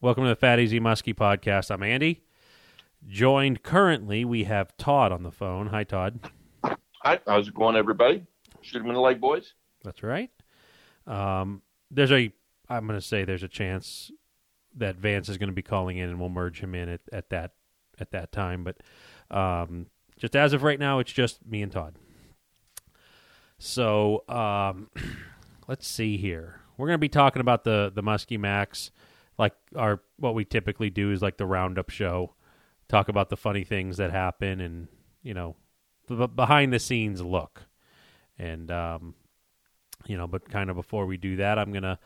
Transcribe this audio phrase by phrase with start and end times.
[0.00, 1.70] Welcome to the Fat Easy Muskie podcast.
[1.70, 2.22] I'm Andy.
[3.08, 5.68] Joined currently, we have Todd on the phone.
[5.68, 6.20] Hi, Todd.
[7.02, 8.24] Hi, how's it going, everybody?
[8.60, 9.54] Shoot 'em in the leg, boys.
[9.84, 10.30] That's right.
[11.06, 12.32] Um, there's a,
[12.68, 14.10] I'm going to say there's a chance
[14.76, 17.30] that Vance is going to be calling in, and we'll merge him in at, at
[17.30, 17.52] that
[17.98, 18.64] at that time.
[18.64, 18.82] But
[19.30, 19.86] um,
[20.18, 21.94] just as of right now, it's just me and Todd.
[23.58, 24.90] So um,
[25.68, 26.60] let's see here.
[26.76, 28.90] We're going to be talking about the the Muskie Max,
[29.38, 32.34] like our what we typically do is like the roundup show.
[32.88, 34.88] Talk about the funny things that happen, and
[35.22, 35.56] you know,
[36.08, 37.62] the behind the scenes look.
[38.38, 39.14] And um,
[40.06, 41.98] you know, but kind of before we do that, I'm gonna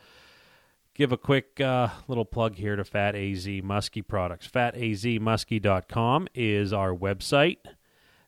[0.94, 4.48] give a quick uh, little plug here to Fat AZ Muskie products.
[4.48, 7.58] FatAZMuskie.com is our website.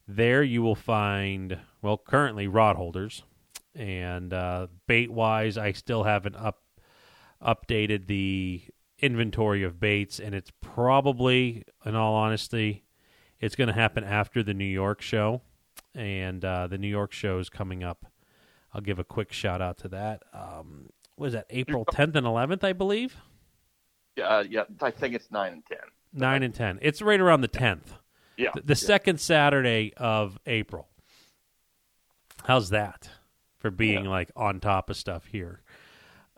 [0.09, 3.23] There you will find, well, currently rod holders,
[3.75, 6.59] and uh, bait wise, I still haven't up
[7.43, 8.63] updated the
[9.03, 12.85] inventory of baits, and it's probably, in all honesty,
[13.41, 15.43] it's going to happen after the New York show,
[15.95, 18.07] and uh, the New York show is coming up.
[18.73, 20.23] I'll give a quick shout out to that.
[20.33, 23.17] Um, was that April 10th and 11th, I believe?
[24.17, 24.65] Yeah, yeah.
[24.81, 25.79] I think it's nine and ten.
[26.15, 26.79] Nine and 10.
[26.83, 27.99] It's right around the 10th.
[28.37, 30.89] Yeah, The, the second Saturday of April.
[32.45, 33.09] How's that
[33.59, 34.11] for being Yeah.
[34.11, 35.63] like on top of stuff here?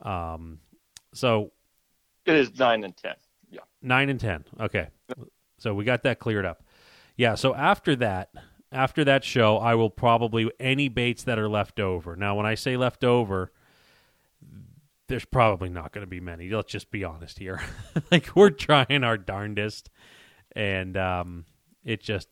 [0.03, 0.61] Um,
[1.13, 1.53] so
[2.27, 3.15] it is nine and ten.
[3.51, 4.45] Yeah, nine and 10.
[4.61, 4.89] Okay.
[5.59, 6.63] So we got that cleared up.
[7.17, 7.37] Yeah.
[7.37, 8.31] So after that,
[8.73, 12.17] after that show, I will probably any baits that are left over.
[12.17, 13.53] Now, when I say left over,
[15.09, 16.51] there's probably not going to be many.
[16.51, 17.61] Let's just be honest here.
[18.11, 19.91] like we're trying our darndest,
[20.57, 21.45] and um,
[21.85, 22.29] it just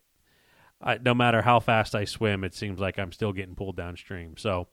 [0.82, 4.36] I, no matter how fast I swim, it seems like I'm still getting pulled downstream.
[4.36, 4.68] So,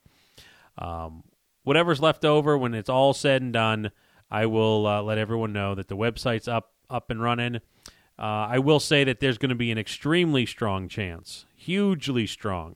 [0.78, 1.24] um,
[1.64, 3.92] whatever's left over when it's all said and done,
[4.32, 7.58] I will uh, let everyone know that the website's up up and running.
[8.18, 12.76] Uh, I will say that there's going to be an extremely strong chance, hugely strong,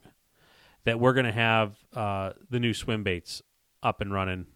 [0.84, 3.42] that we're going to have uh, the new swim baits
[3.82, 4.46] up and running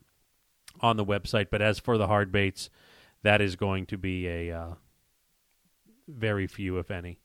[0.80, 1.48] on the website.
[1.50, 2.70] But as for the hard baits,
[3.22, 4.74] that is going to be a uh,
[6.08, 7.18] very few, if any.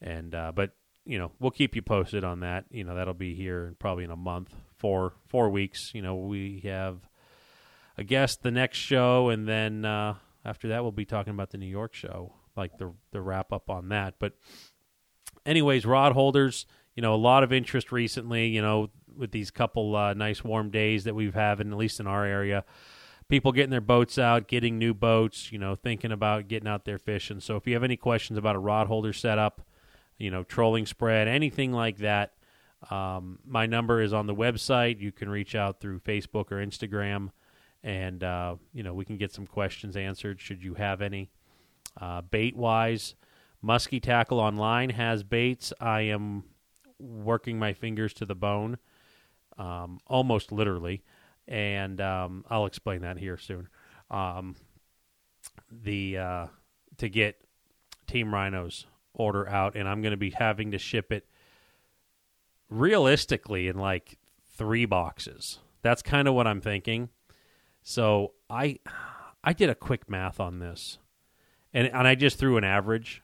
[0.00, 0.72] And uh, but
[1.04, 2.64] you know we'll keep you posted on that.
[2.70, 5.92] You know that'll be here probably in a month, four four weeks.
[5.94, 6.96] You know we have
[8.00, 11.58] a guest the next show, and then uh, after that we'll be talking about the
[11.58, 14.14] New York show, like the the wrap up on that.
[14.18, 14.32] But
[15.46, 16.66] anyways, rod holders.
[16.96, 18.48] You know a lot of interest recently.
[18.48, 22.06] You know with these couple uh, nice warm days that we've having, at least in
[22.06, 22.64] our area
[23.30, 26.98] people getting their boats out, getting new boats, you know, thinking about getting out there
[26.98, 27.40] fishing.
[27.40, 29.62] So if you have any questions about a rod holder setup,
[30.18, 32.32] you know, trolling spread, anything like that,
[32.90, 35.00] um, my number is on the website.
[35.00, 37.30] You can reach out through Facebook or Instagram,
[37.82, 41.30] and uh, you know we can get some questions answered should you have any.
[42.00, 43.14] Uh, bait wise,
[43.64, 45.72] Muskie Tackle Online has baits.
[45.80, 46.44] I am
[46.98, 48.78] working my fingers to the bone,
[49.58, 51.02] um, almost literally
[51.50, 53.68] and um, I'll explain that here soon.
[54.10, 54.54] Um,
[55.70, 56.46] the uh,
[56.98, 57.36] to get
[58.06, 61.26] Team Rhino's order out, and I'm going to be having to ship it
[62.70, 64.18] realistically in like
[64.56, 65.58] three boxes.
[65.82, 67.08] That's kind of what I'm thinking.
[67.82, 68.78] So I
[69.42, 70.98] I did a quick math on this,
[71.72, 73.22] and and I just threw an average.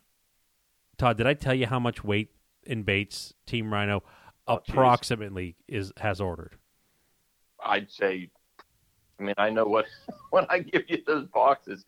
[0.98, 2.30] Todd, did I tell you how much weight
[2.64, 4.02] in baits Team Rhino
[4.48, 4.68] Oh, geez.
[4.70, 6.56] approximately is has ordered?
[7.64, 8.30] I'd say.
[9.18, 9.86] I mean, I know what
[10.30, 11.84] when I give you those boxes,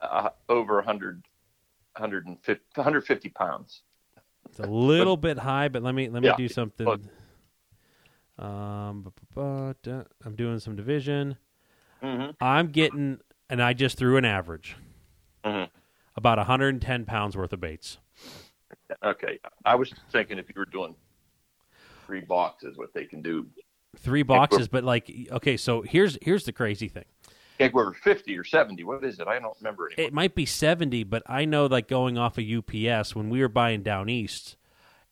[0.00, 1.22] uh, over 100,
[1.96, 3.82] 150, 150 pounds.
[4.50, 6.86] It's a little bit high, but let me let me Yeah, do something.
[6.86, 7.00] look.
[8.38, 11.36] Um, I'm doing some division.
[12.04, 14.76] Hmm I'm getting, and I just threw an average,
[15.44, 15.70] Mhm.
[16.16, 17.98] about 110 pounds worth of baits.
[19.02, 20.94] Okay, I was thinking if you were doing
[22.06, 23.46] three boxes, what they can do.
[23.96, 27.04] Three boxes, but like, okay, so here's here's the crazy thing.
[27.58, 28.84] Can't go over fifty or seventy.
[28.84, 29.28] What is it?
[29.28, 30.08] I don't remember anymore.
[30.08, 33.48] It might be 70, but I know like going off of UPS when we were
[33.48, 34.56] buying down east,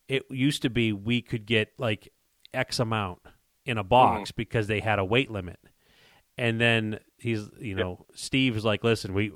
[0.09, 2.09] it used to be we could get like
[2.53, 3.21] X amount
[3.65, 5.57] in a box because they had a weight limit.
[6.37, 9.31] And then he's, you know, Steve is like, "Listen, we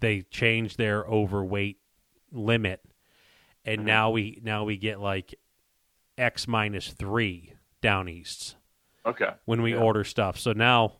[0.00, 1.78] they changed their overweight
[2.32, 2.80] limit
[3.64, 3.84] and Mhm.
[3.84, 5.34] now we now we get like
[6.18, 8.56] X minus 3 down easts.
[9.04, 9.30] okay.
[9.46, 9.80] when we Yeah.
[9.80, 10.38] order stuff.
[10.38, 10.98] So now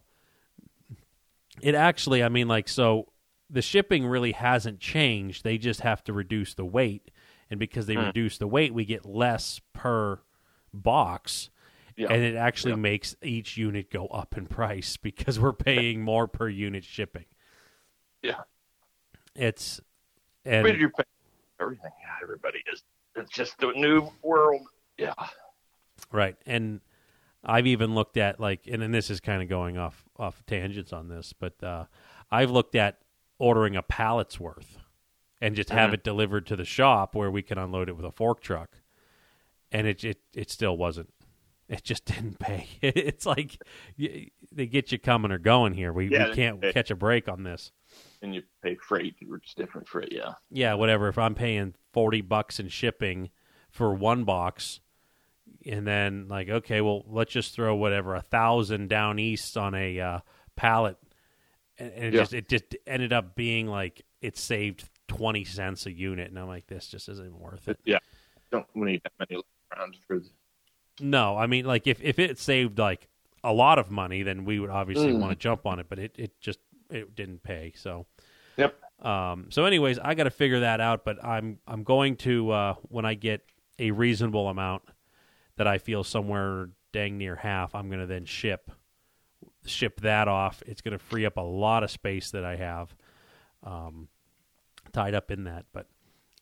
[1.61, 3.13] it actually, I mean, like, so
[3.49, 5.45] the shipping really hasn't changed.
[5.45, 7.11] They just have to reduce the weight.
[7.51, 8.07] And because they Hmm.
[8.07, 10.21] reduce the weight, we get less per
[10.73, 11.51] box.
[11.97, 12.13] Yeah.
[12.13, 12.77] And it actually Yeah.
[12.77, 17.27] makes each unit go up in price because we're paying more per unit shipping.
[18.23, 18.43] Yeah.
[19.35, 19.81] It's
[20.45, 21.05] Where and you pay
[21.61, 21.91] everything?
[22.01, 22.83] Yeah, everybody is.
[23.17, 24.63] It's just a new world.
[24.99, 25.15] Yeah.
[26.11, 26.37] Right.
[26.47, 26.81] And
[27.45, 30.93] I've even looked at like and then this is kind of going off off tangents
[30.93, 31.87] on this, but uh
[32.31, 33.01] I've looked at
[33.39, 34.79] ordering a pallet's worth
[35.41, 35.95] and just have Mhm.
[35.95, 38.79] it delivered to the shop where we can unload it with a fork truck.
[39.71, 41.13] And it it it still wasn't.
[41.73, 42.69] It just didn't pay.
[42.83, 43.61] It's like
[43.99, 45.93] they get you coming or going here.
[45.93, 47.73] We Yeah, we can't they- catch a break on this.
[48.23, 49.17] And you pay freight.
[49.21, 50.13] It's different freight.
[50.13, 50.35] Yeah.
[50.51, 51.09] yeah, whatever.
[51.09, 53.31] If I'm paying forty bucks in shipping
[53.71, 54.81] for one box,
[55.67, 59.99] and then like, okay, well, let's just throw whatever a thousand down east on a
[60.01, 60.19] uh,
[60.57, 60.97] pallet,
[61.79, 62.21] and, and it Yeah.
[62.21, 66.47] just it just ended up being like it saved twenty cents a unit, and I'm
[66.49, 67.79] like, this just isn't worth it.
[67.85, 67.99] Yeah.
[68.53, 69.43] Don't need that many
[69.77, 70.29] rounds for the.
[71.01, 73.09] No, I mean, like if if it saved like
[73.45, 75.19] a lot of money, then we would obviously Mm.
[75.21, 76.59] want to jump on it, but it it just
[76.91, 78.07] it didn't pay, so.
[78.59, 78.79] Yep.
[79.05, 81.05] Um, so, anyways, I got to figure that out.
[81.05, 83.41] But I'm I'm going to uh, when I get
[83.79, 84.83] a reasonable amount
[85.57, 88.71] that I feel somewhere dang near half, I'm going to then ship
[89.65, 90.63] ship that off.
[90.67, 92.95] It's going to free up a lot of space that I have
[93.65, 94.09] um,
[94.93, 95.65] tied up in that.
[95.73, 95.87] But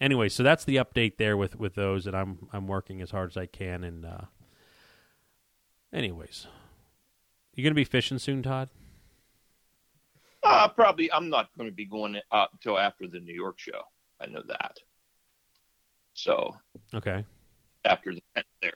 [0.00, 3.31] anyway, so that's the update there with with those, and I'm I'm working as hard
[3.31, 3.85] as I can.
[3.85, 4.23] And uh,
[5.92, 6.46] anyways,
[7.54, 8.69] you going to be fishing soon, Todd?
[10.42, 11.12] Uh, probably.
[11.12, 13.82] I'm not going to be going out until after the New York show.
[14.20, 14.78] I know that.
[16.14, 16.56] So
[16.94, 17.25] Okay.
[17.84, 18.22] after the
[18.62, 18.72] there,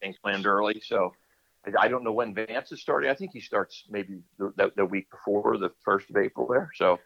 [0.00, 0.80] things planned early.
[0.84, 1.12] So
[1.66, 3.10] I, I don't know when Vance is starting.
[3.10, 6.70] I think he starts maybe the, the, the week before the first of April there.
[6.76, 6.98] So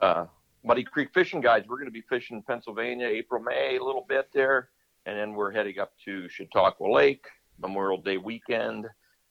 [0.00, 0.26] uh,
[0.64, 4.04] Muddy Creek fishing guides, we're going to be fishing in Pennsylvania, April, May, a little
[4.08, 4.68] bit there,
[5.06, 7.24] and then we're heading up to Chautauqua Lake
[7.62, 8.86] Memorial Day weekend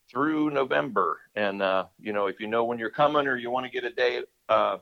[0.09, 1.19] through November.
[1.35, 3.83] And uh, you know, if you know when you're coming or you want to get
[3.83, 4.77] a day uh,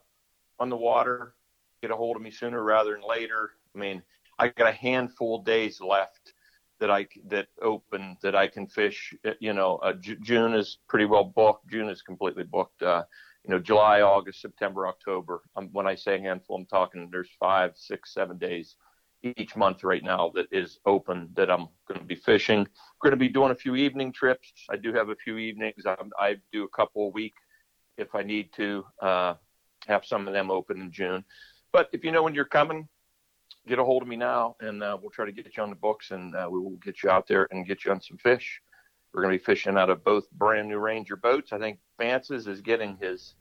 [0.59, 1.33] on the water,
[1.81, 3.51] get a hold of me sooner rather than later.
[3.75, 4.01] I mean,
[4.37, 6.33] I got a handful of days left
[6.79, 9.13] that I that open that I can fish.
[9.25, 11.67] Uh, You know, uh, J- June is pretty well booked.
[11.69, 12.81] June is completely booked.
[12.81, 13.03] Uh,
[13.43, 15.41] you know, July, August, September, October.
[15.55, 18.75] Um, when I say handful, I'm talking there's five, six, seven days
[19.23, 22.67] each month right now that is open that I'm going to be fishing.
[23.01, 24.51] Going to be doing a few evening trips.
[24.69, 25.85] I do have a few evenings.
[25.85, 27.33] I, I do a couple a week
[27.97, 28.85] if I need to.
[29.01, 29.33] Uh,
[29.87, 31.23] have some of them open in June.
[31.71, 32.87] But if you know when you're coming,
[33.67, 35.75] get a hold of me now, and uh, we'll try to get you on the
[35.75, 38.61] books, and uh, we will get you out there and get you on some fish.
[39.13, 41.51] We're going to be fishing out of both brand new Ranger boats.
[41.51, 43.35] I think Vance's is getting his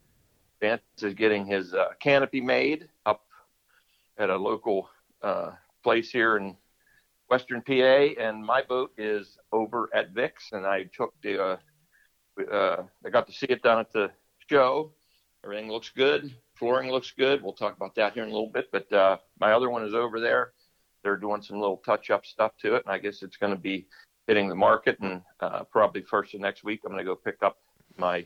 [0.60, 3.22] Vance is getting his uh, canopy made up
[4.18, 4.88] at a local
[5.22, 5.52] uh,
[5.82, 6.56] place here in
[7.28, 11.56] Western PA, and my boat is over at Vic's, and I took the uh,
[12.52, 14.10] uh, I got to see it down at the
[14.48, 14.92] show.
[15.44, 16.34] Everything looks good.
[16.54, 17.42] Flooring looks good.
[17.42, 18.70] We'll talk about that here in a little bit.
[18.72, 20.52] But uh, my other one is over there.
[21.02, 23.86] They're doing some little touch-up stuff to it, and I guess it's going to be
[24.26, 24.98] hitting the market.
[25.00, 27.58] And uh, probably first of next week, I'm going to go pick up
[27.96, 28.22] my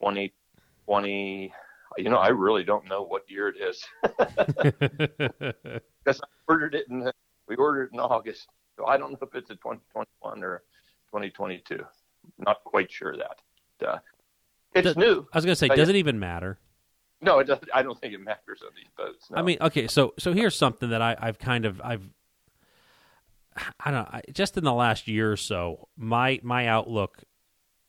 [0.00, 1.52] 2020.
[1.98, 3.84] You know, I really don't know what year it is
[6.02, 7.10] because I ordered it in
[7.48, 10.62] we ordered it in August, so I don't know if it's a 2021 or
[11.12, 11.78] 2022.
[12.38, 13.86] Not quite sure of that.
[13.86, 13.98] Uh,
[14.74, 15.26] it's new.
[15.32, 16.58] I was going to say, does it even matter?
[17.20, 17.68] No, it doesn't.
[17.72, 19.30] I don't think it matters on these boats.
[19.30, 19.38] No.
[19.38, 22.08] I mean, okay, so so here's something that I, I've kind of I've
[23.80, 27.22] I don't know, I, just in the last year or so, my my outlook,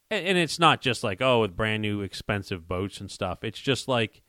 [0.10, 3.44] and, and it's not just like oh, with brand new expensive boats and stuff.
[3.44, 4.22] It's just like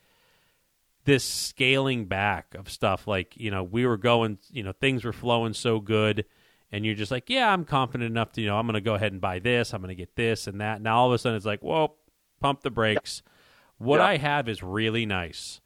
[1.05, 3.07] this scaling back of stuff.
[3.07, 6.25] Like you know, we were going, you know, things were flowing so good,
[6.71, 8.95] and you're just like, yeah, I'm confident enough to you know, I'm going to go
[8.95, 9.73] ahead and buy this.
[9.73, 10.83] I'm going to get this and that.
[10.83, 11.95] Now all of a sudden, it's like, whoa,
[12.41, 13.23] pump the brakes.
[13.79, 14.07] What Yeah.
[14.07, 15.61] I have is really nice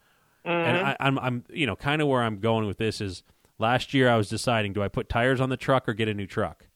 [0.44, 0.50] Mhm.
[0.50, 3.22] and I, I'm, I'm, you know, kind of where I'm going with this is
[3.58, 6.14] last year I was deciding do I put tires on the truck or get a
[6.14, 6.66] new truck,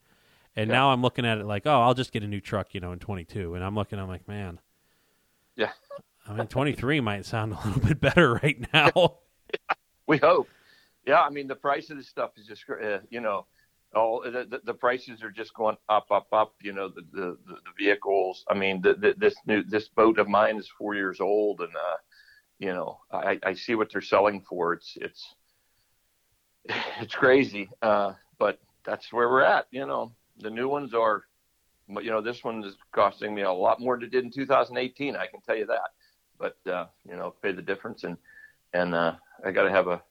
[0.56, 0.76] and Yeah.
[0.76, 2.92] now I'm looking at it like, oh, I'll just get a new truck, you know,
[2.92, 4.58] in 22, and I'm looking, I'm like, man,
[5.56, 5.70] yeah,
[6.28, 8.90] I mean, 23 might sound a little bit better right now.
[10.06, 10.48] we hope.
[11.06, 13.46] Yeah, I mean the price of this stuff is just, uh, you know,
[13.94, 16.54] all the, the, the prices are just going up, up, up.
[16.60, 18.44] You know, the the, the, the vehicles.
[18.50, 21.75] I mean, the, the, this new this boat of mine is four years old, and
[21.75, 21.96] uh,
[22.58, 24.72] you know, I, I see what they're selling for.
[24.72, 25.34] It's it's
[27.00, 29.66] it's crazy, uh, but that's where we're at.
[29.70, 31.25] You know, the new ones are,
[31.88, 35.16] you know, this one is costing me a lot more than it did in 2018.
[35.16, 35.90] I can tell you that.
[36.38, 38.16] But uh, you know, pay the difference, and
[38.75, 39.14] and uh,
[39.45, 40.02] I got to have a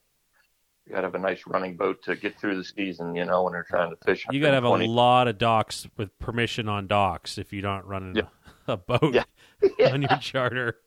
[0.86, 3.14] you got to have a nice running boat to get through the season.
[3.14, 4.26] You know, when they're trying to fish.
[4.30, 7.86] You got to have a lot of docks with permission on docks if you're not
[7.86, 8.22] running Yeah.
[8.66, 9.14] a, a boat
[9.78, 9.92] Yeah.
[9.92, 10.78] on your charter.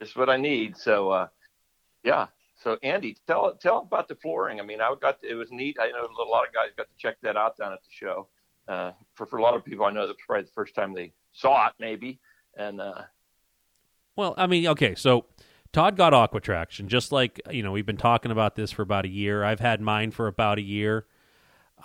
[0.00, 0.76] It's what I need.
[0.76, 1.28] So, uh,
[2.04, 2.26] Yeah.
[2.62, 4.60] So Andy, tell tell about the flooring.
[4.60, 5.76] I mean, I got it was neat.
[5.80, 8.28] I know a lot of guys got to check that out down at the show.
[8.68, 11.12] Uh, for for a lot of people, I know that's probably the first time they
[11.32, 12.18] saw it, maybe.
[12.56, 13.02] And uh,
[14.16, 15.26] well, I mean, okay, so
[15.72, 19.08] Todd got Aquatraction, just like you know we've been talking about this for about a
[19.08, 19.44] year.
[19.44, 21.06] I've had mine for about a year.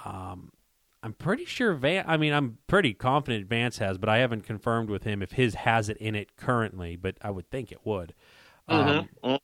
[0.06, 0.52] Um,
[1.04, 2.06] I'm pretty sure Van.
[2.08, 5.56] I mean, I'm pretty confident Vance has, but I haven't confirmed with him if his
[5.56, 6.96] has it in it currently.
[6.96, 8.14] But I would think it would.
[8.70, 9.30] mm-hmm.
[9.30, 9.40] Um.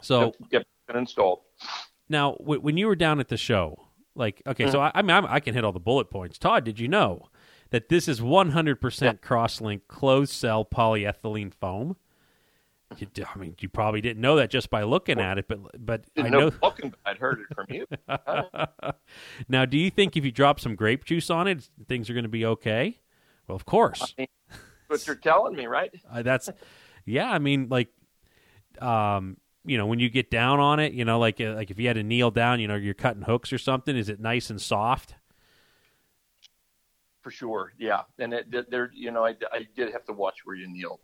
[0.00, 1.40] So yep, yep, installed.
[2.08, 3.89] Now, w- when you were down at the show,
[4.20, 4.72] like, okay, mm-hmm.
[4.72, 6.38] so I, I mean, I'm, i can hit all the bullet points.
[6.38, 7.28] Todd, did you know
[7.70, 9.20] that this is 100% yep.
[9.20, 11.96] cross-linked closed cell polyethylene foam?
[12.98, 15.60] You, I mean, you probably didn't know that just by looking well, at it, but
[15.78, 16.72] but I know, know
[17.06, 17.86] I'd heard it from you.
[19.48, 22.24] now, do you think if you drop some grape juice on it, things are going
[22.24, 22.98] to be okay?
[23.46, 24.14] Well, of course.
[24.18, 24.28] I mean,
[24.88, 25.92] what you're telling me, right?
[26.12, 26.50] Uh, that's
[27.04, 27.30] yeah.
[27.30, 27.88] I mean, like,
[28.80, 31.78] um, you know, when you get down on it, you know, like uh, like if
[31.78, 33.96] you had to kneel down, you know, you're cutting hooks or something.
[33.96, 35.14] Is it nice and soft?
[37.22, 38.02] For sure, yeah.
[38.18, 41.00] And it, there, you know, I, I did have to watch where you kneel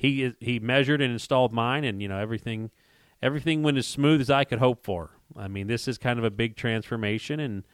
[0.00, 2.70] he he measured and installed mine, and you know everything
[3.20, 5.10] everything went as smooth as I could hope for.
[5.36, 7.64] I mean, this is kind of a big transformation, and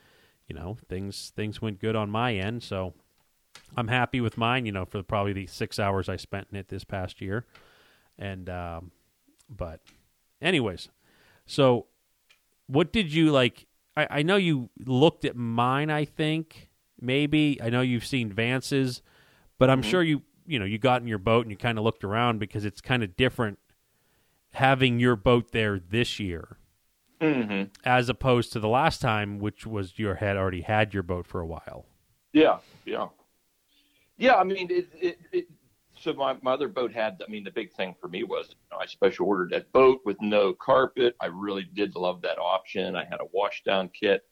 [0.49, 2.65] you know things things went good on my end.
[2.65, 2.95] So
[3.77, 4.67] I'm happy with mine.
[4.67, 7.47] You know, for probably the six hours I spent in it this past year,
[8.19, 8.91] and um,
[9.49, 9.79] but,
[10.43, 10.89] anyways,
[11.47, 11.87] so
[12.67, 13.69] what did you like?
[13.97, 15.91] I, I know you looked at mine.
[15.91, 19.01] I think maybe I know you've seen Vance's,
[19.61, 19.91] but I'm mm-hmm.
[19.91, 22.39] sure you you know you got in your boat and you kind of looked around
[22.39, 23.59] because it's kind of different
[24.53, 26.59] having your boat there this year.
[27.21, 27.71] Mm-hmm.
[27.85, 31.41] As opposed to the last time, which was your had already had your boat for
[31.41, 31.87] a while.
[32.33, 33.09] Yeah, yeah.
[34.19, 35.47] Yeah, I mean, it, it, it,
[35.99, 38.55] so my, my other boat had, I mean, the big thing for me was you
[38.71, 41.17] know, I special ordered that boat with no carpet.
[41.21, 42.97] I really did love that option.
[42.97, 44.25] I had a wash down kit,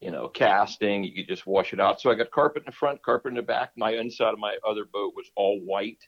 [0.00, 1.04] you know, casting.
[1.04, 2.00] You could just wash it out.
[2.00, 3.72] So I got carpet in the front, carpet in the back.
[3.76, 6.02] My inside of my other boat was all white,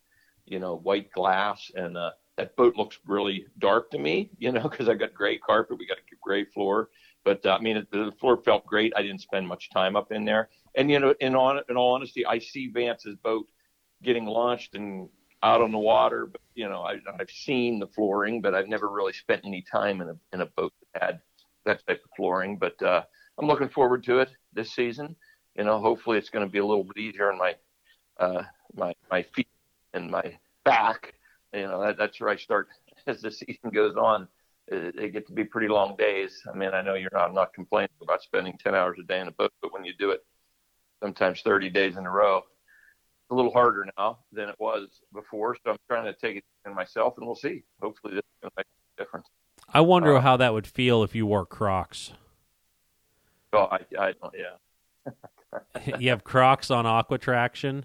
[0.47, 1.71] you know, white glass.
[1.75, 5.39] And uh, that boat looks really dark to me, you know, because I got gray
[5.39, 5.79] carpet.
[5.79, 6.89] We got a gray floor.
[7.25, 8.93] But uh, I mean, the floor felt great.
[8.97, 10.49] I didn't spend much time up in there.
[10.75, 13.47] And you know, in on in all honesty, I see Vance's boat
[14.03, 15.09] getting launched and
[15.43, 16.27] out on the water.
[16.27, 20.01] But you know, I, I've seen the flooring, but I've never really spent any time
[20.01, 21.21] in a in a boat that had
[21.65, 22.59] that type of flooring.
[22.59, 23.03] But uh,
[23.39, 25.17] I'm looking forward to it this season.
[25.57, 27.55] You know, hopefully it's going to be a little bit easier on my
[28.19, 28.43] uh,
[28.75, 29.49] my my feet
[29.93, 31.15] and my back.
[31.53, 32.69] You know, that, that's where I start
[33.07, 34.29] as the season goes on.
[34.69, 36.41] It, it get to be pretty long days.
[36.53, 39.21] I mean, I know you're not I'm not complaining about spending 10 hours a day
[39.21, 40.21] in a boat, but when you do it
[41.03, 42.39] sometimes 30 days in a row.
[42.39, 46.45] It's a little harder now than it was before, so I'm trying to take it
[46.65, 47.65] in myself, and we'll see.
[47.81, 48.67] Hopefully, this is going to make
[48.99, 49.27] a difference.
[49.69, 52.13] I wonder uh, how that would feel if you wore Crocs.
[53.53, 54.35] Oh, I, I don't.
[54.35, 55.97] Yeah.
[55.99, 57.85] you have Crocs on Aquatraction.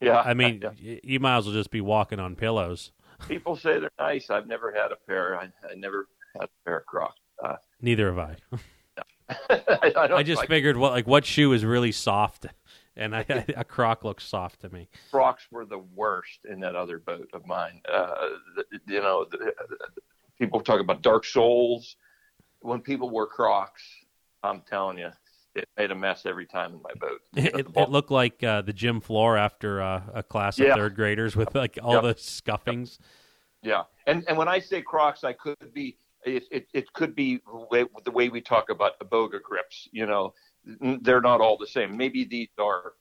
[0.00, 0.20] Yeah.
[0.20, 0.98] I mean, yeah.
[1.02, 2.92] you might as well just be walking on pillows.
[3.28, 4.30] People say they're nice.
[4.30, 5.38] I've never had a pair.
[5.38, 7.20] I, I never had a pair of Crocs.
[7.42, 8.36] Uh, Neither have I.
[9.28, 12.46] I, I, I, just like, figured what like what shoe is really soft,
[12.94, 13.24] and I,
[13.56, 14.88] a Croc looks soft to me.
[15.10, 17.80] Crocs were the worst in that other boat of mine.
[17.90, 18.28] Uh,
[18.86, 19.52] you know, the,
[20.38, 21.96] people talk about dark soles.
[22.60, 23.82] When people wore Crocs,
[24.44, 25.10] I'm telling you,
[25.54, 27.20] it made a mess every time in my boat.
[27.36, 30.74] It, it, looked like uh, the gym floor after uh, a class of yeah.
[30.74, 32.02] third graders with like all yep.
[32.02, 32.98] the scuffings.
[33.62, 37.40] Yeah, and and when I say Crocs, I could be it, it, it could be
[37.70, 39.88] the way we talk about a Boga grips.
[39.92, 40.34] You know,
[41.02, 41.96] they're not all the same.
[41.96, 42.92] Maybe these are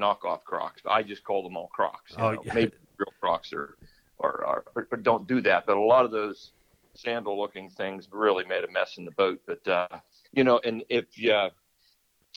[0.00, 0.82] knockoff Crocs.
[0.88, 2.14] I just call them all Crocs.
[2.18, 2.54] Oh, yeah.
[2.54, 3.76] Maybe real Crocs are,
[4.20, 5.66] are, are, or don't do that.
[5.66, 6.52] But a lot of those
[6.94, 9.40] sandal-looking things really made a mess in the boat.
[9.46, 9.88] But uh,
[10.32, 11.34] you know, and if you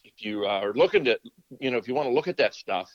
[0.03, 1.19] if you are looking to,
[1.59, 2.91] you know, if you want to look at that stuff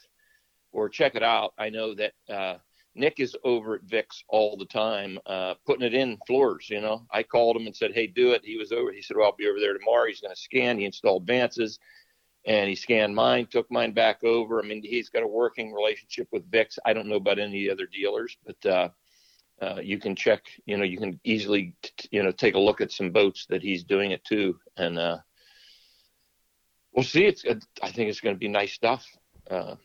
[0.72, 2.56] or check it out, I know that uh,
[2.94, 6.68] Nick is over at Vic's all the time, uh, putting it in floors.
[6.68, 8.92] You know, I called him and said, "Hey, do it." He was over.
[8.92, 10.78] He said, "Well, I'll be over there tomorrow." He's going to scan.
[10.78, 11.78] He installed advances,
[12.46, 14.62] and he scanned mine, took mine back over.
[14.62, 16.78] I mean, he's got a working relationship with Vic's.
[16.84, 18.90] I don't know about any other dealers, but
[19.60, 20.42] uh, uh, you can check.
[20.66, 23.62] You know, you can easily, t- you know, take a look at some boats that
[23.62, 25.18] he's doing it too, and uh,
[26.92, 27.24] we'll see.
[27.24, 27.44] It's.
[27.82, 29.06] I think it's going to be nice stuff.
[29.50, 29.76] Uh,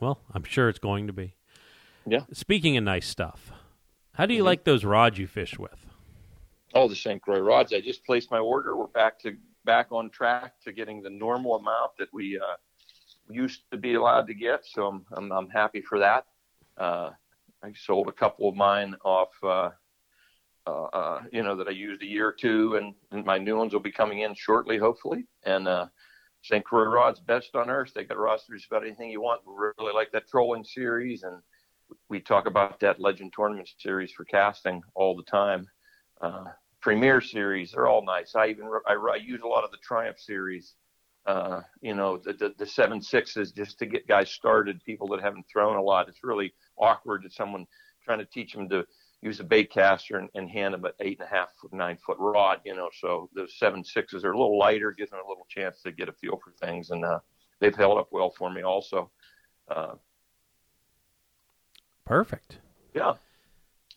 [0.00, 1.34] well, I'm sure it's going to be.
[2.06, 2.24] Yeah.
[2.32, 3.52] Speaking of nice stuff,
[4.14, 4.46] how do you Mhm.
[4.46, 5.86] like those rods you fish with?
[6.74, 7.20] Oh, the St.
[7.20, 7.72] Croix rods.
[7.72, 8.76] I just placed my order.
[8.76, 12.56] We're back to back on track to getting the normal amount that we uh,
[13.28, 14.64] used to be allowed to get.
[14.64, 16.26] So I'm I'm, I'm happy for that.
[17.62, 19.70] I sold a couple of mine off, uh,
[20.66, 23.56] uh, uh, you know, that I used a year or two, and, and my new
[23.56, 25.26] ones will be coming in shortly, hopefully.
[25.44, 25.86] And uh,
[26.42, 26.64] St.
[26.64, 27.92] Croix rods, best on earth.
[27.94, 29.42] They got rosters about anything you want.
[29.46, 31.36] We really like that trolling series, and
[32.08, 35.66] we talk about that Legend Tournament series for casting all the time
[36.20, 36.44] uh,
[36.80, 37.72] Premier series.
[37.72, 38.34] They're all nice.
[38.34, 40.74] I even I, I use a lot of the Triumph series.
[41.26, 44.82] Uh, you know, the, the the seven sixes just to get guys started.
[44.84, 46.08] People that haven't thrown a lot.
[46.08, 47.66] It's really awkward to someone
[48.04, 48.86] trying to teach them to
[49.22, 51.98] use a bait caster and, and hand them an eight and a half foot, nine
[52.04, 52.60] foot rod.
[52.64, 55.82] You know, so those seven sixes are a little lighter, gives them a little chance
[55.82, 57.18] to get a feel for things, and uh,
[57.60, 59.10] they've held up well for me also.
[59.68, 59.94] Uh,
[62.04, 62.58] Perfect.
[62.94, 63.14] yeah.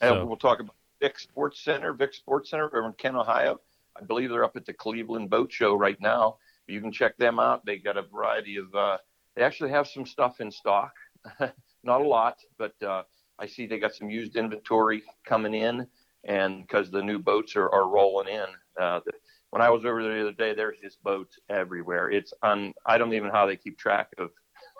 [0.01, 3.59] And So- we'll talk about Vic Sports Center, Vic Sports Center over in Kent, Ohio.
[3.99, 6.37] I believe they're up at the Cleveland Boat Show right now.
[6.67, 7.65] You can check them out.
[7.65, 8.73] They got a variety of.
[8.73, 8.97] Uh,
[9.35, 10.93] they actually have some stuff in stock,
[11.83, 13.03] not a lot, but uh,
[13.39, 15.87] I see they got some used inventory coming in,
[16.23, 18.45] and because the new boats are, are rolling in.
[18.79, 19.11] Uh, the,
[19.49, 22.11] when I was over there the other day, there's just boats everywhere.
[22.11, 22.73] It's on.
[22.85, 24.29] I don't even know how they keep track of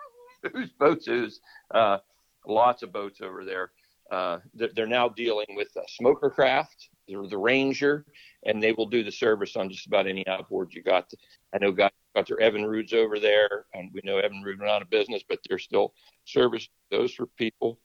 [0.52, 1.40] whose boats whose.
[1.72, 1.98] Uh,
[2.46, 3.72] lots of boats over there.
[4.10, 8.04] Uh, they're, now dealing with uh, Smokercraft, the, the Ranger,
[8.44, 11.10] and they will do the service on just about any outboard you got.
[11.54, 14.90] I know guys got their Evinrudes over there, and we know Evinrude went out of
[14.90, 17.78] business, but they're still service those for people.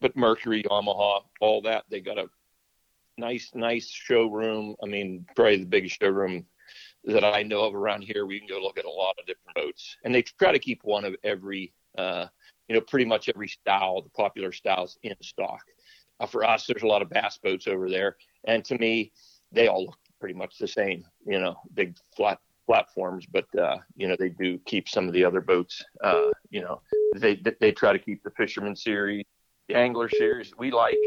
[0.00, 2.26] But Mercury, Yamaha, all that, they got a
[3.18, 4.76] nice, nice showroom.
[4.82, 6.46] I mean, probably the biggest showroom
[7.04, 8.26] that I know of around here.
[8.26, 10.80] We can go look at a lot of different boats, and they try to keep
[10.84, 11.72] one of every.
[11.96, 12.26] Uh,
[12.68, 15.62] you know, pretty much every style, the popular styles in stock.
[16.18, 19.12] Uh, for us, there's a lot of bass boats over there, and to me,
[19.52, 21.04] they all look pretty much the same.
[21.26, 25.24] You know, big flat platforms, but uh, you know they do keep some of the
[25.24, 25.84] other boats.
[26.02, 26.80] Uh, you know,
[27.14, 29.24] they they try to keep the fisherman series,
[29.68, 30.98] the angler series we like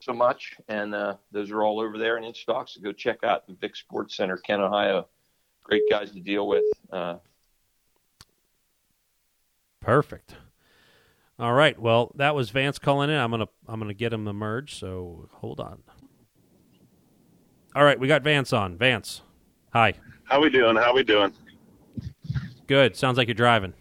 [0.00, 2.68] so much, and uh, those are all over there and in stock.
[2.68, 5.08] So go check out the Vic Sports Center, Kent, Ohio.
[5.62, 6.64] Great guys to deal with.
[6.90, 7.16] Uh,
[9.80, 10.34] Perfect.
[11.42, 11.76] All right.
[11.76, 13.16] Well, that was Vance calling in.
[13.16, 14.76] I'm gonna I'm gonna get him the merge.
[14.78, 15.82] So hold on.
[17.74, 18.78] All right, we got Vance on.
[18.78, 19.22] Vance,
[19.72, 19.94] hi.
[20.22, 20.76] How we doing?
[20.76, 21.32] How we doing?
[22.68, 22.96] Good.
[22.96, 23.72] Sounds like you're driving.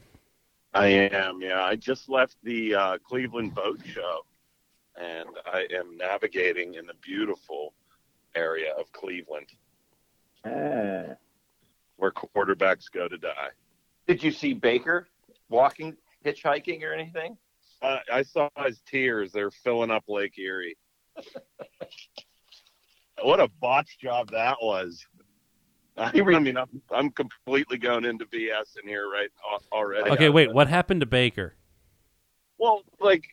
[0.74, 1.39] I am.
[1.39, 4.21] Yeah, I just left the uh, Cleveland Boat Show,
[5.00, 7.74] and I am navigating in the beautiful
[8.34, 9.50] area of Cleveland,
[10.41, 11.17] where
[12.12, 13.50] quarterbacks go to die.
[14.08, 15.08] did you see Baker
[15.47, 15.95] walking,
[16.26, 17.38] hitchhiking, or anything?
[17.82, 20.78] Uh, I saw his tears; they're filling up Lake Erie.
[23.24, 25.06] what a botch job that was!
[25.98, 30.10] I, I mean, I'm, I'm completely going into BS in here right al- already.
[30.12, 30.54] Okay, wait.
[30.54, 31.56] What happened to Baker?
[32.58, 33.24] Well, like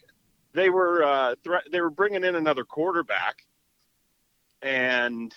[0.54, 3.36] they were uh, thre- they were bringing in another quarterback,
[4.62, 5.34] and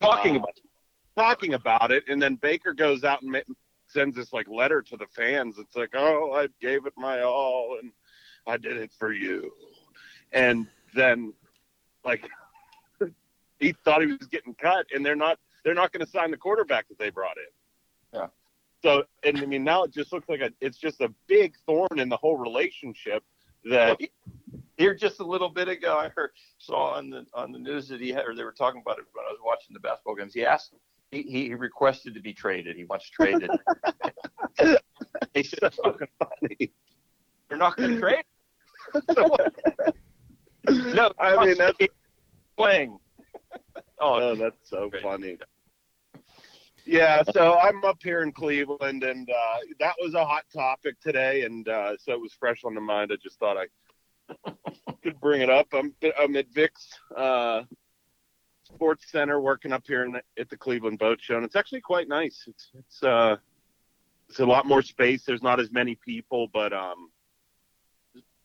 [0.00, 0.60] Talking Uh, about
[1.16, 3.54] talking about it, and then Baker goes out and ma-
[3.86, 5.58] sends this like letter to the fans.
[5.58, 7.90] It's like, oh, I gave it my all, and
[8.46, 9.52] I did it for you,
[10.32, 11.32] and then
[12.04, 12.24] like
[13.60, 16.36] he thought he was getting cut, and they're not they're not going to sign the
[16.36, 18.20] quarterback that they brought in.
[18.20, 18.26] Yeah.
[18.82, 21.98] So, and I mean, now it just looks like a it's just a big thorn
[21.98, 23.24] in the whole relationship
[23.64, 23.98] that
[24.76, 25.96] here just a little bit ago.
[25.96, 28.80] I heard saw on the on the news that he had, or they were talking
[28.80, 30.34] about it when I was watching the basketball games.
[30.34, 30.72] He asked,
[31.10, 32.76] he, he requested to be traded.
[32.76, 33.50] He wants traded.
[35.34, 36.72] they said, that's fucking funny.
[37.48, 38.24] "They're not going to trade."
[40.68, 41.78] No, I mean, that's
[42.56, 42.98] playing.
[44.00, 45.38] Oh, that's so funny.
[46.84, 51.42] Yeah, so I'm up here in Cleveland, and uh, that was a hot topic today,
[51.42, 53.10] and uh, so it was fresh on the mind.
[53.12, 54.52] I just thought I
[55.02, 55.66] could bring it up.
[55.72, 57.62] I'm I'm at Vic's uh,
[58.62, 61.80] Sports Center, working up here in the, at the Cleveland Boat Show, and it's actually
[61.80, 62.44] quite nice.
[62.46, 63.36] It's it's uh,
[64.28, 65.24] it's a lot more space.
[65.24, 67.10] There's not as many people, but um,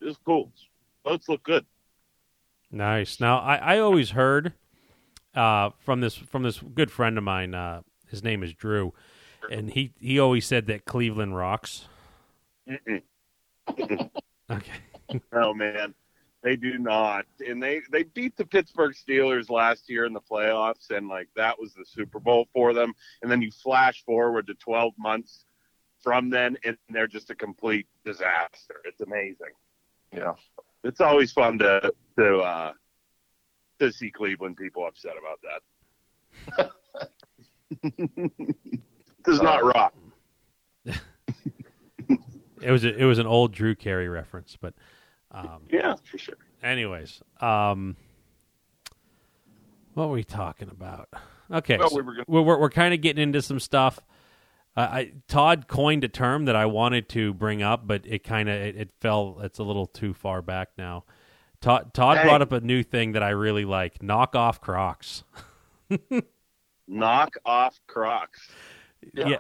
[0.01, 0.51] it's, cool.
[1.03, 1.65] Boats look good.
[2.71, 3.19] Nice.
[3.19, 4.53] Now, I, I always heard
[5.35, 7.53] uh, from this from this good friend of mine.
[7.53, 8.93] Uh, his name is Drew,
[9.49, 11.87] and he he always said that Cleveland rocks.
[12.69, 13.01] Mm-mm.
[14.49, 14.71] Okay.
[15.33, 15.93] Oh man,
[16.41, 17.25] they do not.
[17.45, 21.59] And they they beat the Pittsburgh Steelers last year in the playoffs, and like that
[21.59, 22.93] was the Super Bowl for them.
[23.21, 25.43] And then you flash forward to 12 months
[26.01, 28.81] from then, and they're just a complete disaster.
[28.85, 29.51] It's amazing.
[30.13, 30.34] Yeah.
[30.84, 32.74] It's always fun to to uh,
[33.80, 35.39] to see Cleveland people upset about
[36.58, 36.71] that.
[39.24, 39.93] Does not rock.
[42.63, 44.76] It was a, it was an old Drew Carey reference, but
[45.32, 46.36] um, Yeah, for sure.
[46.62, 47.95] anyways, um,
[49.95, 51.10] what were we talking about?
[51.50, 54.00] Okay, Well, so we were gonna- we're we're, we're kind of getting into some stuff.
[54.75, 58.47] Uh, I Todd coined a term that I wanted to bring up, but it kind
[58.49, 59.39] of it, it fell.
[59.41, 61.03] It's a little too far back now.
[61.60, 62.23] Todd Todd Hey.
[62.23, 65.23] brought up a new thing that I really like: knock off Crocs.
[66.88, 68.49] Knock off Crocs.
[69.13, 69.27] Yeah.
[69.27, 69.38] yeah.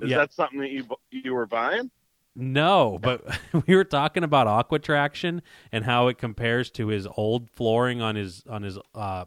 [0.00, 0.18] Is Yeah.
[0.18, 1.90] that something that you you were buying?
[2.34, 3.24] No, but
[3.66, 8.14] we were talking about Aqua Traction and how it compares to his old flooring on
[8.16, 9.24] his on his uh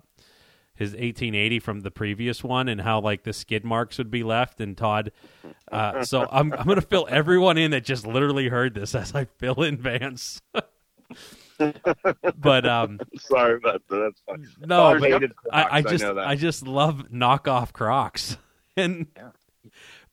[0.76, 4.60] his 1880 from the previous one and how like the skid marks would be left
[4.62, 5.12] and Todd
[5.72, 9.16] uh so I'm I'm going to fill everyone in that just literally heard this as
[9.16, 10.42] I fill in Vance.
[12.38, 13.98] but um Sorry about that.
[13.98, 14.48] That's fine.
[14.68, 16.28] no, but Crocs, I, I just know that.
[16.28, 18.38] I just love knockoff Crocs.
[18.78, 19.30] And Yeah.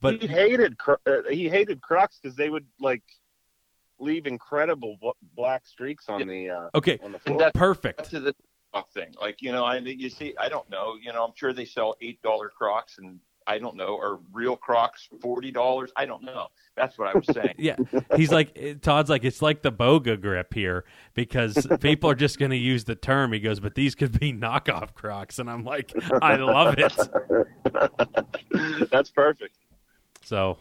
[0.01, 3.03] but he hated Cro- uh, he hated Crocs because they would like
[3.98, 7.51] leave incredible bl- black streaks on the uh, okay, on the And floor.
[7.55, 8.11] perfect.
[8.11, 8.37] to the Croc
[8.92, 9.14] thing.
[9.20, 11.96] Like, you know, I you see, I don't know, you know, I'm sure they sell
[12.00, 15.90] eight dollar Crocs, and I don't know, or real Crocs forty dollars.
[15.96, 16.48] I don't know.
[16.76, 17.54] That's what I was saying.
[17.58, 17.76] Yeah,
[18.16, 22.50] he's like Todd's like it's like the Boga grip here because people are just going
[22.50, 23.32] to use the term.
[23.32, 28.90] He goes, but these could be knockoff Crocs, and I'm like, I love it.
[28.90, 29.56] That's perfect.
[30.24, 30.58] So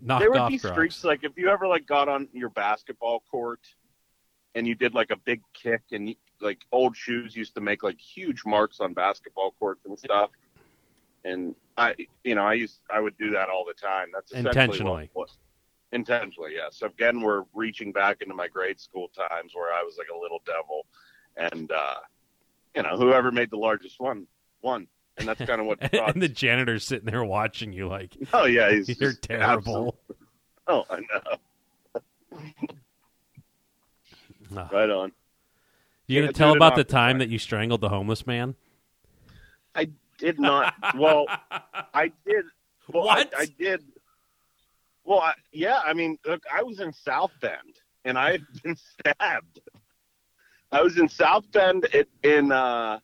[0.00, 0.74] knocked there would off be Crocs.
[0.74, 3.60] streaks like if you ever like got on your basketball court
[4.54, 7.82] and you did like a big kick and you, like old shoes used to make
[7.82, 10.30] like huge marks on basketball courts and stuff.
[11.24, 14.08] And I, you know, I used I would do that all the time.
[14.12, 15.10] That's Intentionally.
[15.92, 16.80] Intentionally, yes.
[16.82, 20.40] Again, we're reaching back into my grade school times where I was like a little
[20.46, 20.86] devil,
[21.36, 21.96] and uh,
[22.74, 24.26] you know, whoever made the largest one
[24.62, 24.86] won,
[25.18, 25.78] and that's kind of what.
[26.14, 29.94] and the janitor's sitting there watching you like oh yeah, he's you're terrible.
[30.08, 30.18] absolute-
[30.68, 31.98] Oh, I know.
[34.72, 35.12] Right on.
[36.12, 38.54] You gonna tell about the time that you strangled the homeless man?
[39.74, 40.74] I did not.
[40.96, 41.26] Well,
[41.94, 42.44] I did.
[42.88, 43.32] Well, What?
[43.36, 43.82] I, I did.
[45.04, 45.80] Well, I, yeah.
[45.84, 49.60] I mean, look, I was in South Bend and I had been stabbed.
[50.70, 52.98] I was in South Bend in, in uh,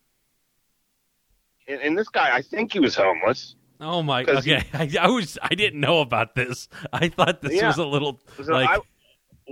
[1.67, 3.57] and, and this guy, I think he was homeless.
[3.81, 4.25] Oh my!
[4.25, 6.69] Okay, I, I was I didn't know about this.
[6.93, 7.69] I thought this Yeah.
[7.69, 8.79] was a little So like I,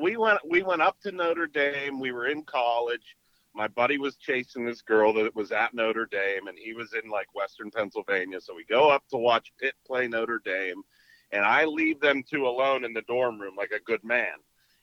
[0.00, 2.00] we went we went up to Notre Dame.
[2.00, 3.16] We were in college.
[3.56, 7.10] My buddy was chasing this girl that was at Notre Dame, and he was in
[7.10, 8.38] like Western Pennsylvania.
[8.38, 10.82] So we go up to watch Pitt play Notre Dame,
[11.32, 14.34] and I leave them two alone in the dorm room like a good man.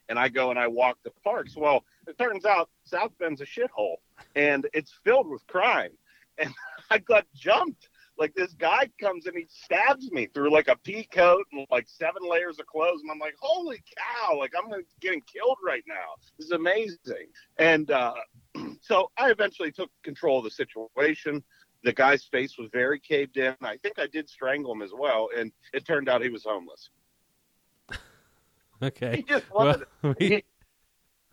[0.10, 1.56] And I go and I walk the parks.
[1.56, 3.98] Well, it turns out South Bend's a shithole,
[4.36, 5.92] and it's filled with crime.
[6.40, 6.52] And
[6.90, 7.90] I got jumped.
[8.18, 11.88] Like this guy comes and he stabs me through like a pea coat and like
[11.88, 14.40] seven layers of clothes, and I'm like, holy cow!
[14.40, 16.16] Like I'm getting killed right now.
[16.40, 17.28] This is amazing.
[17.60, 18.14] And uh,
[18.84, 21.42] so I eventually took control of the situation.
[21.86, 23.56] The guy's face was very caved in.
[23.62, 26.90] I think I did strangle him as well, and it turned out he was homeless.
[28.84, 29.18] okay.
[29.18, 29.88] He just Well, wanted,
[30.20, 30.44] we- he,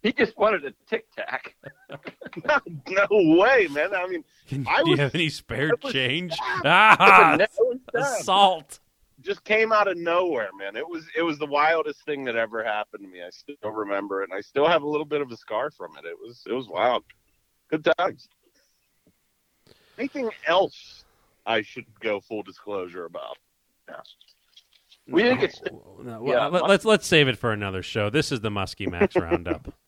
[0.02, 1.54] he just wanted a tic tac.
[2.88, 3.94] no way, man.
[3.94, 6.32] I mean, Can, I do you have any spare was change?
[6.34, 6.66] stabbed.
[6.66, 8.80] Ah, was assault.
[9.20, 10.74] just came out of nowhere, man.
[10.76, 13.20] It was it was the wildest thing that ever happened to me.
[13.22, 15.90] I still remember it, and I still have a little bit of a scar from
[15.98, 16.06] it.
[16.06, 17.04] It was it was wild.
[17.70, 18.28] Good times.
[19.98, 21.04] Anything else
[21.46, 23.37] I should go full disclosure about?
[25.09, 25.61] We didn't get
[26.02, 26.48] No, Yeah.
[26.48, 28.11] well, let, let's let's save it for another show.
[28.11, 29.72] This is the Muskie Max Roundup.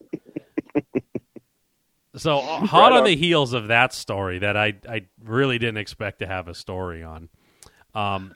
[2.15, 3.05] So uh, hot Right on on.
[3.05, 7.03] the heels of that story that I I really didn't expect to have a story
[7.03, 7.31] on.
[7.95, 8.35] Um,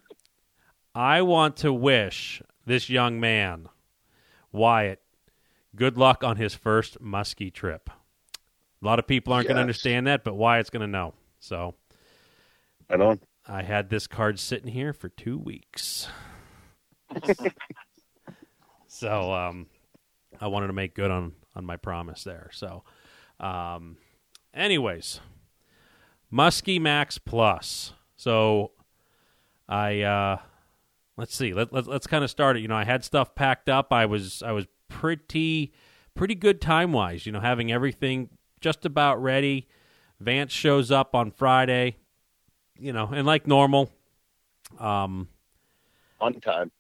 [0.95, 3.69] I want to wish this young man,
[4.51, 5.03] Wyatt,
[5.75, 7.91] good luck on his first muskie trip.
[8.83, 11.15] A lot of people aren't going to understand that, but Wyatt's going to know.
[11.41, 11.75] So
[12.89, 13.21] Right on.
[13.47, 16.09] I had this card sitting here for two weeks.
[18.87, 19.67] so um,
[20.41, 22.51] I wanted to make good on on my promise there.
[22.53, 22.85] So,
[23.41, 23.97] um,
[24.53, 25.21] anyways,
[26.33, 27.93] Muskie Max Plus.
[28.17, 28.73] So
[29.69, 30.39] I uh,
[31.17, 31.53] let's see.
[31.53, 32.61] Let, let let's kind of start it.
[32.61, 33.93] You know, I had stuff packed up.
[33.93, 35.73] I was I was pretty
[36.15, 37.27] pretty good time wise.
[37.27, 38.31] You know, having everything
[38.67, 39.69] just about ready.
[40.19, 41.95] Vance shows up on Friday.
[42.77, 43.93] You know, and like normal,
[44.81, 45.29] um,
[46.21, 46.73] On time.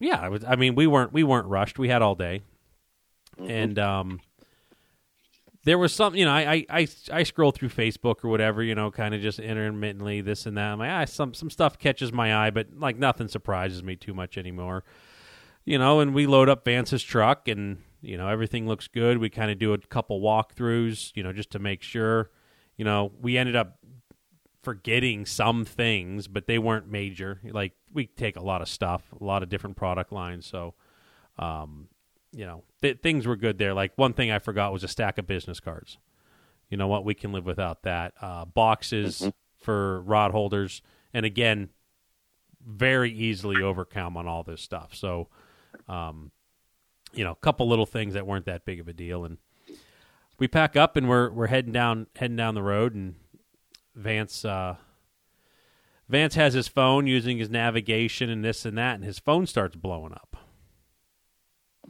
[0.00, 0.42] yeah, I was.
[0.44, 1.78] I mean, we weren't we weren't rushed.
[1.78, 2.42] We had all day,
[3.40, 3.50] Mhm.
[3.50, 4.20] and um,
[5.64, 6.14] there was some.
[6.16, 8.62] You know, I I I, I scroll through Facebook or whatever.
[8.64, 10.72] You know, kind of just intermittently this and that.
[10.72, 14.12] I'm like, ah, some some stuff catches my eye, but like nothing surprises me too
[14.12, 14.82] much anymore.
[15.64, 19.18] You know, and we load up Vance's truck, and you know everything looks good.
[19.18, 22.30] We kind of do a couple walkthroughs, you know, just to make sure.
[22.76, 23.78] You know, we ended up
[24.62, 27.40] forgetting some things, but they weren't major.
[27.44, 30.74] Like we take a lot of stuff, a lot of different product lines, so
[31.38, 31.88] um,
[32.32, 33.74] you know th- things were good there.
[33.74, 35.98] Like one thing I forgot was a stack of business cards.
[36.70, 37.04] You know what?
[37.04, 38.14] We can live without that.
[38.20, 41.68] Uh, boxes for rod holders, and again,
[42.66, 44.94] very easily overcome on all this stuff.
[44.94, 45.28] So,
[45.88, 46.30] um,
[47.14, 49.38] you know, a couple little things that weren't that big of a deal, and
[50.38, 53.14] we pack up and we're we're heading down heading down the road, and
[53.94, 54.76] Vance uh,
[56.08, 59.76] Vance has his phone using his navigation and this and that, and his phone starts
[59.76, 60.36] blowing up.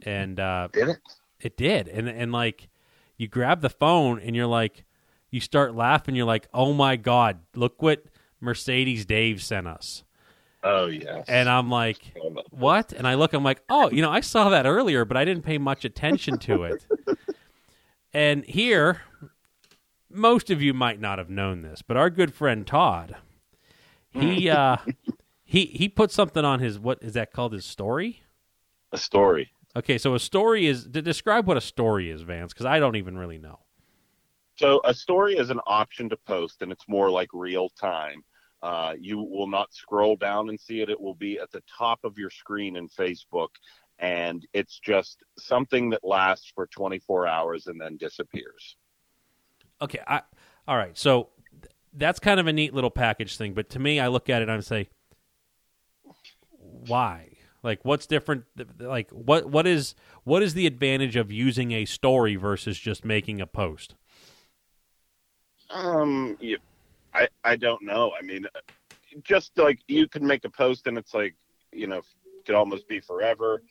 [0.03, 0.97] And uh, Did it?
[1.39, 2.69] it did, and and like
[3.17, 4.83] you grab the phone and you're like,
[5.29, 6.15] you start laughing.
[6.15, 8.03] You're like, oh my god, look what
[8.39, 10.03] Mercedes Dave sent us.
[10.65, 11.25] Oh yes.
[11.27, 11.99] And I'm like,
[12.49, 12.91] what?
[12.91, 15.43] And I look, I'm like, oh, you know, I saw that earlier, but I didn't
[15.43, 16.85] pay much attention to it.
[18.13, 19.03] and here,
[20.09, 23.15] most of you might not have known this, but our good friend Todd,
[24.09, 24.77] he uh,
[25.43, 27.53] he he put something on his what is that called?
[27.53, 28.23] His story.
[28.91, 29.51] a story.
[29.75, 32.95] Okay, so a story is to describe what a story is, Vance, because I don't
[32.95, 33.59] even really know.
[34.55, 38.23] So a story is an option to post, and it's more like real time.
[38.65, 40.89] Uh, you will not scroll down and see it.
[40.89, 43.49] It will be at the top of your screen in Facebook,
[43.99, 48.75] and it's just something that lasts for 24 hours and then disappears.
[49.83, 50.23] Okay, I
[50.67, 50.97] all right.
[50.97, 51.29] So
[51.61, 54.41] th- that's kind of a neat little package thing, but to me, I look at
[54.41, 54.89] it and I say,
[56.87, 57.33] why?
[57.61, 58.45] Like, what's different?
[58.79, 63.41] Like, what what is what is the advantage of using a story versus just making
[63.41, 63.93] a post?
[65.69, 66.57] Um, you,
[67.15, 68.11] I I don't know.
[68.17, 68.45] I mean,
[69.23, 71.35] just like you can make a post and it's like
[71.71, 72.01] you know
[72.45, 73.63] could almost be forever,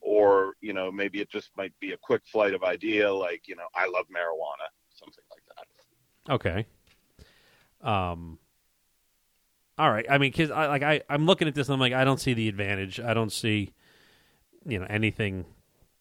[0.00, 3.56] or you know maybe it just might be a quick flight of idea like you
[3.56, 6.32] know I love marijuana, something like that.
[6.32, 6.66] Okay.
[7.82, 8.38] Um.
[9.76, 10.06] All right.
[10.08, 12.20] I mean, because I like I I'm looking at this and I'm like I don't
[12.20, 13.00] see the advantage.
[13.00, 13.72] I don't see,
[14.64, 15.46] you know, anything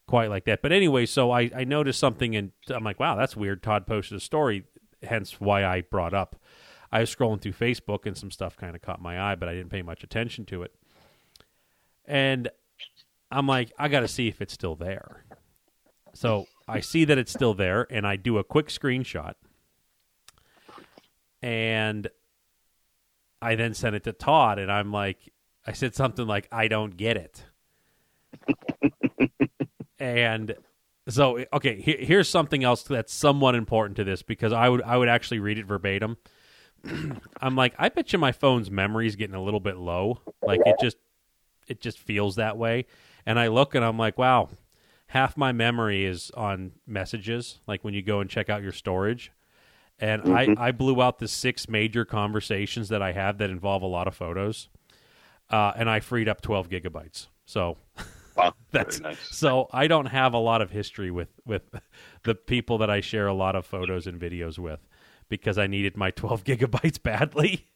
[0.08, 0.62] quite like that.
[0.62, 3.63] But anyway, so I I noticed something and I'm like, wow, that's weird.
[3.63, 4.65] Todd posted a story,
[5.01, 6.36] hence why I brought up.
[6.93, 9.53] I was scrolling through Facebook and some stuff kind of caught my eye, but I
[9.53, 10.73] didn't pay much attention to it.
[12.06, 12.49] And
[13.32, 15.25] I'm like, I got to see if it's still there.
[16.13, 19.34] So I see that it's still there, and I do a quick screenshot
[21.43, 22.08] and
[23.41, 25.32] I then sent it to Todd, and I'm like,
[25.67, 27.43] I said something like, "I don't get it,"
[29.99, 30.56] and
[31.10, 34.95] so okay, here, here's something else that's somewhat important to this because I would I
[34.97, 36.17] would actually read it verbatim.
[37.41, 40.19] I'm like, I bet you my phone's memory is getting a little bit low.
[40.41, 40.98] Like it just
[41.67, 42.86] it just feels that way.
[43.26, 44.50] And I look and I'm like, wow,
[45.08, 49.32] half my memory is on messages, like when you go and check out your storage
[50.00, 53.88] and I, I blew out the six major conversations that I have that involve a
[53.88, 54.67] lot of photos,
[55.52, 57.28] uh, and I freed up 12 gigabytes.
[57.46, 57.78] So
[58.36, 59.19] Wow, That's- nice.
[59.30, 61.62] so I don't have a lot of history with with
[62.24, 64.80] the people that I share a lot of photos and videos with
[65.29, 67.67] because I needed my 12 gigabytes badly,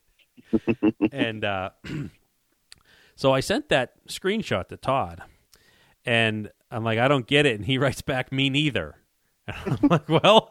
[1.12, 1.72] and uh,
[3.16, 5.22] so I sent that screenshot to Todd,
[6.06, 8.96] and I'm like, I don't get it, and he writes back, me neither.
[9.48, 10.50] And I'm like, well,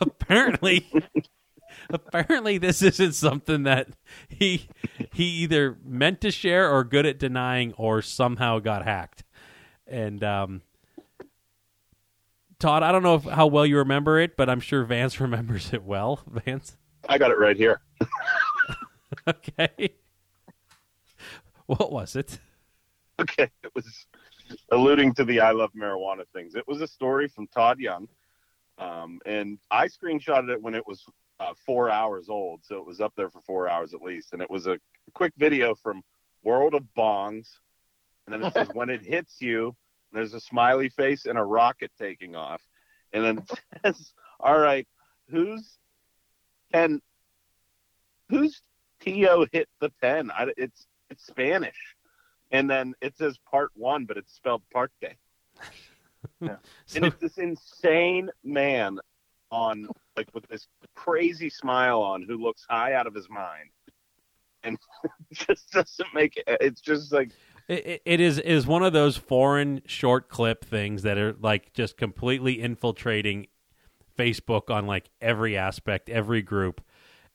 [0.00, 0.90] apparently,
[1.90, 3.88] apparently this isn't something that
[4.26, 4.68] he
[5.12, 9.24] he either meant to share or good at denying or somehow got hacked.
[9.86, 10.62] And um,
[12.60, 15.72] Todd, I don't know if, how well you remember it, but I'm sure Vance remembers
[15.72, 16.20] it well.
[16.26, 16.76] Vance,
[17.08, 17.80] I got it right here.
[19.28, 19.94] okay.
[21.66, 22.38] What was it?
[23.20, 24.06] Okay, it was
[24.70, 26.54] alluding to the I love marijuana things.
[26.54, 28.08] It was a story from Todd Young,
[28.78, 31.04] um, and I screenshotted it when it was
[31.40, 34.32] uh, four hours old, so it was up there for four hours at least.
[34.32, 34.78] And it was a
[35.14, 36.02] quick video from
[36.42, 37.48] World of Bongs,
[38.26, 39.76] and then it says when it hits you,
[40.18, 42.60] there's a smiley face and a rocket taking off,
[43.12, 43.58] and then it
[43.96, 44.86] says, "All right,
[45.30, 45.78] who's
[46.72, 47.00] can
[48.28, 48.60] who's
[49.00, 50.30] Tio hit the pen?
[50.30, 51.94] I, it's it's Spanish."
[52.50, 55.16] And then it says part one, but it's spelled parte.
[56.40, 56.56] Yeah.
[56.86, 58.98] So- and it's this insane man
[59.52, 63.70] on like with this crazy smile on who looks high out of his mind
[64.64, 64.76] and
[65.32, 67.30] just doesn't make it it's just like
[67.68, 71.72] It, it- it is is one of those foreign short clip things that are like
[71.74, 73.46] just completely infiltrating
[74.18, 76.80] Facebook on like every aspect, every group,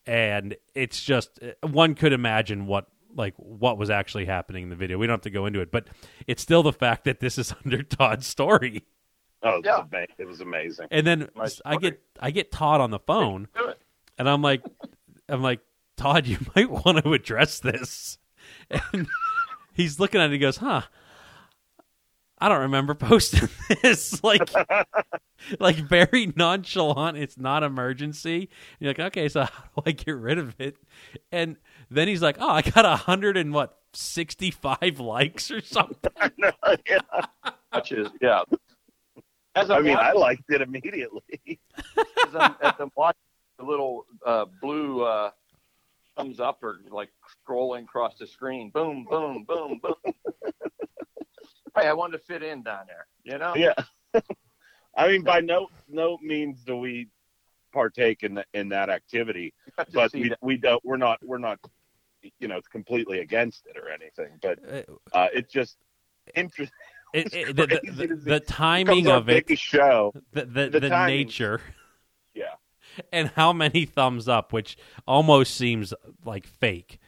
[0.05, 4.75] and it's just uh, one could imagine what like what was actually happening in the
[4.75, 4.97] video.
[4.97, 5.87] We don't have to go into it, but
[6.27, 8.83] it's still the fact that this is under Todd's story.
[9.43, 10.05] oh it was, Yeah.
[10.17, 11.29] it was amazing And then
[11.63, 13.47] I get I get Todd on the phone,
[14.17, 14.63] and I'm like,
[15.29, 15.59] I'm like,
[15.95, 18.17] Todd, you might want to address this.
[18.91, 19.07] And
[19.73, 20.25] he's looking at it.
[20.25, 20.81] And he goes, "Huh?
[22.39, 23.49] I don't remember posting
[23.81, 24.49] this." like,
[25.59, 27.17] like very nonchalant.
[27.17, 28.35] It's not emergency.
[28.37, 30.77] And you're like, okay, so how do I get rid of it?
[31.31, 31.57] And
[31.89, 36.11] then he's like, "Oh, I got a hundred and what." 65 likes or something.
[36.89, 36.99] yeah.
[37.75, 38.41] Which is yeah.
[39.53, 41.59] As i I'm mean i liked it immediately
[41.97, 43.19] as I'm, as I'm watching
[43.59, 45.29] the little uh, blue uh,
[46.15, 47.09] thumbs up or like
[47.47, 49.95] scrolling across the screen, boom, boom, boom, boom.
[51.75, 53.53] hey, I wanted to fit in down there, you know.
[53.55, 53.73] yeah
[54.95, 57.07] i mean by no no means do we
[57.73, 60.37] partake in the, in that activity You got to but we, that.
[60.41, 61.57] we don't we're not we're not
[62.39, 65.77] you know completely against it or anything but Uh, uh it's just
[66.35, 66.71] interesting
[67.15, 70.89] it- it- the, the, the timing Comes of it, biggest show the, the, the the
[70.89, 71.17] timing.
[71.25, 71.61] nature.
[72.97, 74.77] Yeah and how many thumbs up, which
[75.07, 75.93] almost seems
[76.25, 76.99] like fake.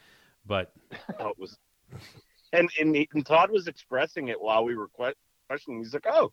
[0.45, 0.71] But
[1.19, 1.57] Oh, it was,
[2.53, 5.13] and and, he, and Todd was expressing it while we were que-
[5.47, 5.79] questioning.
[5.79, 6.31] He's like, "Oh,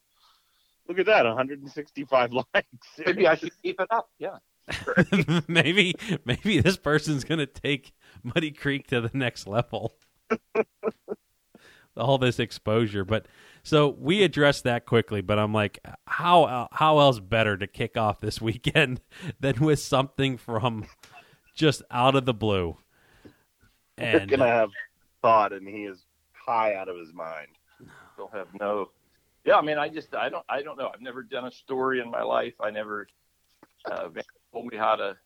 [0.88, 2.66] look at that, 165 likes."
[3.04, 4.08] Maybe I should keep it up.
[4.18, 4.38] Yeah.
[5.48, 9.96] maybe maybe this person's gonna take Muddy Creek to the next level.
[11.96, 13.26] All this exposure, but
[13.62, 15.20] so we addressed that quickly.
[15.20, 19.00] But I'm like, how how else better to kick off this weekend
[19.40, 20.86] than with something from
[21.54, 22.76] just out of the blue?
[23.98, 24.70] And gonna have
[25.22, 27.48] Todd, and he is high out of his mind.
[28.16, 28.90] He'll have no.
[29.44, 30.90] Yeah, I mean, I just I don't I don't know.
[30.92, 32.54] I've never done a story in my life.
[32.60, 33.06] I never
[33.90, 34.08] uh,
[34.52, 35.16] told me how to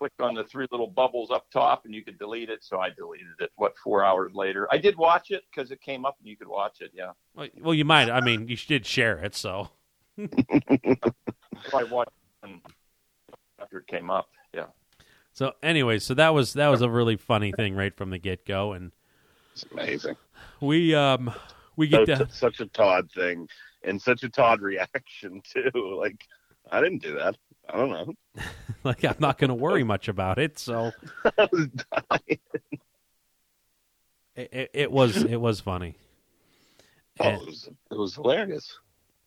[0.00, 2.64] click on the three little bubbles up top, and you could delete it.
[2.64, 3.50] So I deleted it.
[3.56, 4.66] What four hours later?
[4.72, 6.90] I did watch it because it came up and you could watch it.
[6.94, 7.12] Yeah,
[7.60, 8.08] well, you might.
[8.10, 9.68] I mean, you did share it, so
[10.18, 12.10] I watched
[12.44, 12.50] it
[13.60, 14.30] after it came up.
[14.54, 14.66] Yeah.
[15.32, 15.52] so.
[15.62, 18.72] Anyways, so that was that was a really funny thing right from the get go,
[18.72, 18.92] and
[19.52, 20.16] It's amazing.
[20.62, 21.30] we um
[21.76, 23.48] we So, get to such a Todd thing,
[23.84, 25.96] and such a Todd reaction too.
[26.00, 26.26] Like,
[26.72, 27.36] I didn't do that.
[27.72, 28.42] I don't know.
[28.84, 30.58] like I'm not going to worry much about it.
[30.58, 30.92] So
[31.38, 32.38] I was dying.
[34.34, 35.96] it, it, it was it was funny.
[37.18, 38.78] Oh, it was it was hilarious.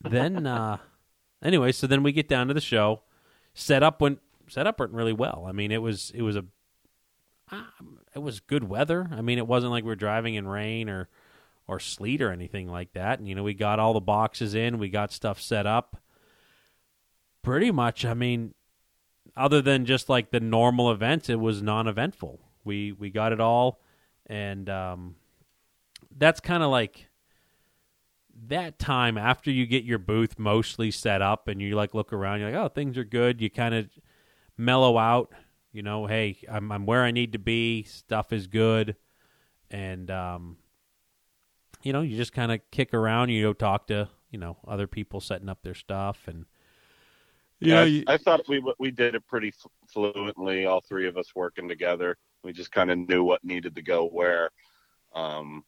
[0.02, 0.78] then uh
[1.42, 3.02] anyway, so then we get down to the show.
[3.54, 5.44] Setup went setup went really well.
[5.48, 6.44] I mean, it was it was a
[7.50, 9.08] um, it was good weather.
[9.12, 11.08] I mean, it wasn't like we were driving in rain or
[11.66, 13.18] or sleet or anything like that.
[13.18, 15.96] And you know, we got all the boxes in, we got stuff set up.
[17.44, 18.54] Pretty much, I mean,
[19.36, 22.40] other than just like the normal events, it was non-eventful.
[22.64, 23.82] We we got it all,
[24.26, 25.16] and um,
[26.16, 27.08] that's kind of like
[28.46, 32.40] that time after you get your booth mostly set up and you like look around.
[32.40, 33.42] You're like, oh, things are good.
[33.42, 33.90] You kind of
[34.56, 35.30] mellow out.
[35.70, 37.82] You know, hey, I'm I'm where I need to be.
[37.82, 38.96] Stuff is good,
[39.70, 40.56] and um,
[41.82, 43.28] you know, you just kind of kick around.
[43.28, 46.46] You go talk to you know other people setting up their stuff and.
[47.60, 49.52] Yeah, I, you- I thought we we did it pretty
[49.92, 50.66] fluently.
[50.66, 52.16] All three of us working together.
[52.42, 54.50] We just kind of knew what needed to go where,
[55.14, 55.64] um,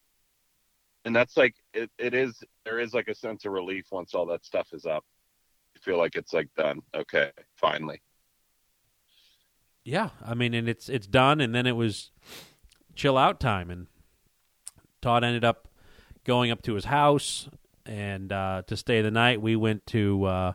[1.06, 2.42] and that's like it, it is.
[2.64, 5.04] There is like a sense of relief once all that stuff is up.
[5.74, 6.82] You feel like it's like done.
[6.94, 8.02] Okay, finally.
[9.84, 12.10] Yeah, I mean, and it's it's done, and then it was
[12.94, 13.86] chill out time, and
[15.00, 15.68] Todd ended up
[16.24, 17.48] going up to his house,
[17.86, 20.52] and uh, to stay the night, we went to uh,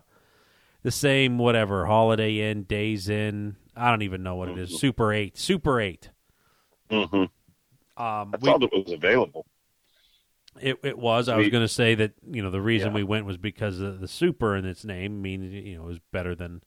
[0.84, 3.56] the same whatever Holiday Inn, Days Inn.
[3.76, 4.72] I don't even know what it is.
[4.72, 4.78] Mhm.
[4.80, 6.10] Super Eight, Super Eight.
[6.90, 8.04] Mm-hmm.
[8.04, 9.46] Um, That's we- all that was available.
[10.60, 11.30] It it was.
[11.30, 12.96] I was going to say that you know the reason Yeah.
[12.96, 16.00] we went was because of the super in its name means you know it was
[16.12, 16.62] better than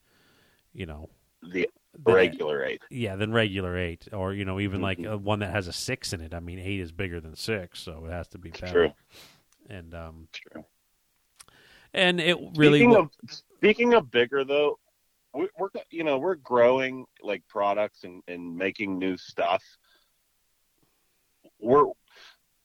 [0.73, 1.11] you know
[1.43, 1.69] The
[2.03, 2.81] the- regular eight.
[2.91, 5.13] yeah than regular eight or you know even like Mhm.
[5.13, 6.33] uh, one that has a six in it.
[6.33, 8.73] I mean eight is bigger than six, so it has to be better.
[8.73, 8.93] True.
[9.69, 10.65] And um True.
[11.95, 13.11] And it really speaking wa- of
[13.59, 14.79] speaking of bigger though,
[15.33, 19.63] we, we're you know we're growing like products and, and making new stuff.
[21.61, 21.87] We're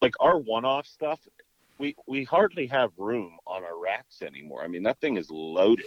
[0.02, 1.20] like our one-off stuff.
[1.78, 4.62] We we hardly have room on our racks anymore.
[4.62, 5.86] I mean that thing is loaded.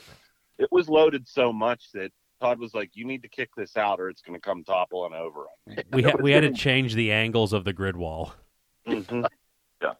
[0.57, 3.99] It was loaded so much that Todd was like, "You need to kick this out,
[3.99, 6.95] or it's going to come toppling over on me." we ha- we had to change
[6.95, 8.33] the angles of the grid wall.
[8.87, 9.27] Mhm.
[9.81, 9.93] Yeah.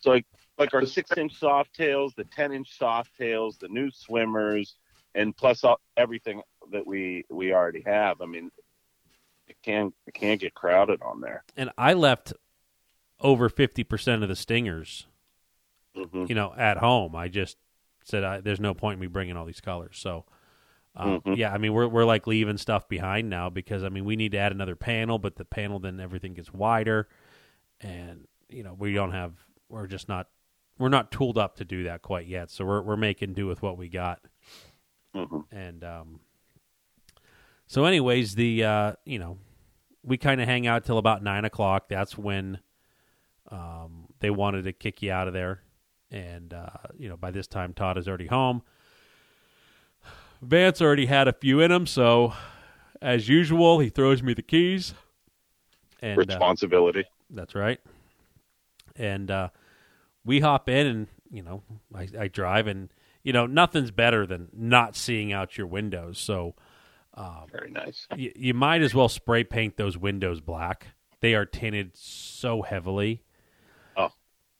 [0.00, 0.26] So like
[0.62, 4.76] like our six inch soft tails, the ten inch soft tails, the new swimmers,
[5.14, 6.40] and plus all, everything
[6.70, 8.20] that we we already have.
[8.20, 8.50] I mean,
[9.48, 11.44] it can it can't get crowded on there.
[11.56, 12.32] And I left
[13.20, 15.06] over fifty percent of the stingers
[15.94, 17.16] hmm you know, at home.
[17.16, 17.56] I just
[18.04, 19.98] said I, there's no point in me bringing all these colors.
[19.98, 20.24] So,
[20.96, 21.36] um, Mhm.
[21.36, 24.32] yeah, I mean, we're we're like leaving stuff behind now because I mean we need
[24.32, 27.08] to add another panel, but the panel then everything gets wider,
[27.80, 29.34] and you know we don't have
[29.68, 30.28] we're just not
[30.82, 32.50] we're not tooled up to do that quite yet.
[32.50, 34.20] So we're we're making do with what we got,
[35.14, 36.20] hmm and um,
[37.66, 39.38] so anyways, the uh, you know
[40.02, 41.88] we kind of hang out till about nine o'clock.
[41.88, 42.58] That's when
[43.50, 45.62] um, they wanted to kick you out of there,
[46.10, 46.66] and uh,
[46.98, 48.62] you know by this time Todd is already home.
[50.42, 52.32] Vance already had a few in him, so
[53.00, 54.94] as usual, he throws me the keys,
[56.00, 57.04] and uh, Responsibility.
[57.30, 57.78] that's right.
[58.96, 59.48] And uh,
[60.24, 61.62] we hop in, and you know,
[61.94, 62.88] I, I drive, and
[63.22, 66.18] you know, nothing's better than not seeing out your windows.
[66.18, 66.54] So
[67.14, 68.06] um, Very nice.
[68.10, 70.88] y- you might as well spray paint those windows black.
[71.20, 73.22] They are tinted so heavily.
[73.96, 74.10] Oh,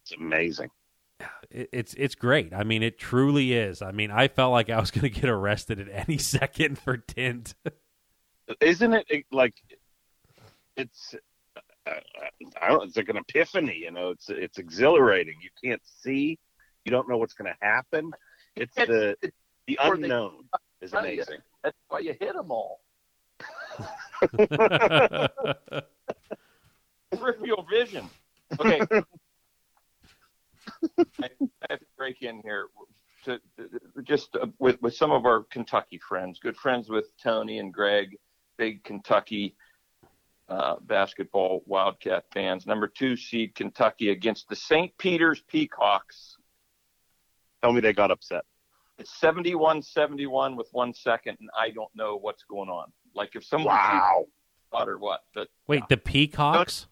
[0.03, 0.71] it's amazing.
[1.51, 2.53] It, it's it's great.
[2.55, 3.83] I mean, it truly is.
[3.83, 6.97] I mean, I felt like I was going to get arrested at any second for
[6.97, 7.55] tint.
[8.61, 9.55] Isn't it it- like
[10.77, 11.15] it's?
[11.87, 11.95] Uh,
[12.61, 12.85] I don't.
[12.89, 13.77] It's like an epiphany.
[13.79, 15.37] You know, it's it's exhilarating.
[15.43, 16.39] You can't see.
[16.85, 18.13] You don't know what's going to happen.
[18.57, 20.45] It's It's- the it's the where they- unknown
[20.81, 21.15] is Tell you.
[21.15, 21.39] amazing.
[21.65, 22.81] That's why you hit them all.
[27.11, 28.09] Peripheral vision.
[28.61, 28.81] Okay.
[31.21, 32.67] I, I have to break in here
[33.25, 33.69] to, to-
[34.03, 38.17] just uh, with with some of our Kentucky friends, good friends with Tony and Greg,
[38.57, 39.55] big Kentucky
[40.49, 42.67] uh, basketball Wildcat fans.
[42.67, 44.97] Number two seed Kentucky against the St.
[44.99, 46.37] Peter's Peacocks.
[47.63, 48.45] Tell me they got upset.
[48.99, 52.93] It's 71-71 with one second, and I don't know what's going on.
[53.15, 54.27] Like if someone Wow.
[54.71, 56.87] thought or what, but Wait, the peacocks?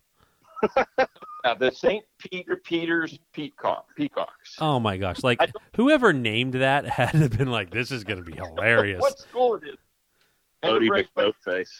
[0.76, 2.04] uh, the St.
[2.18, 4.56] Peter Peter's Peacock Peacocks.
[4.58, 5.22] Oh my gosh!
[5.22, 5.40] Like
[5.74, 9.62] whoever named that had been like, "This is going to be hilarious." what school it
[9.64, 9.76] is?
[10.62, 11.70] End of, Odie McBoatface.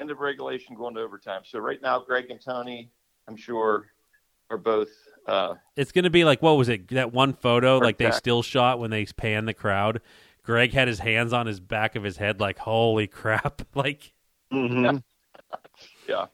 [0.00, 1.42] End of regulation going to overtime.
[1.44, 2.90] So right now, Greg and Tony,
[3.28, 3.86] I'm sure,
[4.50, 4.88] are both.
[5.26, 6.88] Uh, It's going to be like what was it?
[6.88, 10.00] That one photo, like they still shot when they pan the crowd.
[10.42, 14.12] Greg had his hands on his back of his head, like "Holy crap!" Like
[14.52, 14.96] Mm-hmm.
[16.08, 16.26] yeah,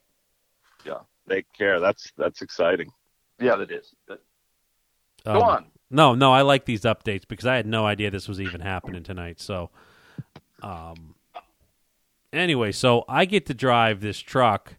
[1.27, 1.81] They care.
[1.81, 2.91] That's that's exciting.
[3.39, 3.93] yeah, that is.
[4.07, 4.23] But,
[5.27, 5.67] um, go on.
[5.91, 9.03] No, no, I like these updates because I had no idea this was even happening
[9.03, 9.39] tonight.
[9.41, 9.71] So,
[10.63, 11.16] um,
[12.33, 14.75] anyway, so I get to drive this truck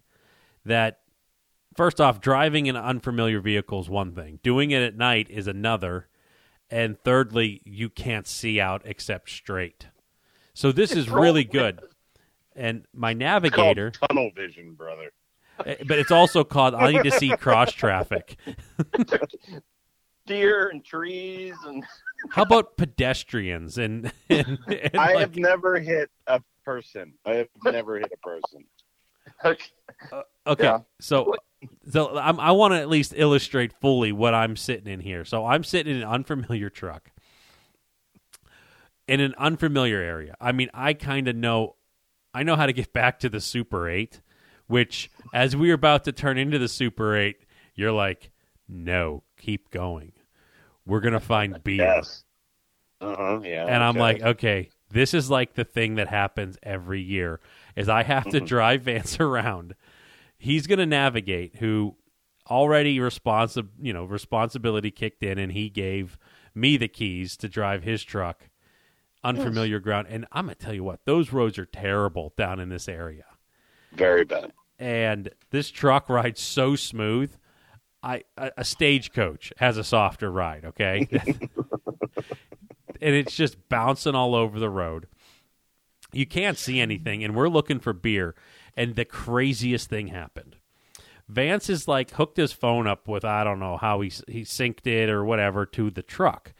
[0.64, 1.00] that,
[1.76, 6.08] first off, driving an unfamiliar vehicle is one thing, doing it at night is another.
[6.70, 9.86] And thirdly, you can't see out except straight.
[10.52, 11.80] So, this is really good.
[12.54, 15.10] And my navigator, tunnel vision, brother.
[15.64, 18.36] eh, but it's also called I need to see cross traffic.
[20.26, 21.82] Deer and trees and
[22.30, 27.14] How about pedestrians and, and, and I like- have never hit a person.
[27.24, 28.64] I have never hit a person.
[30.46, 30.80] Okay, Yeah.
[31.00, 31.34] so
[31.90, 35.24] so I'm, I want to at least illustrate fully what I'm sitting in here.
[35.24, 37.10] So I'm sitting in an unfamiliar truck
[39.06, 40.34] in an unfamiliar area.
[40.40, 41.76] I mean, I kind of know,
[42.34, 44.20] I know how to get back to the Super Eight,
[44.66, 47.38] which as we are about to turn into the Super Eight,
[47.74, 48.30] you're like,
[48.68, 50.12] no, keep going.
[50.86, 51.76] We're gonna find beer.
[51.84, 52.24] Yes.
[53.00, 53.40] Uh huh.
[53.42, 53.64] Yeah.
[53.66, 57.40] And I'm like, okay, this is like the thing that happens every year
[57.76, 58.46] is I have to Mhm.
[58.46, 59.74] drive Vance around.
[60.38, 61.96] He's going to navigate who
[62.50, 66.16] already responsive, you know, responsibility kicked in, and he gave
[66.54, 68.48] me the keys to drive his truck
[69.24, 70.06] unfamiliar ground.
[70.08, 73.24] And I'm gonna tell you what, those roads are terrible down in this area.
[73.92, 74.52] Very bad.
[74.78, 77.34] And this truck rides so smooth.
[78.02, 81.08] I a, a stagecoach has a softer ride, okay?
[83.00, 85.06] and it's just bouncing all over the road.
[86.12, 88.34] You can't see anything, and we're looking for beer.
[88.76, 90.56] And the craziest thing happened.
[91.28, 94.86] Vance is like hooked his phone up with I don't know how he he synced
[94.86, 96.54] it or whatever to the truck,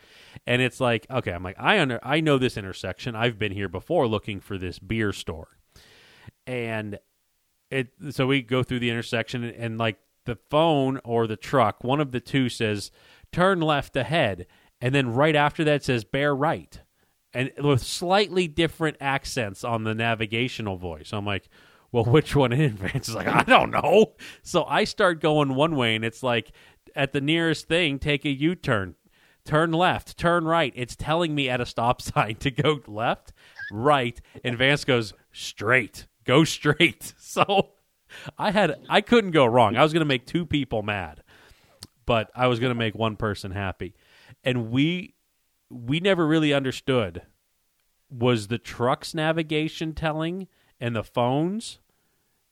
[0.47, 3.17] and it's like okay, I'm like I under I know this intersection.
[3.17, 5.49] I've been here before looking for this beer store,
[6.47, 6.99] and
[7.71, 11.83] it so we go through the intersection and, and like the phone or the truck,
[11.83, 12.91] one of the two says
[13.33, 14.47] turn left ahead,
[14.81, 16.81] and then right after that says bear right,
[17.33, 21.13] and with slightly different accents on the navigational voice.
[21.13, 21.49] I'm like
[21.93, 22.71] well, which one in?
[22.77, 24.13] Vance is like, I don't know.
[24.43, 26.53] So I start going one way, and it's like
[26.95, 28.95] at the nearest thing, take a U turn,
[29.45, 30.73] turn left, turn right.
[30.77, 33.33] It's telling me at a stop sign to go left,
[33.71, 37.15] right, and Vance goes straight, go straight.
[37.29, 37.69] So
[38.39, 39.77] I had, I couldn't go wrong.
[39.77, 41.23] I was going to make two people mad,
[42.07, 43.95] but I was going to make one person happy,
[44.45, 45.15] and we,
[45.71, 47.23] we never really understood
[48.11, 50.49] was the truck's navigation telling
[50.81, 51.79] and the phones.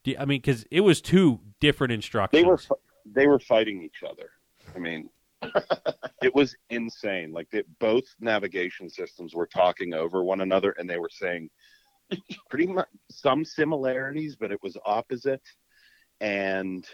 [0.04, 2.42] Do I mean, because it was two different instructions.
[2.42, 2.60] They were
[3.04, 4.30] they were fighting each other.
[4.74, 5.08] I mean,
[6.22, 7.32] it was insane.
[7.32, 11.50] Like they, both navigation systems were talking over one another, and they were saying
[12.50, 15.42] pretty much some similarities, but it was opposite.
[16.20, 16.86] And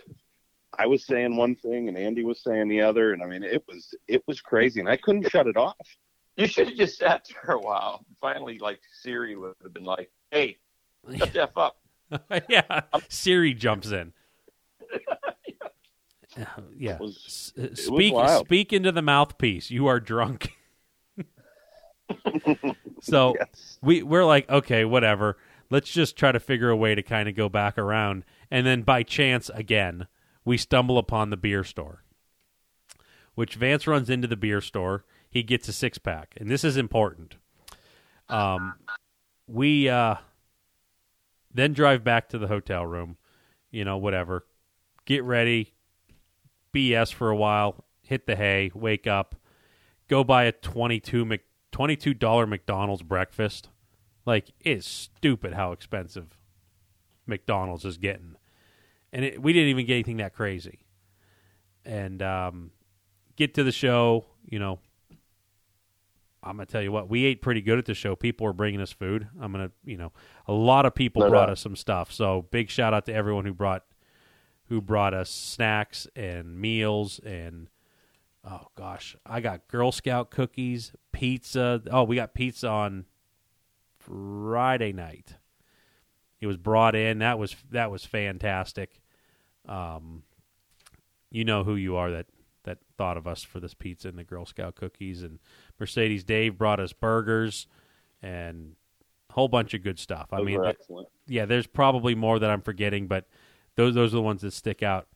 [0.78, 3.62] I was saying one thing, and Andy was saying the other, and I mean, it
[3.68, 5.76] was it was crazy, and I couldn't shut it off.
[6.36, 8.04] You should have just sat there a while.
[8.20, 10.56] Finally, like Siri would have been like, "Hey,
[11.18, 11.76] shut the f up."
[12.48, 14.12] yeah, Siri jumps in.
[16.76, 18.14] yeah, was- uh, was speak
[18.46, 19.70] speak into the mouthpiece.
[19.70, 20.52] You are drunk.
[23.00, 23.78] so Yes.
[23.82, 25.36] we we're like, okay, whatever.
[25.70, 28.82] Let's just try to figure a way to kind of go back around, and then
[28.82, 30.06] by chance again,
[30.44, 32.02] we stumble upon the beer store.
[33.34, 35.04] Which Vance runs into the beer store.
[35.30, 37.36] He gets a six pack, and this is important.
[38.28, 38.74] Um,
[39.46, 40.16] we uh,
[41.52, 43.16] then drive back to the hotel room.
[43.70, 44.44] You know, whatever.
[45.06, 45.72] Get ready.
[46.74, 47.84] BS for a while.
[48.02, 48.70] Hit the hay.
[48.74, 49.36] Wake up.
[50.08, 53.68] Go buy a twenty-two Mc, twenty-two dollar McDonald's breakfast.
[54.26, 56.38] Like it's stupid how expensive
[57.26, 58.36] McDonald's is getting,
[59.12, 60.80] and it, we didn't even get anything that crazy.
[61.84, 62.70] And um,
[63.36, 64.24] get to the show.
[64.44, 64.78] You know,
[66.42, 68.16] I'm gonna tell you what we ate pretty good at the show.
[68.16, 69.28] People were bringing us food.
[69.40, 70.12] I'm gonna, you know,
[70.46, 72.12] a lot of people No brought us some stuff.
[72.12, 73.84] So big shout out to everyone who brought
[74.68, 77.68] who brought us snacks and meals and
[78.44, 81.82] oh gosh, I got Girl Scout cookies, pizza.
[81.90, 83.06] Oh, we got pizza on
[83.98, 85.36] Friday night.
[86.40, 87.18] It was brought in.
[87.18, 89.01] That was that was fantastic.
[89.68, 90.22] Um,
[91.30, 92.26] you know who you are that
[92.64, 95.38] that thought of us for this pizza and the Girl Scout cookies and
[95.80, 97.66] Mercedes Dave brought us burgers
[98.22, 98.76] and
[99.30, 100.28] a whole bunch of good stuff.
[100.32, 100.76] I mean, th-
[101.26, 103.26] yeah, there's probably more that I'm forgetting, but
[103.76, 105.08] those those are the ones that stick out.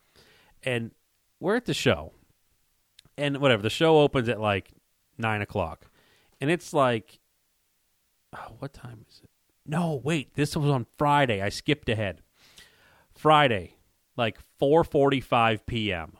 [0.62, 0.92] And
[1.38, 2.12] we're at the show,
[3.16, 4.70] and whatever the show opens at like
[5.18, 5.86] nine o'clock,
[6.40, 7.20] and it's like,
[8.34, 9.30] oh, what time is it?
[9.66, 11.42] No, wait, this was on Friday.
[11.42, 12.22] I skipped ahead.
[13.14, 13.75] Friday,
[14.16, 16.12] like four forty-five p.m.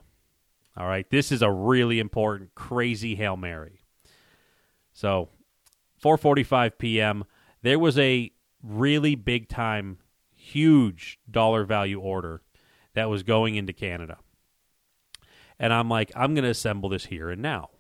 [0.76, 3.80] All right, this is a really important, crazy hail mary.
[4.92, 5.28] So,
[5.99, 7.24] four forty-five p.m.
[7.62, 8.30] There was a
[8.62, 9.99] really big time,
[10.34, 12.42] huge dollar value order
[12.94, 14.18] that was going into Canada.
[15.59, 17.70] And I'm like, I'm going to assemble this here and now.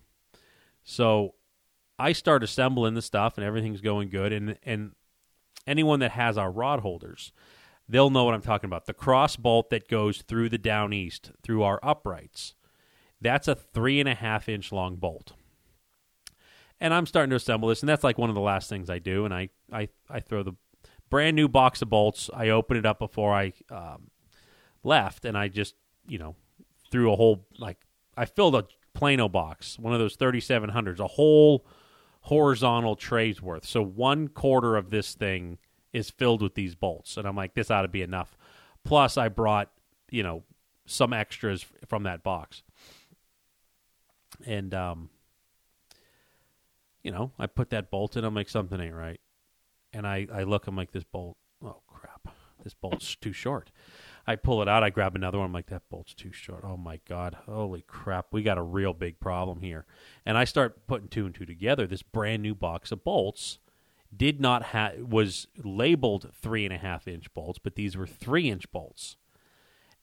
[0.82, 1.34] So
[1.98, 4.32] I start assembling the stuff and everything's going good.
[4.32, 4.92] And, and
[5.66, 7.32] anyone that has our rod holders,
[7.88, 8.86] they'll know what I'm talking about.
[8.86, 12.54] The cross bolt that goes through the down east, through our uprights,
[13.20, 15.32] that's a three and a half inch long bolt
[16.80, 18.98] and I'm starting to assemble this, and that's like one of the last things I
[18.98, 19.24] do.
[19.24, 20.52] And I, I, I throw the
[21.08, 22.28] brand new box of bolts.
[22.34, 24.10] I open it up before I um,
[24.82, 25.74] left, and I just,
[26.06, 26.36] you know,
[26.90, 27.78] threw a whole like
[28.16, 28.64] I filled a
[28.94, 31.66] Plano box, one of those 3700s, a whole
[32.22, 33.66] horizontal tray's worth.
[33.66, 35.58] So one quarter of this thing
[35.96, 38.36] is filled with these bolts, and I'm like, this ought to be enough.
[38.84, 39.70] Plus, I brought,
[40.10, 40.42] you know,
[40.84, 42.62] some extras from that box,
[44.44, 45.08] and um,
[47.02, 48.24] you know, I put that bolt in.
[48.24, 49.20] I'm like, something ain't right.
[49.94, 52.28] And I, I look, I'm like, this bolt, oh crap,
[52.62, 53.70] this bolt's too short.
[54.26, 54.82] I pull it out.
[54.82, 55.46] I grab another one.
[55.46, 56.62] I'm like, that bolt's too short.
[56.62, 57.38] Oh my god!
[57.46, 58.26] Holy crap!
[58.32, 59.86] We got a real big problem here.
[60.26, 61.86] And I start putting two and two together.
[61.86, 63.60] This brand new box of bolts
[64.16, 68.48] did not have was labeled three and a half inch bolts, but these were three
[68.48, 69.16] inch bolts.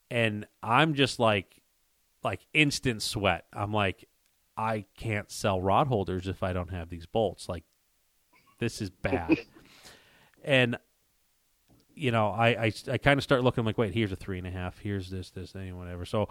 [0.09, 1.61] And I'm just like,
[2.23, 3.45] like instant sweat.
[3.53, 4.07] I'm like,
[4.55, 7.49] I can't sell rod holders if I don't have these bolts.
[7.49, 7.63] Like,
[8.59, 9.37] this is bad.
[10.43, 10.77] and
[11.95, 14.47] you know, I I, I kind of start looking like, wait, here's a three and
[14.47, 16.05] a half, here's this, this, and whatever.
[16.05, 16.29] So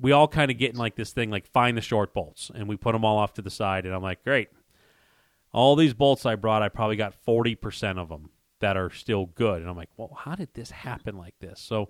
[0.00, 2.68] we all kind of get in like this thing, like find the short bolts, and
[2.68, 3.86] we put them all off to the side.
[3.86, 4.50] And I'm like, great,
[5.52, 8.30] all these bolts I brought, I probably got forty percent of them
[8.60, 9.60] that are still good.
[9.60, 11.60] And I'm like, well, how did this happen like this?
[11.60, 11.88] So,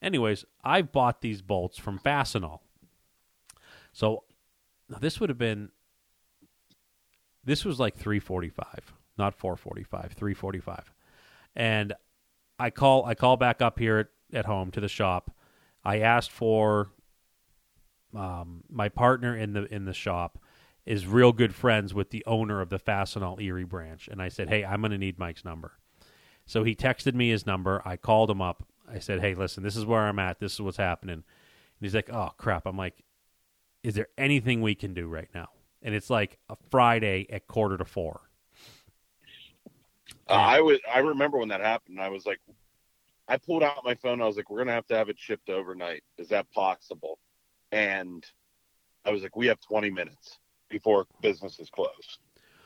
[0.00, 2.60] anyways, I bought these bolts from Fastenal.
[3.92, 4.24] So
[4.88, 5.70] this would have been
[7.44, 10.92] this was like 345 not 445 345
[11.54, 11.92] and
[12.58, 15.34] i call i call back up here at, at home to the shop
[15.84, 16.90] i asked for
[18.14, 20.38] um, my partner in the in the shop
[20.86, 24.08] is real good friends with the owner of the Fastenal Erie branch.
[24.08, 25.72] And I said hey I'm going to need Mike's number.
[26.46, 27.82] So he texted me his number.
[27.84, 28.64] I called him up.
[28.88, 30.38] I said hey listen this is where I'm at.
[30.38, 31.14] This is what's happening.
[31.14, 31.24] And
[31.80, 32.66] he's like oh crap.
[32.66, 33.04] I'm like
[33.82, 35.48] is there anything we can do right now?
[35.82, 38.20] And it's like a Friday at quarter to four.
[40.28, 42.00] Uh, I was I remember when that happened.
[42.00, 42.40] I was like,
[43.28, 44.20] I pulled out my phone.
[44.20, 46.02] I was like, we're gonna have to have it shipped overnight.
[46.18, 47.18] Is that possible?
[47.72, 48.24] And
[49.04, 52.18] I was like, we have 20 minutes before business is closed.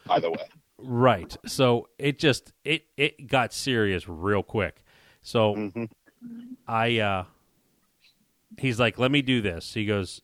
[0.09, 0.48] Either way,
[0.78, 1.36] Right.
[1.46, 4.82] So it just it it got serious real quick.
[5.22, 5.84] So hmm
[6.66, 7.24] I uh
[8.59, 10.22] he's like, "Let me do this." He goes,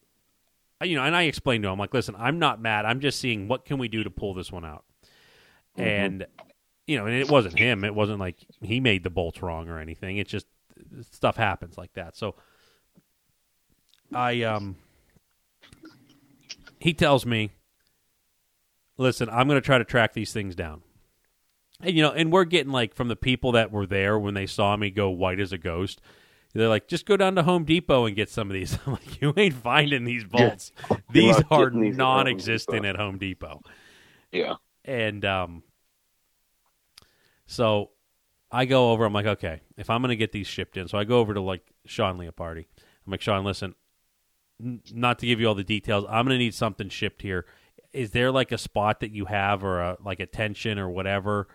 [0.83, 2.85] you know, and I explained to him like, "Listen, I'm not mad.
[2.85, 4.85] I'm just seeing what can we do to pull this one out."
[5.77, 6.27] And
[6.87, 7.85] you know, and it wasn't him.
[7.85, 10.17] It wasn't like he made the bolts wrong or anything.
[10.19, 10.47] It just
[11.11, 12.17] stuff happens like that.
[12.17, 12.35] So
[14.13, 14.77] I um
[16.81, 17.53] he tells me,
[18.99, 20.83] "Listen, I'm going to try to track these things down."
[21.81, 24.47] And you know, and we're getting like from the people that were there when they
[24.47, 26.01] saw me go white as a ghost.
[26.55, 28.79] They're like, just go down to Home Depot and get some of these.
[28.87, 30.73] I'm like, you ain't finding these bolts.
[31.11, 33.63] These are these non-existent at Home Depot.
[34.33, 34.55] Yeah.
[34.85, 35.63] And um,
[37.47, 37.91] so
[38.51, 39.05] I go over.
[39.05, 41.35] I'm like, okay, if I'm going to get these shipped in, so I go over
[41.35, 42.65] to like Sean Leopardi.
[43.07, 43.75] I'm like, Sean, listen,
[44.63, 47.47] n- not to give you all the details, I'm going to need something shipped here.
[47.97, 51.49] Is there like a spot that you have or a like a tension or whatever?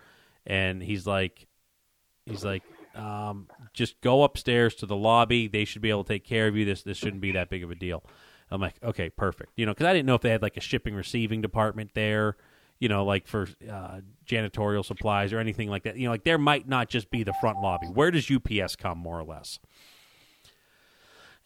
[0.46, 1.46] And he's like,
[2.26, 2.62] he's like,
[2.94, 5.48] um, just go upstairs to the lobby.
[5.48, 6.64] They should be able to take care of you.
[6.64, 8.04] This this shouldn't be that big of a deal.
[8.50, 9.52] I'm like, okay, perfect.
[9.56, 12.36] You know, because I didn't know if they had like a shipping receiving department there.
[12.80, 15.96] You know, like for uh, janitorial supplies or anything like that.
[15.96, 17.86] You know, like there might not just be the front lobby.
[17.86, 19.60] Where does UPS come, more or less?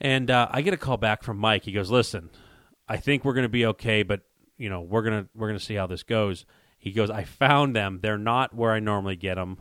[0.00, 1.64] And uh, I get a call back from Mike.
[1.64, 2.30] He goes, "Listen,
[2.88, 4.22] I think we're going to be okay, but
[4.56, 6.44] you know, we're gonna we're gonna see how this goes."
[6.78, 8.00] He goes, "I found them.
[8.02, 9.58] They're not where I normally get them,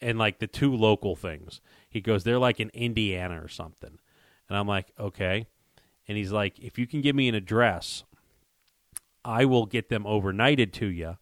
[0.00, 3.98] and like the two local things." He goes, "They're like in Indiana or something,"
[4.48, 5.46] and I'm like, "Okay."
[6.06, 8.04] And he's like, "If you can give me an address,
[9.24, 11.18] I will get them overnighted to you.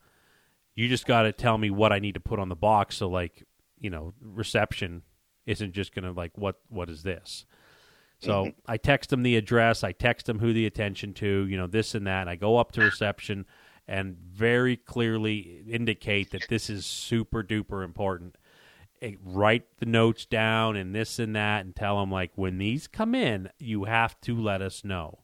[0.75, 3.09] You just got to tell me what I need to put on the box, so
[3.09, 3.45] like,
[3.81, 5.03] you know, reception
[5.47, 7.47] isn't just gonna like, what what is this?"
[8.19, 9.85] So I text him the address.
[9.85, 12.23] I text him who the attention to, you know, this and that.
[12.23, 13.47] And I go up to reception
[13.87, 18.37] and very clearly indicate that this is super duper important.
[19.03, 22.87] Eh, write the notes down and this and that, and tell them like when these
[22.87, 25.21] come in, you have to let us know.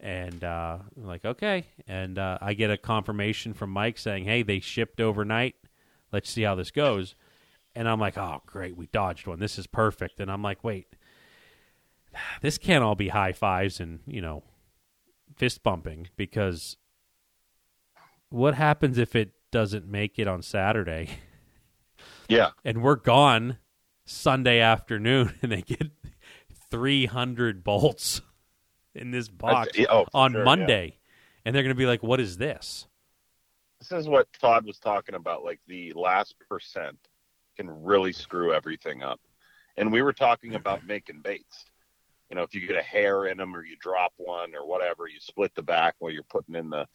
[0.00, 4.42] And uh, I'm like okay, and uh, I get a confirmation from Mike saying, "Hey,
[4.42, 5.56] they shipped overnight.
[6.10, 7.14] Let's see how this goes."
[7.74, 9.40] And I'm like, "Oh, great, we dodged one.
[9.40, 10.96] This is perfect." And I'm like, "Wait,
[12.42, 14.42] this can't all be high fives and you know
[15.36, 16.76] fist bumping because
[18.28, 21.08] what happens if it doesn't make it on Saturday
[22.28, 23.58] yeah, and we're gone
[24.04, 25.90] Sunday afternoon and they get
[26.70, 28.20] 300 bolts
[28.94, 30.44] in this box That's- oh, on sure, yeah.
[30.44, 30.98] Monday
[31.44, 32.86] and they're going to be like what is this
[33.80, 35.42] this is what Todd was talking about.
[35.42, 36.98] Like the last percent
[37.56, 39.20] can really screw everything up.
[39.76, 41.64] And we were talking about making baits.
[42.30, 45.08] You know, if you get a hair in them or you drop one or whatever,
[45.08, 46.86] you split the back while you're putting in the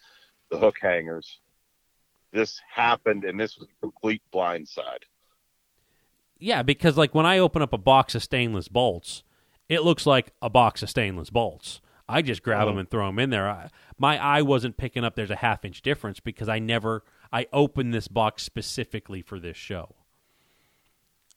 [0.50, 1.40] the hook hangers.
[2.32, 5.04] This happened, and this was a complete blindside.
[6.38, 9.24] yeah because like when I open up a box of stainless bolts
[9.70, 11.80] it looks like a box of stainless bolts
[12.10, 12.80] I just grab them Mhm.
[12.82, 15.82] and throw them in there I, my eye wasn't picking up there's a half inch
[15.82, 19.96] difference because I never I opened this box specifically for this show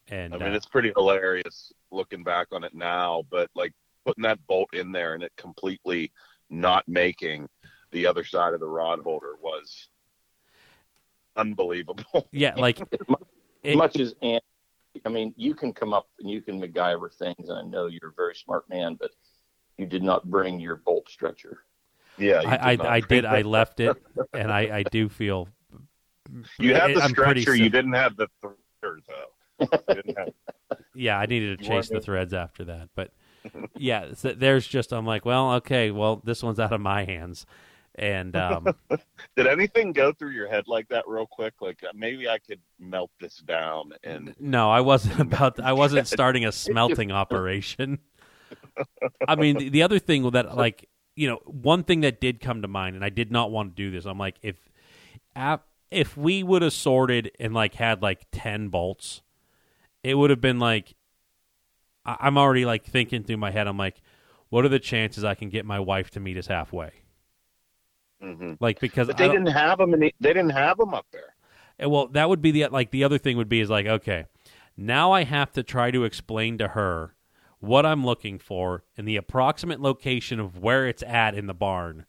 [0.08, 1.72] and I mean, uh, it's pretty hilarious.
[1.92, 3.72] looking back on it now, but like
[4.08, 6.10] putting that bolt in there and it completely
[6.48, 7.46] not making
[7.92, 9.88] the other side of the rod holder was
[11.36, 12.28] unbelievable.
[12.32, 13.20] Yeah, like As much,
[13.64, 14.42] as It- much as Ant,
[15.04, 18.10] I mean, you can come up and you can MacGyver things, and I know you're
[18.10, 19.10] a very smart man, but
[19.76, 21.64] you did not bring your bolt stretcher.
[22.16, 23.24] Yeah, you I, not I, I bring did.
[23.26, 23.96] I left it,
[24.32, 25.48] and I, I do feel.
[26.58, 27.54] You have the I'm stretcher.
[27.54, 29.66] You didn't have the threader though.
[29.88, 33.12] You didn't have- Yeah, I needed to You chase the threads after that, but
[33.76, 37.46] yeah, so there's just I'm like, well, okay, well, this one's out of my hands,
[37.98, 38.74] and um,
[39.36, 41.54] Did anything go through your head like that real quick?
[41.60, 45.60] Like uh, maybe I could melt this down and no, I wasn't about.
[45.60, 47.98] I wasn't starting a smelting operation.
[49.26, 52.62] I mean, the, the other thing that like you know, one thing that did come
[52.62, 54.06] to mind, and I did not want to do this.
[54.06, 54.56] I'm like, if
[55.90, 59.22] if we would have sorted and like had like ten bolts,
[60.04, 60.94] it would have been like
[62.08, 63.66] I- I'm already like thinking through my head.
[63.66, 64.00] I'm like,
[64.48, 66.90] what are the chances I can get my wife to meet us halfway?
[68.22, 68.56] Mhm.
[68.60, 69.94] Like because But they didn't have them.
[69.94, 71.34] In the, they didn't have them up there.
[71.82, 74.24] Uh, Well, that would be the like the other thing would be is like okay,
[74.76, 77.14] now I have to try to explain to her
[77.60, 82.06] what I'm looking for and the approximate location of where it's at in the barn.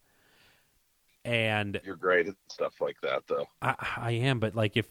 [1.26, 3.48] And You're great at stuff like that, though.
[3.62, 4.88] I, I am, but like if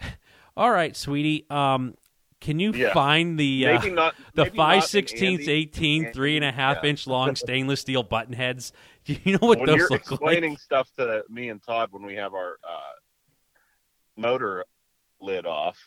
[0.56, 1.96] all right, sweetie, um,
[2.40, 2.92] can you Yeah.
[2.92, 6.90] find the uh, not the five sixteenths, Andy- 18, Andy- three and a half yeah.
[6.90, 8.72] inch long stainless steel button heads?
[9.04, 10.60] Do you know what when those you're look explaining like?
[10.60, 12.94] stuff to me and Todd when we have our uh,
[14.16, 14.64] motor
[15.20, 15.78] lid off,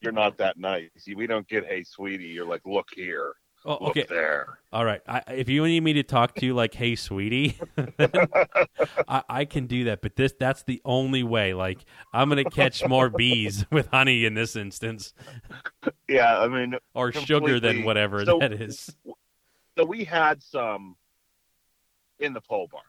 [0.00, 0.90] you're not that nice.
[1.14, 2.24] We don't get, hey, sweetie.
[2.26, 3.34] You're like, look here,
[3.66, 4.58] Oh, okay, there.
[4.74, 5.00] all right.
[5.08, 7.58] I, if you need me to talk to you like, "Hey, sweetie,"
[9.08, 10.02] I, I can do that.
[10.02, 11.54] But this—that's the only way.
[11.54, 11.78] Like,
[12.12, 15.14] I'm gonna catch more bees with honey in this instance,
[16.08, 18.94] Yeah, I mean, or sugar than whatever So- that is.
[19.78, 20.96] so we had some
[22.18, 22.84] in the pole barn.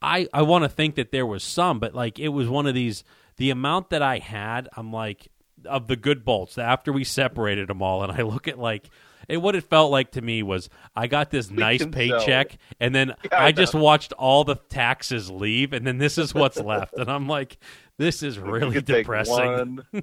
[0.00, 2.74] I I want to think that there was some, but like it was one of
[2.74, 3.02] these.
[3.36, 5.28] The amount that I had, I'm like
[5.64, 6.56] of the good bolts.
[6.56, 8.88] After we separated them all, and I look at like.
[9.28, 12.94] It, what it felt like to me was I got this nice sell paycheck, and
[12.94, 16.94] then Yeah, I just watched all the taxes leave, and then this is what's left,
[16.94, 17.58] and I'm like,
[17.98, 19.34] this is really depressing.
[19.34, 19.84] One,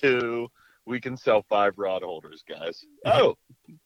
[0.00, 0.48] two.
[0.84, 2.84] We can sell five rod holders, guys.
[3.04, 3.36] Oh,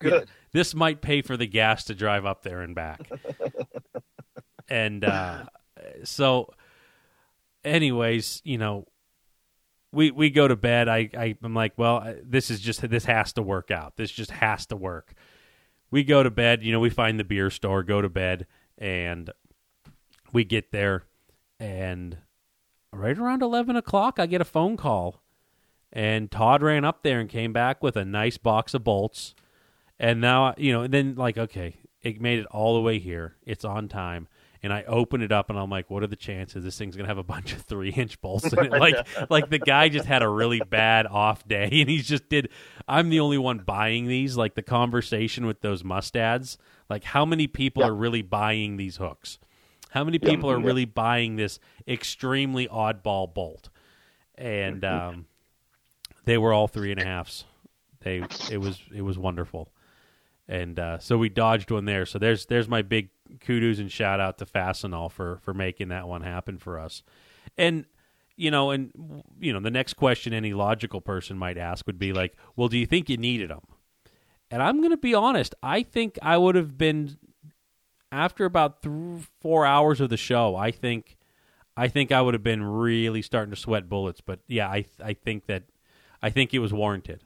[0.00, 0.28] good.
[0.52, 3.00] this might pay for the gas to drive up there and back.
[4.68, 5.44] and uh,
[6.04, 6.52] so,
[7.64, 8.86] anyways, you know,
[9.92, 10.88] we we go to bed.
[10.88, 13.96] I, I I'm like, well, this is just this has to work out.
[13.96, 15.14] This just has to work.
[15.90, 16.62] We go to bed.
[16.62, 18.46] You know, we find the beer store, go to bed,
[18.78, 19.30] and
[20.32, 21.04] we get there,
[21.58, 22.18] and
[22.92, 25.22] right around eleven o'clock, I get a phone call.
[25.92, 29.34] And Todd ran up there and came back with a nice box of bolts.
[29.98, 33.34] And now, you know, and then like, okay, it made it all the way here.
[33.44, 34.28] It's on time.
[34.62, 37.08] And I open it up and I'm like, what are the chances this thing's gonna
[37.08, 38.70] have a bunch of three inch bolts in it?
[38.78, 42.50] Like, like the guy just had a really bad off day, and he just did.
[42.86, 44.36] I'm the only one buying these.
[44.36, 46.58] Like the conversation with those mustads.
[46.90, 47.88] Like, how many people Yeah.
[47.88, 49.38] are really buying these hooks?
[49.90, 50.66] How many people are Yeah.
[50.66, 51.58] really buying this
[51.88, 53.70] extremely oddball bolt?
[54.36, 55.26] And um,
[56.26, 57.44] they were all three and a halfs.
[58.00, 59.72] They it was it was wonderful,
[60.48, 62.04] and uh, so we dodged one there.
[62.06, 63.08] So there's there's my big
[63.40, 67.02] kudos and shout out to Fastenal for for making that one happen for us,
[67.56, 67.84] and
[68.36, 72.12] you know and you know the next question any logical person might ask would be
[72.12, 73.62] like, well, do you think you needed them?
[74.50, 77.16] And I'm going to be honest, I think I would have been
[78.10, 80.56] after about th- four hours of the show.
[80.56, 81.16] I think
[81.76, 84.20] I think I would have been really starting to sweat bullets.
[84.20, 85.64] But yeah, I I think that
[86.22, 87.22] I think it was warranted.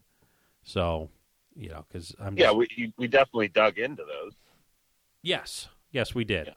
[0.63, 1.09] So
[1.57, 4.35] you know, because I'm Yeah, just- we we definitely dug into those.
[5.23, 6.53] yes, yes, we did,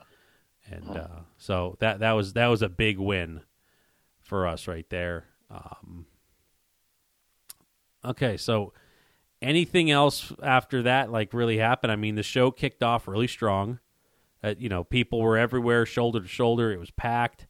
[0.70, 3.42] and uh, so that that was that was a big win
[4.22, 5.26] for us right there.
[5.50, 6.06] Um,
[8.04, 8.74] okay, so
[9.42, 11.92] anything else after that like really happened?
[11.92, 13.80] I mean, the show kicked off really strong.
[14.44, 16.72] Uh, you know, people were everywhere, shoulder to shoulder.
[16.72, 17.48] It was packed,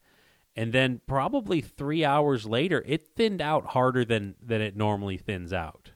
[0.55, 5.53] and then probably three hours later, it thinned out harder than than it normally thins
[5.53, 5.91] out.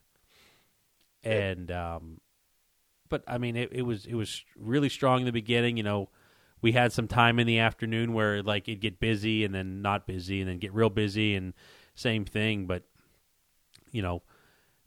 [1.22, 2.20] And um,
[3.12, 5.76] but I mean, it, it was it was really strong in the beginning.
[5.76, 6.08] You know,
[6.62, 10.06] we had some time in the afternoon where like it'd get busy and then not
[10.06, 11.52] busy and then get real busy and
[11.94, 12.64] same thing.
[12.64, 12.84] But
[13.90, 14.22] you know,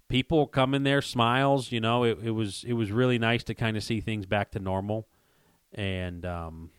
[0.08, 1.72] people come in there, smiles.
[1.72, 4.50] You know, it, it was it was really nice to kind of see things back
[4.54, 5.08] to normal.
[5.72, 6.72] And um,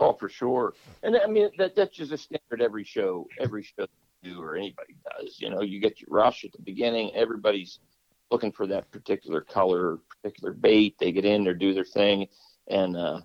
[0.00, 0.74] Oh, for sure.
[1.04, 3.86] And I mean that that's just a standard every show, every show
[4.24, 5.40] do or anybody does.
[5.40, 7.78] You know, you get your rush at the beginning, everybody's
[8.32, 10.96] looking for that particular color, particular bait.
[10.98, 12.26] They get in there, do their thing,
[12.68, 13.20] and uh,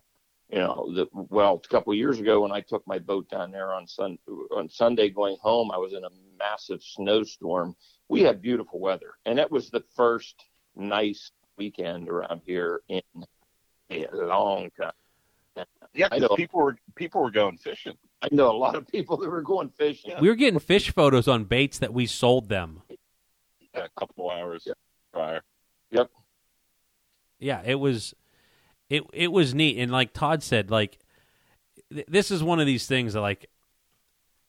[0.50, 3.52] you know, the, well, a couple of years ago when I took my boat down
[3.52, 4.20] there on sun
[4.56, 7.76] on Sunday going home, I was in a massive snowstorm.
[8.10, 10.36] We had beautiful weather, and that was the first
[10.76, 13.02] nice weekend around here in
[13.90, 14.92] a long time.
[15.94, 16.36] Yeah, I know.
[16.36, 17.98] people were people were going fishing.
[18.22, 20.14] I know a lot of people that were going fishing.
[20.22, 22.84] We were getting fish photos on baits that we sold them.
[23.74, 24.74] a couple hours Yeah.
[25.14, 25.42] Prior.
[25.92, 26.10] Yep.
[27.40, 28.14] Yeah, it was
[28.90, 31.00] it it was neat and like Todd said like
[31.94, 33.50] th- this is one of these things that like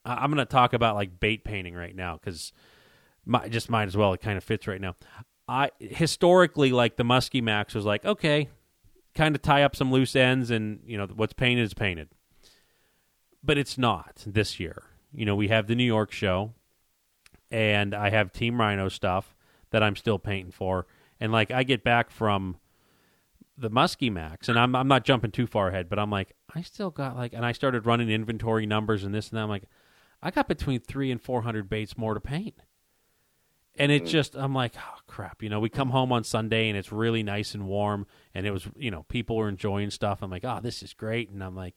[0.04, 2.52] I- I'm going to talk about like bait painting right now cuz
[3.26, 4.96] my just might as well it kind of fits right now.
[5.48, 8.48] I historically like the Muskie Max was like okay,
[9.14, 12.09] kind of tie up some loose ends and you know what's painted is painted.
[13.42, 14.82] But it's not this year.
[15.12, 16.52] You know, we have the New York show
[17.50, 19.34] and I have Team Rhino stuff
[19.70, 20.86] that I'm still painting for
[21.20, 22.56] and like I get back from
[23.56, 26.62] the Muskie Max, and I'm I'm not jumping too far ahead, but I'm like, I
[26.62, 29.42] still got like, and I started running inventory numbers and this and that.
[29.42, 29.64] I'm like,
[30.22, 32.54] I got between three and four hundred baits more to paint,
[33.76, 34.08] and it mm.
[34.08, 37.22] just I'm like, oh crap, you know, we come home on Sunday and it's really
[37.22, 40.22] nice and warm, and it was you know people were enjoying stuff.
[40.22, 41.74] I'm like, oh, this is great, and I'm like.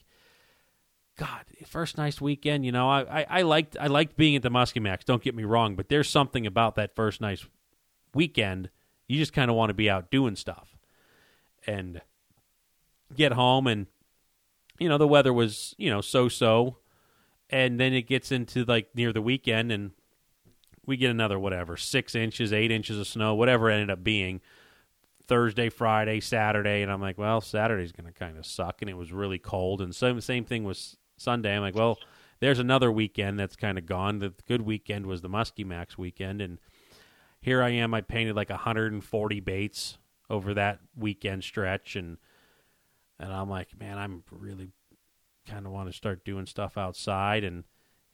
[1.17, 2.65] God, first nice weekend.
[2.65, 5.03] You know, I, I, I liked I liked being at the Muskie Max.
[5.03, 7.45] Don't get me wrong, but there's something about that first nice
[8.14, 8.70] weekend.
[9.07, 10.78] You just kind of want to be out doing stuff
[11.68, 12.01] and
[13.16, 13.88] get home and
[14.80, 16.78] you know the weather was you know so so
[17.49, 19.91] and then it gets into like near the weekend and
[20.86, 24.41] we get another whatever six inches eight inches of snow whatever ended up being
[25.28, 28.97] thursday friday saturday and i'm like well saturday's going to kind of suck and it
[28.97, 31.97] was really cold and same same thing was sunday i'm like well
[32.39, 36.41] there's another weekend that's kind of gone the good weekend was the muskie max weekend
[36.41, 36.59] and
[37.41, 39.97] here i am i painted like 140 baits
[40.29, 42.17] over that weekend stretch and
[43.21, 44.69] and I'm like, man, I'm really
[45.47, 47.63] kind of want to start doing stuff outside and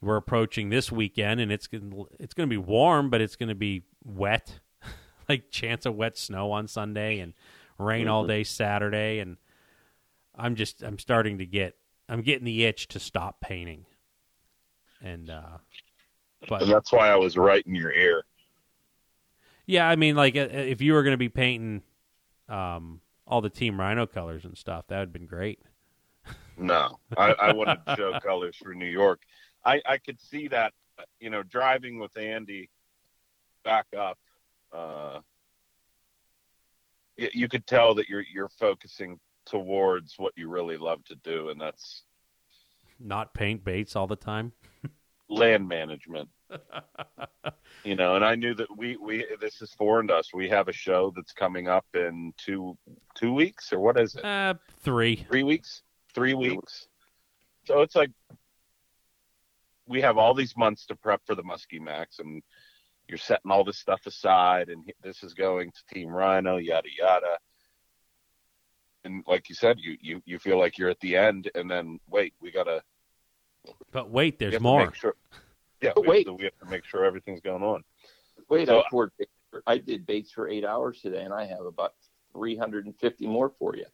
[0.01, 3.35] we're approaching this weekend and it's going to it's going to be warm but it's
[3.35, 4.59] going to be wet
[5.29, 7.33] like chance of wet snow on Sunday and
[7.77, 9.37] rain all day Saturday and
[10.35, 11.75] I'm just I'm starting to get
[12.07, 13.85] I'm getting the itch to stop painting
[15.01, 15.57] and uh
[16.47, 18.23] but And that's why I was right in your ear.
[19.67, 21.83] Yeah, I mean, like uh, if you were going to be painting
[22.49, 25.59] um, all the Team Rhino colors and stuff, that would have been great.
[26.57, 29.21] No, I, I wanted to show colors for New York.
[29.63, 30.73] I, I could see that,
[31.19, 32.69] you know, driving with Andy
[33.63, 34.17] back up.
[34.73, 35.19] Uh,
[37.17, 41.49] y- you could tell that you're you're focusing towards what you really love to do,
[41.49, 42.03] and that's
[42.99, 44.53] Not paint baits all the time.
[45.29, 46.29] Land management.
[47.83, 50.33] you know, and I knew that we we this is foreign to us.
[50.33, 52.77] We have a show that's coming up in two
[53.15, 54.23] two weeks or what is it?
[54.23, 55.25] Uh, three.
[55.29, 56.87] three weeks, three weeks.
[57.65, 58.11] So it's like
[59.87, 62.41] we have all these months to prep for the Muskie Max, and
[63.07, 67.37] you're setting all this stuff aside, and this is going to Team Rhino, yada yada.
[69.03, 71.99] And like you said, you you you feel like you're at the end, and then
[72.09, 72.81] wait, we gotta
[73.91, 74.93] But wait, there's more.
[74.93, 75.15] sure-
[75.81, 76.17] yeah, But we wait.
[76.19, 77.83] Have to, we have to make sure everything's going on.
[78.49, 79.11] Wait, So- I poured
[79.65, 81.93] I did baits for eight hours today, and I have about
[82.33, 83.85] 350 more for you.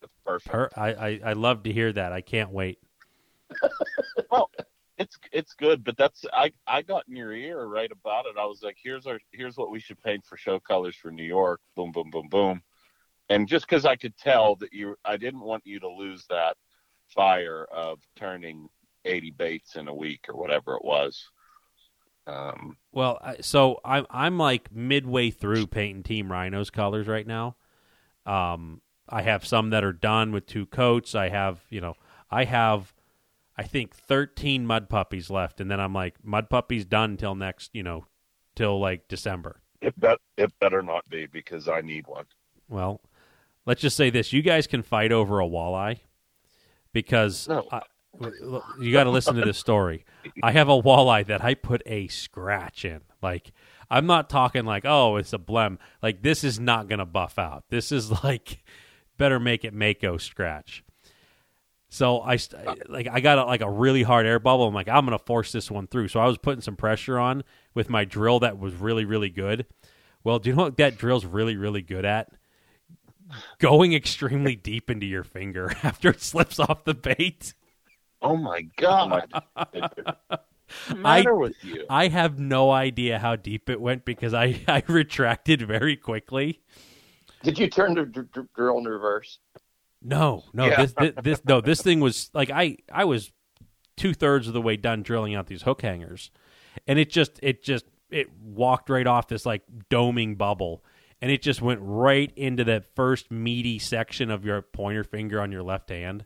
[0.00, 0.50] That's perfect.
[0.52, 2.12] Per- I, I I love to hear that.
[2.12, 2.78] I can't wait.
[4.30, 4.50] Well,
[4.98, 8.36] it's it's good, but that's I I got in your ear right about it.
[8.38, 11.24] I was like, here's our here's what we should paint for show colors for New
[11.24, 11.60] York.
[11.74, 12.62] Boom, boom, boom, boom.
[13.28, 16.56] And just because I could tell that you, I didn't want you to lose that
[17.08, 18.68] fire of turning
[19.04, 21.28] 80 baits in a week or whatever it was.
[22.26, 27.56] Um, Well, so I'm I'm like midway through painting Team Rhino's colors right now.
[28.26, 31.14] Um, I have some that are done with two coats.
[31.14, 31.94] I have you know
[32.30, 32.94] I have
[33.56, 37.70] I think 13 mud puppies left, and then I'm like mud puppies done till next
[37.74, 38.06] you know
[38.54, 39.62] till like December.
[39.80, 42.26] it bet it better not be because I need one.
[42.68, 43.00] Well,
[43.66, 46.00] let's just say this: you guys can fight over a walleye
[46.92, 47.66] because No.
[47.72, 47.82] I,
[48.80, 50.04] you got to listen to this story.
[50.42, 53.00] I have a walleye that I put a scratch in.
[53.22, 53.52] Like
[53.90, 55.78] I'm not talking like oh it's a blem.
[56.02, 57.64] Like this is not gonna buff out.
[57.70, 58.62] This is like
[59.18, 60.84] better make it mako scratch.
[61.88, 62.38] So I
[62.88, 64.68] like I got a, like a really hard air bubble.
[64.68, 66.08] I'm like I'm gonna force this one through.
[66.08, 67.42] So I was putting some pressure on
[67.74, 69.66] with my drill that was really really good.
[70.22, 72.32] Well, do you know what that drill's really really good at?
[73.58, 77.54] Going extremely deep into your finger after it slips off the bait.
[78.22, 79.32] Oh, oh my god!
[80.88, 81.84] the matter with you?
[81.88, 86.60] I have no idea how deep it went because I, I retracted very quickly.
[87.42, 89.38] Did you turn the dr- dr- drill in reverse?
[90.02, 90.82] No, no, Yeah.
[90.82, 93.32] this, this this no, this thing was like I I was
[93.96, 96.30] two thirds of the way done drilling out these hook hangers,
[96.86, 100.82] and it just it just it walked right off this like doming bubble,
[101.20, 105.52] and it just went right into that first meaty section of your pointer finger on
[105.52, 106.24] your left hand,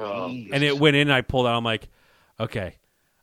[0.00, 1.02] and it went in.
[1.08, 1.56] and I pulled out.
[1.56, 1.88] I'm like,
[2.38, 2.76] okay.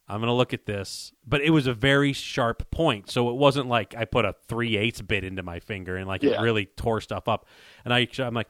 [0.09, 3.67] I'm gonna look at this, but it was a very sharp point, so it wasn't
[3.67, 7.01] like I put a three eighths bit into my finger and like it really tore
[7.01, 7.45] stuff up.
[7.83, 8.47] And I, I'm like,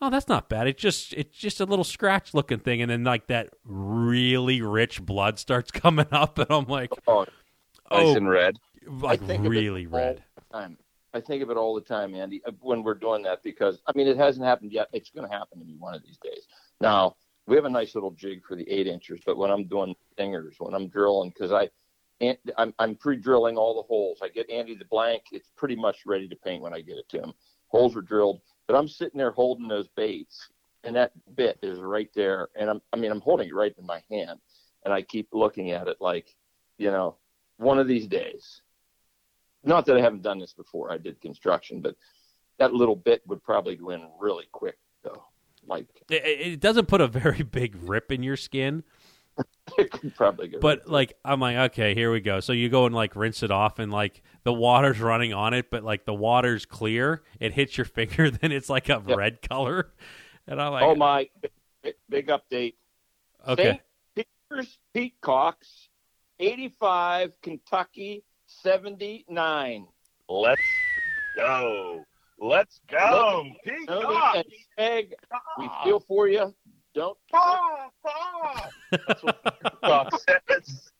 [0.00, 0.68] oh, that's not bad.
[0.68, 5.02] It's just it's just a little scratch looking thing, and then like that really rich
[5.02, 7.22] blood starts coming up, and I'm like, Oh,
[7.90, 8.56] Nice oh, and red.
[8.86, 10.22] like I think really red.
[10.52, 10.78] time.
[11.12, 13.90] I think of it all the time, Andy, uh, when we're doing that because I
[13.96, 14.86] mean it hasn't happened yet.
[14.92, 16.46] It's going to happen to me one of these days.
[16.80, 17.16] Now
[17.50, 20.54] we have a nice little jig for the eight inchers, but when I'm doing stingers,
[20.60, 21.68] when I'm drilling, because I,
[22.56, 24.20] I'm, I'm pre-drilling all the holes.
[24.22, 25.24] I get Andy the blank.
[25.32, 27.32] It's pretty much ready to paint when I get it to him.
[27.66, 30.48] Holes are drilled, but I'm sitting there holding those baits,
[30.84, 32.50] and that bit is right there.
[32.54, 34.38] And I'm, I mean, I'm holding it right in my hand,
[34.84, 36.36] and I keep looking at it like,
[36.78, 37.16] you know,
[37.56, 38.62] one of these days.
[39.64, 40.92] Not that I haven't done this before.
[40.92, 41.96] I did construction, but
[42.60, 44.78] that little bit would probably go in really quick.
[45.66, 48.82] Like It, it doesn't put a very big rip in your skin,
[49.78, 50.58] it could probably go.
[50.58, 52.40] but like I'm like, okay, here we go.
[52.40, 55.70] So you go and like rinse it off, and like the water's running on it,
[55.70, 57.22] but like the water's clear.
[57.38, 59.16] It hits your finger, then it's like a Yep.
[59.16, 59.92] red color,
[60.46, 61.28] and I'm like, oh my,
[61.82, 62.74] big, big update.
[63.48, 63.80] okay.
[64.16, 64.26] St.
[64.50, 65.88] Peter's Peacocks,
[66.40, 69.86] 85, Kentucky, 79.
[70.28, 70.60] Let's
[71.36, 72.04] go.
[72.40, 73.44] Let's go.
[73.64, 74.44] Peacock.
[74.78, 75.14] Peg,
[75.58, 76.54] we feel for you.
[76.94, 78.68] Don't Ah, ah.
[79.06, 80.12] That's what Peacock
[80.56, 80.90] says.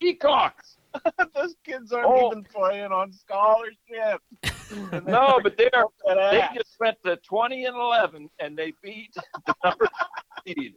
[0.00, 0.76] Peacocks.
[1.34, 2.30] Those kids aren't Oh.
[2.30, 4.20] even playing on scholarship.
[5.06, 5.84] No, but they are.
[6.06, 9.12] They just went to 20 and 11, and they beat
[9.46, 9.86] the number
[10.46, 10.76] seed.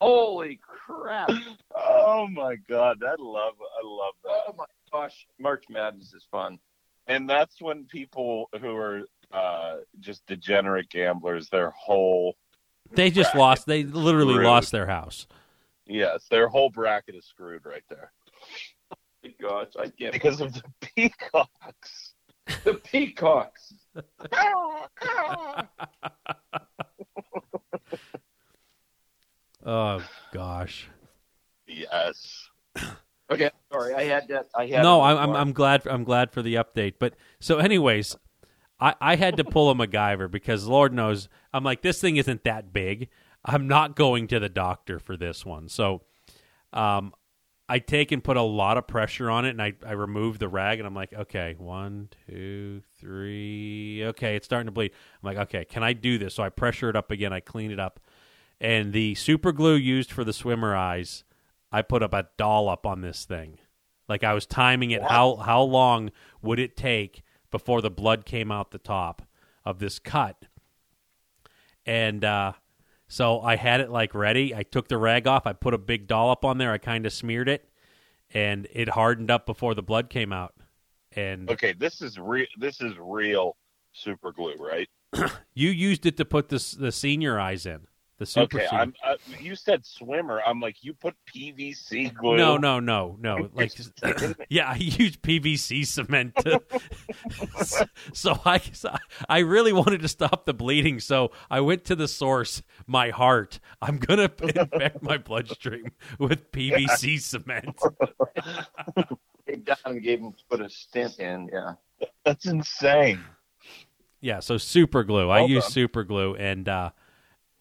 [0.00, 1.30] Holy crap!
[1.72, 4.40] Oh my god, I love I love that.
[4.48, 6.58] Oh my gosh, March Madness is fun.
[7.06, 12.36] And that's when people who are uh, just degenerate gamblers, their whole
[12.92, 13.66] They just lost.
[13.66, 14.44] They literally Rude.
[14.46, 15.26] lost their house.
[15.86, 18.12] yes, their whole bracket is screwed right there
[19.24, 20.12] My gosh, I can't.
[20.12, 22.14] because of the peacocks.
[22.64, 23.72] The Peacocks.
[29.64, 30.88] Oh gosh.
[31.66, 32.48] yes.
[33.32, 34.48] Okay, sorry, I had that.
[34.54, 34.82] I had.
[34.82, 35.36] no, I'm, I'm.
[35.36, 36.94] I'm glad I'm glad for the update.
[36.98, 38.16] But so, anyways,
[38.80, 42.44] I I had to pull a MacGyver because Lord knows I'm like this thing isn't
[42.44, 43.08] that big.
[43.44, 45.68] I'm not going to the doctor for this one.
[45.68, 46.02] So,
[46.72, 47.12] um,
[47.68, 50.48] I take and put a lot of pressure on it, and I I remove the
[50.48, 54.92] rag, and I'm like, okay, one, two, three, okay, it's starting to bleed.
[55.22, 56.34] I'm like, okay, can I do this?
[56.34, 57.32] So I pressure it up again.
[57.32, 58.00] I clean it up,
[58.60, 61.24] and the super glue used for the swimmer eyes.
[61.72, 63.58] I put up a dollop on this thing.
[64.08, 66.10] Like I was timing it how how long
[66.42, 69.22] would it take before the blood came out the top
[69.64, 70.44] of this cut.
[71.86, 72.52] And uh
[73.08, 74.54] so I had it like ready.
[74.54, 77.12] I took the rag off, I put a big dollop on there, I kind of
[77.12, 77.68] smeared it
[78.34, 80.54] and it hardened up before the blood came out.
[81.14, 82.46] And Okay, this is real.
[82.58, 83.56] This is real
[83.92, 84.88] super glue, right?
[85.54, 87.86] you used it to put this the senior eyes in.
[88.22, 88.94] The super okay, I'm.
[89.04, 90.40] Uh, you said swimmer.
[90.46, 92.36] I'm like, you put PVC glue.
[92.36, 93.48] No, no, no, no.
[93.52, 93.72] Like,
[94.48, 96.32] yeah, I use PVC cement.
[96.36, 96.62] To,
[98.12, 98.94] so I, so
[99.28, 101.00] I really wanted to stop the bleeding.
[101.00, 103.58] So I went to the source, my heart.
[103.80, 107.76] I'm gonna infect my bloodstream with PVC cement.
[109.48, 111.50] Came down and gave him put a stint in.
[111.52, 111.72] Yeah.
[112.24, 113.24] That's insane.
[114.20, 115.28] Yeah, so super glue.
[115.28, 116.90] I Well use super glue, and uh,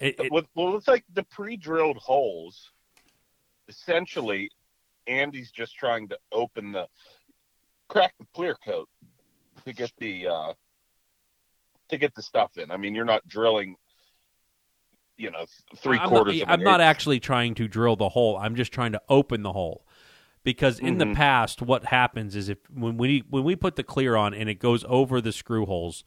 [0.01, 2.71] it, it, With, well, it's like the pre-drilled holes.
[3.69, 4.49] Essentially,
[5.07, 6.87] Andy's just trying to open the
[7.87, 8.89] crack the clear coat
[9.65, 10.53] to get the uh,
[11.89, 12.71] to get the stuff in.
[12.71, 13.75] I mean, you're not drilling,
[15.17, 15.45] you know,
[15.77, 16.39] three I'm quarters.
[16.39, 18.37] Not, I'm not actually trying to drill the hole.
[18.37, 19.85] I'm just trying to open the hole.
[20.43, 21.15] Because in the Mhm.
[21.15, 24.55] past, what happens is if when we when we put the clear on and it
[24.55, 26.03] goes over the screw holes,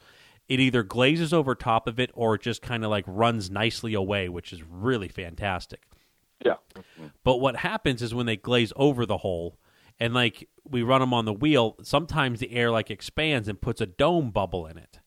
[0.49, 3.95] it either glazes over top of it or it just kind of like runs nicely
[3.95, 5.83] away, which is really fantastic.
[6.45, 6.57] Yeah.
[7.23, 9.59] But what happens is when they glaze over the hole
[9.99, 13.81] and like we run them on the wheel, sometimes the air like expands and puts
[13.81, 15.01] a dome bubble in it.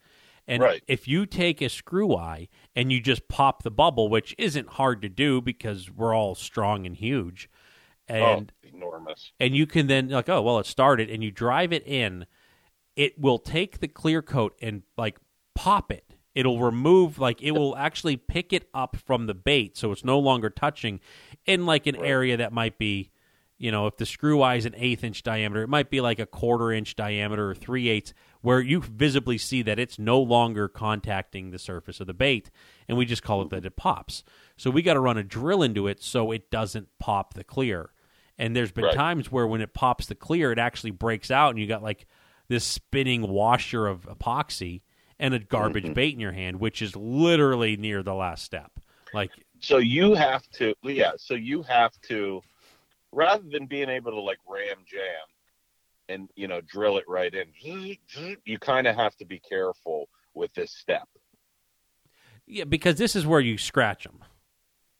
[0.47, 0.81] And Right.
[0.87, 5.01] if you take a screw eye and you just pop the bubble, which isn't hard
[5.01, 7.49] to do because we're all strong and huge,
[8.09, 9.33] oh, and oh, enormous.
[9.39, 12.25] and you can then like oh well it started and you drive it in
[12.95, 15.17] it will take the clear coat and like
[15.57, 16.03] pop it.
[16.35, 20.19] It'll remove like it will actually pick it up from the bait so it's no
[20.19, 20.99] longer touching
[21.45, 23.09] in like an area that might be
[23.57, 26.19] you know if the screw eye is an eighth inch diameter it might be like
[26.19, 30.67] a quarter inch diameter or three eighths where you visibly see that it's no longer
[30.67, 32.49] contacting the surface of the bait
[32.87, 33.67] and we just call it that mm-hmm.
[33.67, 34.23] it pops.
[34.55, 37.91] So we got to run a drill into it so it doesn't pop the clear.
[38.37, 38.93] And there's been Right.
[38.95, 42.05] times where when it pops the clear, it actually breaks out, and you got like
[42.47, 44.81] this spinning washer of epoxy
[45.19, 45.93] and a garbage Mhm.
[45.93, 48.71] bait in your hand, which is literally near the last step.
[49.13, 51.13] Like, So you have to, yeah.
[51.17, 52.43] So you have to,
[53.11, 55.25] rather than being able to like ram jam
[56.09, 57.47] and you know drill it right in,
[58.45, 61.07] you kind of have to be careful with this step.
[62.45, 64.23] yeah, because this is where you scratch them.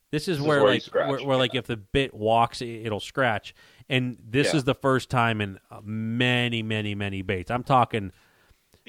[0.09, 2.85] This is This is where, where like, where, where like if the bit walks, it-
[2.85, 3.53] it'll scratch.
[3.87, 4.57] And this Yeah.
[4.57, 7.51] is the first time in uh, many, many, many baits.
[7.51, 8.11] I'm talking,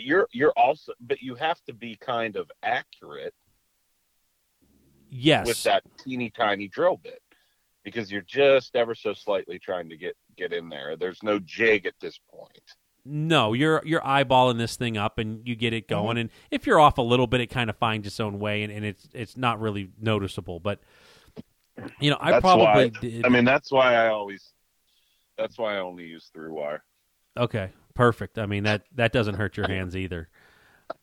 [0.00, 3.34] You're you're also, but you have to be kind of accurate
[5.10, 7.20] yes, with that teeny tiny drill bit
[7.84, 10.96] because you're just ever so slightly trying to get get in there.
[10.96, 12.62] There's no jig at this point.
[13.04, 15.76] No, you're you're eyeballing this thing up and you get Mm-hmm.
[15.78, 16.18] it going.
[16.18, 18.72] And if you're off a little bit, it kind of finds its own way, and,
[18.72, 20.60] and it's it's not really noticeable.
[20.60, 20.80] But
[22.00, 23.24] you know, I That's probably why- did.
[23.24, 24.52] I mean, that's why I always.
[25.38, 26.82] That's why I only use through wire.
[27.36, 28.38] okay, perfect.
[28.38, 30.28] I mean that that doesn't hurt your hands either.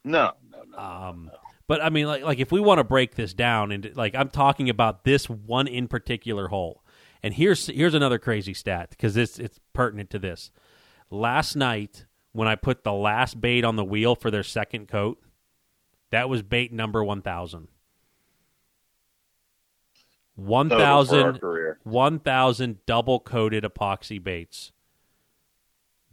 [0.04, 0.78] No, no, no.
[0.80, 1.32] Um,
[1.68, 4.30] but I mean, like like if we want to break this down, and like I'm
[4.30, 6.84] talking about this one in particular hole,
[7.22, 10.52] and here's here's another crazy stat because it's it's pertinent to this.
[11.12, 15.22] Last night when I put the last bait on the wheel for their second coat,
[16.12, 17.68] that was bait number one thousand.
[20.36, 21.80] One Total for our thousand career.
[21.84, 24.74] 1,000 double coated epoxy baits.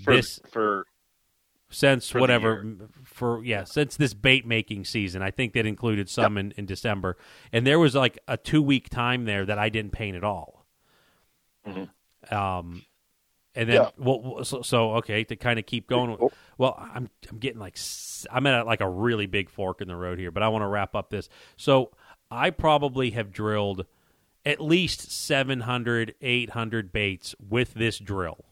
[0.03, 0.87] For, this for
[1.71, 2.67] since for whatever
[3.05, 5.23] for yeah since this bait making season.
[5.23, 7.17] I think that included some in, in December,
[7.53, 10.67] and there was like a two week time there that I didn't paint at all.
[11.67, 11.89] Mhm.
[12.31, 12.83] Um,
[13.55, 13.91] and then Yeah.
[13.99, 16.17] well, so, so okay to kind of keep going.
[16.59, 17.77] Well, I'm I'm getting like
[18.31, 20.69] i'm at like a really big fork in the road here, but I want to
[20.69, 21.29] wrap up this.
[21.57, 21.91] So
[22.31, 23.87] I probably have drilled
[24.45, 28.45] at least 700, 800 baits with this drill,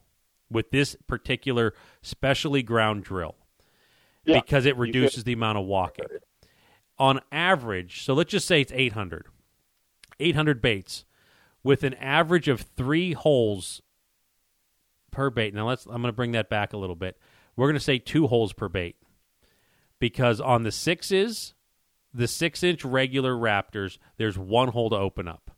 [0.51, 3.37] with this particular specially ground drill,
[4.25, 6.07] Yeah, because it reduces the amount of walking.
[6.99, 9.27] On average, so let's just say it's 800,
[10.19, 11.05] 800 baits
[11.63, 13.81] with an average of three holes
[15.11, 15.55] per bait.
[15.55, 15.87] Now let's.
[15.87, 17.19] I'm going to bring that back a little bit.
[17.57, 18.97] We're going to say two holes per bait
[19.99, 21.55] because on the sixes,
[22.13, 25.51] the six inch regular Raptors, there's one hole to open up.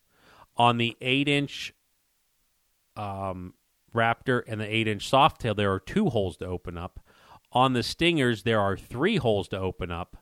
[0.57, 1.73] On the eight inch
[2.97, 3.55] um,
[3.93, 7.01] Raptor and the eight inch Softail, there are two holes to open up.
[7.53, 10.17] On the Stingers, there are three holes to open up.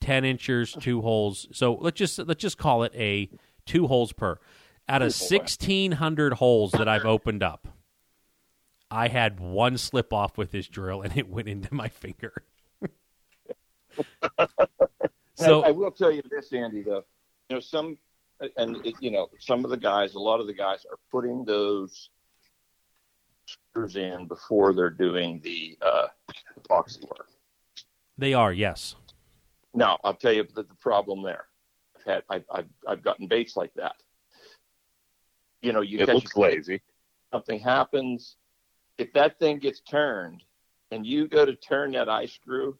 [0.00, 1.48] Ten inchers, two holes.
[1.52, 3.30] So let's just let's just call it a
[3.64, 4.38] two holes per.
[4.88, 7.66] Out of sixteen hundred holes that I've opened up,
[8.90, 12.42] I had one slip off with this drill, and it went into my finger.
[15.34, 16.82] so I, I will tell you this, Andy.
[16.82, 17.04] Though,
[17.48, 17.96] you know, some
[18.56, 21.44] and it, you know, some of the guys, a lot of the guys are putting
[21.44, 22.10] those
[23.46, 26.08] screws in before they're doing the uh,
[26.60, 27.28] epoxy work.
[28.18, 28.96] they are yes.
[29.74, 31.46] Now, I'll tell you the, the problem there.
[31.96, 33.96] I've had, I've, I've, I've gotten baits like that.
[35.60, 36.80] You know, you it catch looks lazy.
[37.32, 38.36] something happens.
[38.98, 40.42] If that thing gets turned
[40.90, 42.78] and you go to turn that eye screw,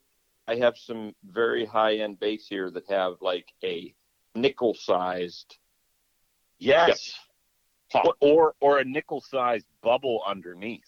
[0.49, 3.93] I have some very high end baits here that have like a
[4.35, 5.59] nickel sized.
[6.59, 7.13] Yes.
[7.93, 8.07] Pop.
[8.07, 10.83] Or, or or a nickel sized bubble underneath.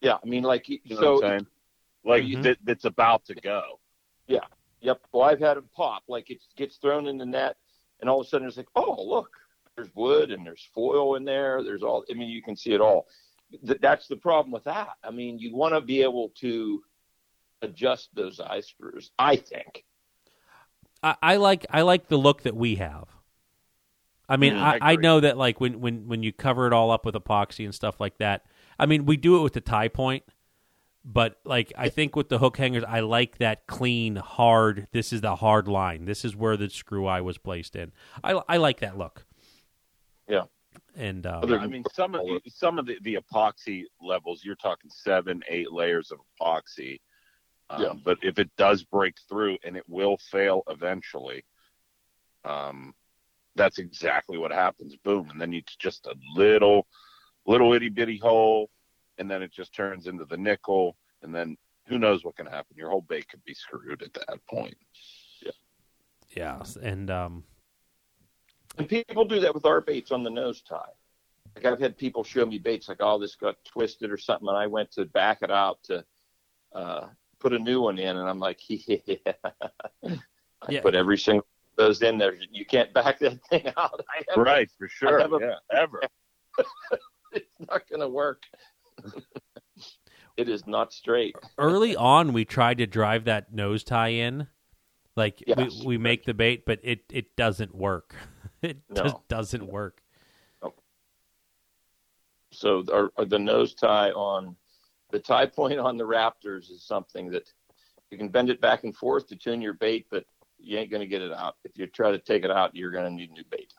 [0.00, 1.14] Yeah, I mean, like You know so.
[1.14, 1.46] what I'm saying?
[2.04, 2.42] Like Mhm.
[2.42, 3.80] that, that's about to go.
[4.26, 4.40] Yeah.
[4.80, 5.00] Yep.
[5.12, 6.02] Well, I've had them pop.
[6.08, 7.56] Like it gets thrown in the net,
[8.00, 9.30] and all of a sudden it's like, oh, look,
[9.76, 11.62] there's wood and there's foil in there.
[11.62, 12.04] There's all.
[12.10, 13.06] I mean, you can see it all.
[13.66, 14.90] Th- that's the problem with that.
[15.02, 16.82] I mean, you want to be able to
[17.62, 19.10] adjust those eye screws.
[19.18, 19.84] I think.
[21.02, 23.08] I, I like I like the look that we have.
[24.28, 26.72] I mean, Mm, I, I I know that like when, when when you cover it
[26.72, 28.46] all up with epoxy and stuff like that.
[28.78, 30.24] I mean, we do it with the tie point,
[31.04, 34.88] but like I think with the hook hangers, I like that clean, hard.
[34.92, 36.06] This is the hard line.
[36.06, 37.92] This is where the screw eye was placed in.
[38.22, 39.26] I I like that look.
[40.28, 40.44] Yeah.
[40.96, 44.54] And uh, Other- I mean, some of the, some of the, the epoxy levels, you're
[44.56, 47.00] talking seven, eight layers of epoxy.
[47.68, 47.92] Um, Yeah.
[48.04, 51.44] But if it does break through, and it will fail eventually,
[52.44, 52.94] um,
[53.56, 54.96] that's exactly what happens.
[54.96, 56.86] Boom, and then it's just a little,
[57.46, 58.70] little itty bitty hole,
[59.18, 61.56] and then it just turns into the nickel, and then
[61.86, 62.76] who knows what can happen?
[62.76, 64.76] Your whole bait could be screwed at that point.
[66.34, 67.44] Yeah, and um,
[68.76, 70.80] And people do that with our baits on the nose tie.
[71.54, 74.56] Like I've had people show me baits like, oh, this got twisted or something, and
[74.56, 76.04] I went to back it out to
[76.74, 77.06] uh,
[77.38, 78.96] put a new one in, and I'm like, yeah.
[80.02, 80.18] I
[80.72, 80.80] Yeah.
[80.80, 82.34] put every single one of those in there.
[82.50, 84.00] You can't back that thing out.
[84.08, 85.20] I have, Right, for sure.
[85.20, 86.02] have a- yeah, ever.
[87.32, 88.42] It's not going to work.
[90.36, 91.34] it is not straight.
[91.58, 94.46] early on we tried to drive that nose tie in
[95.16, 95.80] like Yes.
[95.80, 98.14] we, we make the bait but it it doesn't work
[98.62, 99.02] it No.
[99.02, 100.00] just doesn't work
[102.52, 104.54] So our, our- the nose tie on
[105.10, 107.48] the tie point on the Raptors is something that
[108.10, 110.24] you can bend it back and forth to tune your bait, but
[110.64, 111.56] you ain't going to get it out.
[111.64, 113.72] If you try to take it out, you're going to need new bait.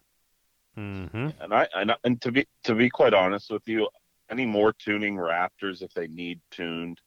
[0.78, 1.30] mm-hmm.
[1.42, 3.88] And I and, I- and to be to be quite honest with you,
[4.30, 7.00] any more tuning Raptors if they need tuned,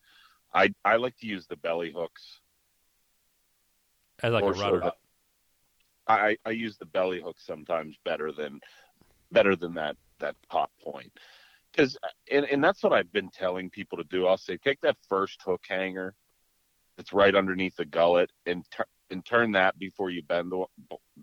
[0.54, 2.40] I I like to use the belly hooks.
[4.22, 4.92] as like a rudder
[6.06, 8.60] I I use the belly hook sometimes better than
[9.30, 11.12] better than that that top point.
[11.70, 11.98] Because
[12.30, 14.26] and and that's what I've been telling people to do.
[14.26, 16.14] I'll say take that first hook hanger
[16.96, 20.64] that's right underneath the gullet and tur- and turn that before you bend the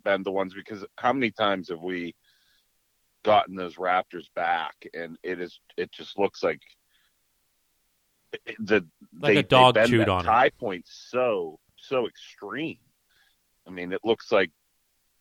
[0.04, 2.16] bend the ones because how many times have we
[3.24, 6.62] gotten those raptors back and it is it just looks like
[8.60, 8.86] the
[9.20, 10.58] Like they, a dog they bend chewed on it.
[10.58, 12.78] point so so extreme.
[13.68, 14.52] I mean, it looks like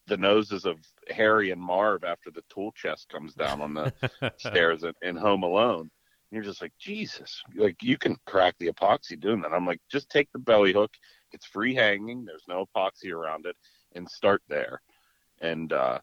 [0.06, 0.78] the noses of
[1.08, 3.92] Harry and Marv after the tool chest comes down on the
[4.36, 5.80] stairs in, in Home Alone.
[5.80, 5.90] And
[6.30, 9.52] you're just like, Jesus, like you can crack the epoxy doing that.
[9.52, 10.92] I'm like, just take the belly hook.
[11.34, 12.24] It's free hanging.
[12.24, 13.56] There's no epoxy around it,
[13.94, 14.80] and start there.
[15.40, 15.98] And uh,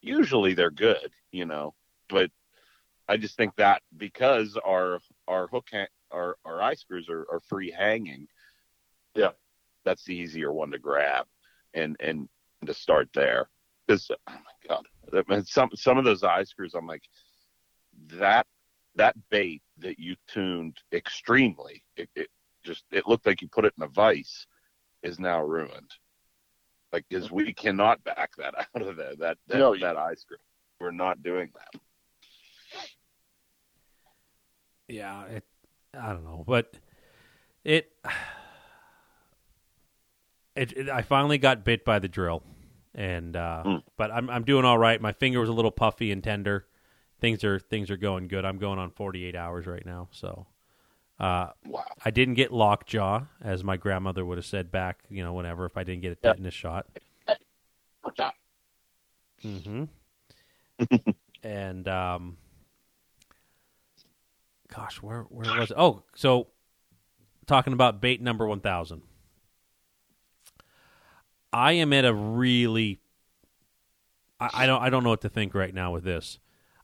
[0.00, 1.74] usually they're good, you know.
[2.08, 2.30] But
[3.08, 4.98] I just think that because our
[5.28, 8.26] our hook ha- our our eye screws are, are free hanging,
[9.14, 9.32] Yeah.
[9.84, 11.26] that's the easier one to grab
[11.74, 12.28] and and
[12.66, 13.48] to start there.
[13.86, 17.04] Because oh my god, some some of those eye screws, I'm like
[18.14, 18.46] that
[18.96, 22.28] that bait that you tuned extremely, it, it
[22.64, 24.46] just it looked like you put it in a vice,
[25.02, 25.90] is now ruined.
[26.92, 29.14] Like, because we cannot back that out of there.
[29.16, 30.36] That that, No, you- that eye screw,
[30.80, 31.80] we're not doing that.
[34.88, 35.44] yeah it
[35.94, 36.76] i don't know but
[37.62, 37.92] it
[40.56, 42.42] it, it i finally got bit by the drill
[42.94, 43.82] and uh Mm.
[43.96, 46.66] but i'm i'm doing all right my finger was a little puffy and tender
[47.20, 50.46] things are things are going good i'm going on 48 hours right now so
[51.20, 51.84] uh Wow.
[52.04, 55.76] I didn't get lockjaw, as my grandmother would have said back, you know, whenever if
[55.76, 56.86] I didn't get a tetanus shot.
[59.44, 59.84] Mm-hmm.
[61.42, 62.36] and um,
[64.74, 65.76] gosh, where where was it?
[65.78, 66.48] Oh, so
[67.46, 69.02] talking about bait number one thousand.
[71.52, 73.00] I am at a really.
[74.38, 74.82] I, I don't.
[74.82, 76.38] I don't know what to think right now with this.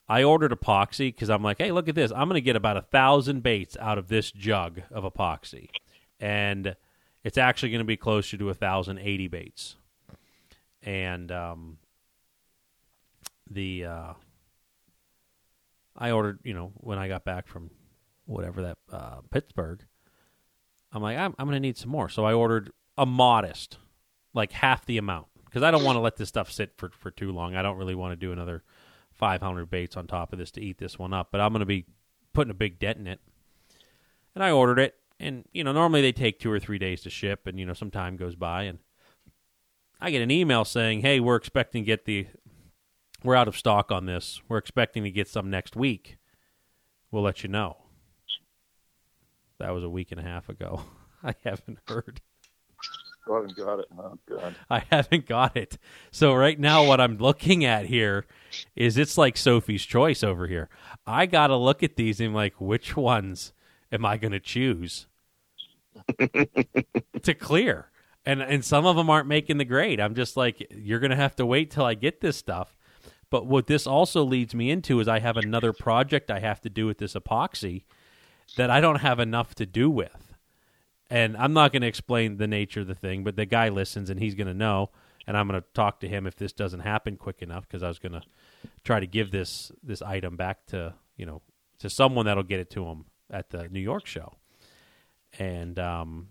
[0.08, 2.12] I ordered epoxy because I'm like, hey, look at this.
[2.12, 5.68] I'm going to get about a thousand baits out of this jug of epoxy,
[6.20, 6.76] and
[7.24, 9.74] it's actually going to be closer to a thousand eighty baits.
[10.82, 11.78] And um,
[13.50, 14.12] the uh,
[15.96, 17.70] I ordered, you know, when I got back from
[18.26, 19.84] whatever that uh, Pittsburgh,
[20.92, 22.08] I'm like, I'm, I'm going to need some more.
[22.08, 23.78] So I ordered a modest,
[24.34, 27.10] like half the amount, because I don't want to let this stuff sit for for
[27.10, 27.56] too long.
[27.56, 28.62] I don't really want to do another
[29.16, 31.66] 500 baits on top of this to eat this one up, but I'm going to
[31.66, 31.86] be
[32.32, 33.20] putting a big dent in it.
[34.34, 37.10] And I ordered it, and you know, normally they take two or three days to
[37.10, 38.78] ship, and you know, some time goes by, and
[40.01, 42.26] I get an email saying, "Hey, we're expecting to get the
[43.24, 44.43] we're out of stock on this.
[44.48, 46.18] We're expecting to get some next week.
[47.10, 47.78] We'll let you know."
[49.59, 50.82] That was a week and a half ago.
[51.22, 52.20] I haven't heard.
[53.26, 53.86] Go ahead and got it.
[53.98, 54.54] Oh, God.
[54.70, 55.78] I haven't got it.
[56.12, 58.24] So right now what I'm looking at here
[58.76, 60.68] is it's like Sophie's choice over here.
[61.06, 63.52] I got to look at these and like which ones
[63.90, 65.08] am I going to choose
[67.22, 67.90] to clear?
[68.24, 70.00] And and some of them aren't making the grade.
[70.00, 72.76] I'm just like you're going to have to wait till I get this stuff.
[73.28, 76.70] But what this also leads me into is I have another project I have to
[76.70, 77.84] do with this epoxy
[78.56, 80.25] that I don't have enough to do with
[81.10, 84.10] and I'm not going to explain the nature of the thing, but the guy listens
[84.10, 84.90] and he's going to know,
[85.26, 87.88] and I'm going to talk to him if this doesn't happen quick enough because I
[87.88, 88.22] was going to
[88.84, 91.42] try to give this this item back to you know
[91.78, 94.34] to someone that'll get it to him at the New York show,
[95.38, 96.28] and um,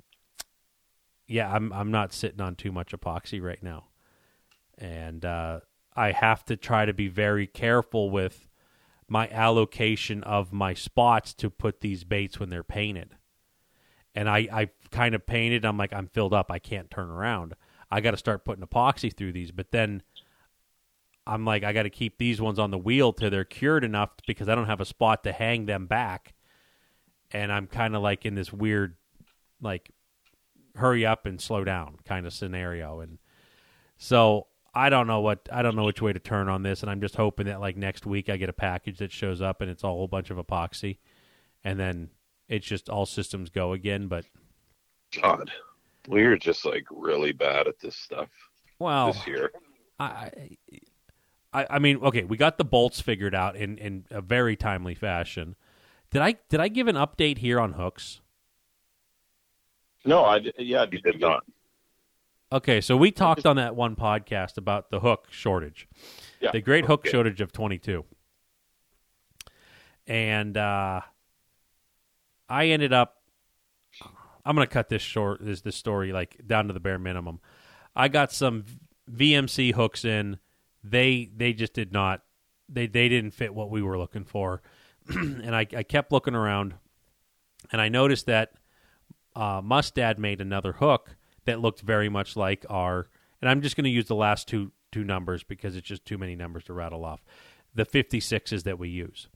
[1.28, 3.86] yeah, I'm I'm not sitting on too much epoxy right now,
[4.78, 5.62] and uh,
[5.96, 8.50] I have to try to be very careful with
[9.08, 13.16] my allocation of my spots to put these baits when they're painted.
[14.16, 15.66] And I I kind of painted.
[15.66, 16.50] I'm like I'm filled up.
[16.50, 17.54] I can't turn around.
[17.92, 20.02] I got to start putting epoxy through these, but then.
[21.28, 24.12] I'm like, I got to keep these ones on the wheel till they're cured enough
[24.28, 26.36] because I don't have a spot to hang them back.
[27.32, 28.96] And I'm kind of like in this weird,
[29.60, 29.90] like,
[30.76, 33.00] hurry up and slow down kind of scenario.
[33.00, 33.18] And
[33.98, 36.92] so I don't know what I don't know which way to turn on this, and
[36.92, 39.72] I'm just hoping that like next week I get a package that shows up and
[39.72, 40.98] it's a whole bunch of epoxy,
[41.64, 42.10] and then
[42.48, 44.08] it's just all systems go again.
[44.08, 44.26] But
[45.22, 45.52] God,
[46.08, 48.30] we're just like really bad at this stuff
[48.80, 49.52] well, this year.
[50.00, 50.32] I,
[51.54, 54.96] I I mean, okay, we got the bolts figured out in in a very timely
[54.96, 55.56] fashion.
[56.12, 58.22] Did I did I give an update here on hooks?
[60.04, 61.44] No, I yeah, you did not.
[62.52, 65.88] Okay, so we talked on that one podcast about the hook shortage,
[66.40, 67.10] Yeah, the great hook okay.
[67.10, 68.06] shortage of 22.
[70.08, 71.02] And uh,
[72.50, 73.18] I ended up,
[74.46, 77.40] I'm going to cut this short, this, this story like down to the bare minimum.
[77.96, 78.66] I got some
[79.12, 80.40] VMC hooks in.
[80.84, 82.22] They they just did not,
[82.70, 84.62] they, they didn't fit what we were looking for.
[85.08, 86.76] and I, I kept looking around,
[87.72, 88.52] and I noticed that
[89.36, 91.16] uh, Mustad made another hook
[91.46, 93.10] that looked very much like our.
[93.42, 96.18] And I'm just going to use the last two two numbers because it's just too
[96.18, 97.24] many numbers to rattle off.
[97.74, 99.28] The 56s that we use,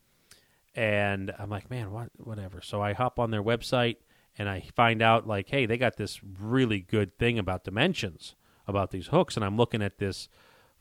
[0.79, 2.61] and I'm like, man, what, whatever.
[2.61, 3.97] So I hop on their website
[4.37, 8.35] and I find out like, hey, they got this really good thing about dimensions
[8.65, 10.29] about these hooks, and I'm looking at this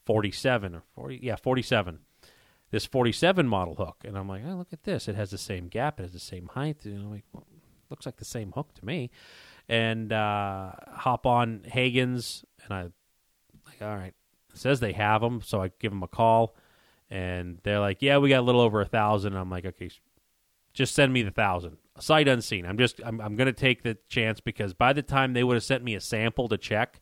[0.07, 1.99] 47 or 40, yeah, 47
[2.71, 3.97] this 47 model hook.
[4.05, 5.09] And i'm like oh look at this.
[5.09, 5.99] It has the same gap.
[5.99, 6.85] It has the same height.
[6.85, 7.47] You know like, well,
[7.89, 9.11] looks like the same hook to me.
[9.71, 12.83] And uh, hop on hagen's and i
[13.67, 14.13] like all right.
[14.53, 16.55] It says they have them so i give them a call
[17.11, 19.35] and they're like yeah we got a little over a thousand.
[19.37, 19.91] I'm like okay
[20.75, 21.77] just send me the thousand.
[21.99, 22.65] Sight unseen.
[22.65, 25.65] I'm just i'm, I'm gonna take the chance because by the time they would have
[25.65, 27.01] sent me a sample to check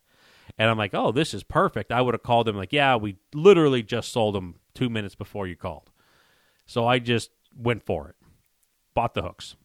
[0.58, 3.16] and i'm like oh this is perfect i would have called them like yeah we
[3.34, 5.90] literally just sold them two minutes before you called.
[6.66, 8.16] So i just went for it.
[8.94, 9.56] Bought the hooks.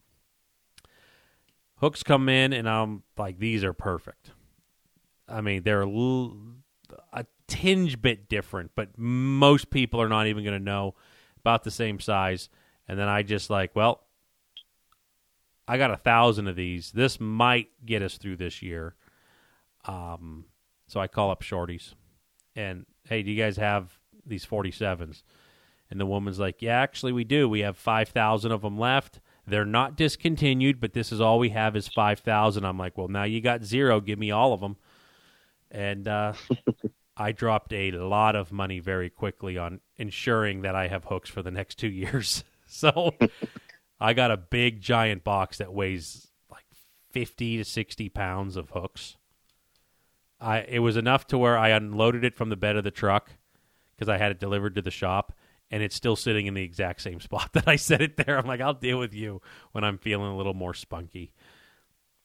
[1.76, 4.30] Hooks come in and i'm like these are perfect.
[5.28, 6.36] I mean they're a, l-
[7.12, 10.94] a tinge bit different but most people are not even going to know
[11.38, 12.48] about the same size.
[12.88, 14.04] And then i just like well
[15.68, 16.92] i got a thousand of these.
[16.92, 18.94] This might get us through this year.
[19.84, 20.46] Um,
[20.86, 21.94] so i call up shorties
[22.56, 25.22] and hey do you guys have these 47s
[25.90, 27.48] and the woman's like yeah actually we do.
[27.48, 29.20] We have 5000 of them left.
[29.46, 33.24] They're not discontinued but this is all we have is 5000 i'm like well now
[33.24, 34.00] you got zero.
[34.00, 34.76] Give me all of them
[35.72, 36.34] and uh,
[37.16, 41.42] i dropped a lot of money very quickly on ensuring that i have hooks for
[41.42, 43.14] the next two years so
[44.00, 46.64] i got a big giant box that weighs like
[47.10, 49.16] 50 to 60 pounds of hooks
[50.42, 53.30] I, it was enough to where I unloaded it from the bed of the truck
[53.94, 55.32] because I had it delivered to the shop,
[55.70, 58.36] and it's still sitting in the exact same spot that I set it there.
[58.36, 59.40] I'm like, I'll deal with you
[59.70, 61.32] when I'm feeling a little more spunky.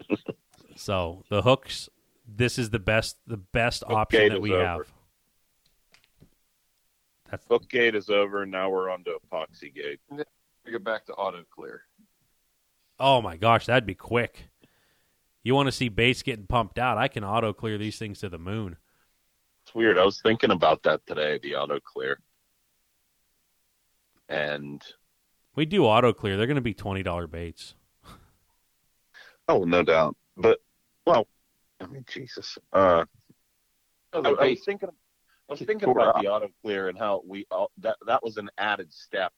[0.75, 1.89] so the hooks,
[2.27, 4.63] this is the best, the best Hook option that we over.
[4.65, 4.93] have.
[7.31, 9.99] That's Hook gate is over, and now we're on to epoxy gate.
[10.09, 11.81] We get back to auto clear.
[12.99, 14.49] oh my gosh, that'd be quick.
[15.43, 16.97] You want to see baits getting pumped out?
[16.97, 18.75] I can auto clear these things to the moon.
[19.63, 19.97] It's weird.
[19.97, 22.19] I was thinking about that today, the auto clear.
[24.29, 24.81] And
[25.55, 26.35] We do auto clear.
[26.37, 27.75] They're going to be twenty dollar baits.
[29.47, 30.15] oh, no doubt.
[30.35, 30.59] But
[31.05, 31.27] well,
[31.79, 32.57] I mean, Jesus.
[32.73, 33.05] Uh,
[34.13, 34.89] I, the I was thinking.
[35.49, 38.49] I was thinking about the auto clear and how we all, that that was an
[38.57, 39.31] added step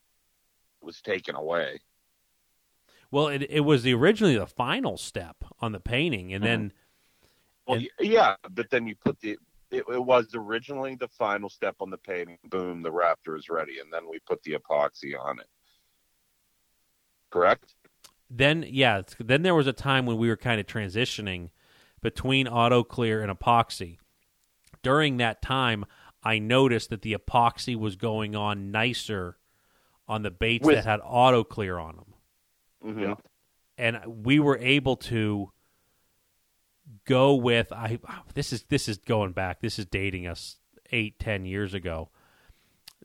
[0.79, 1.79] that was taken away.
[3.11, 6.73] Well, it it was the, originally the final step on the painting, and then
[7.67, 9.37] Well, And- yeah, but then you put the.
[9.71, 12.39] It, it was originally the final step on the painting.
[12.45, 15.45] Boom, the Raptor is ready, and then we put the epoxy on it.
[17.29, 17.75] Correct.
[18.31, 21.49] then yeah, then there was a time when we were kind of transitioning
[22.01, 23.97] between auto clear and epoxy.
[24.81, 25.85] During that time,
[26.23, 29.37] I noticed that the epoxy was going on nicer
[30.07, 32.05] on the baits With- that had auto clear on them.
[32.85, 33.01] Mm-hmm.
[33.01, 33.15] Yeah.
[33.77, 35.51] and we were able to
[37.05, 37.99] go with I
[38.33, 40.55] this is this is going back this is dating us
[40.91, 42.09] eight ten years ago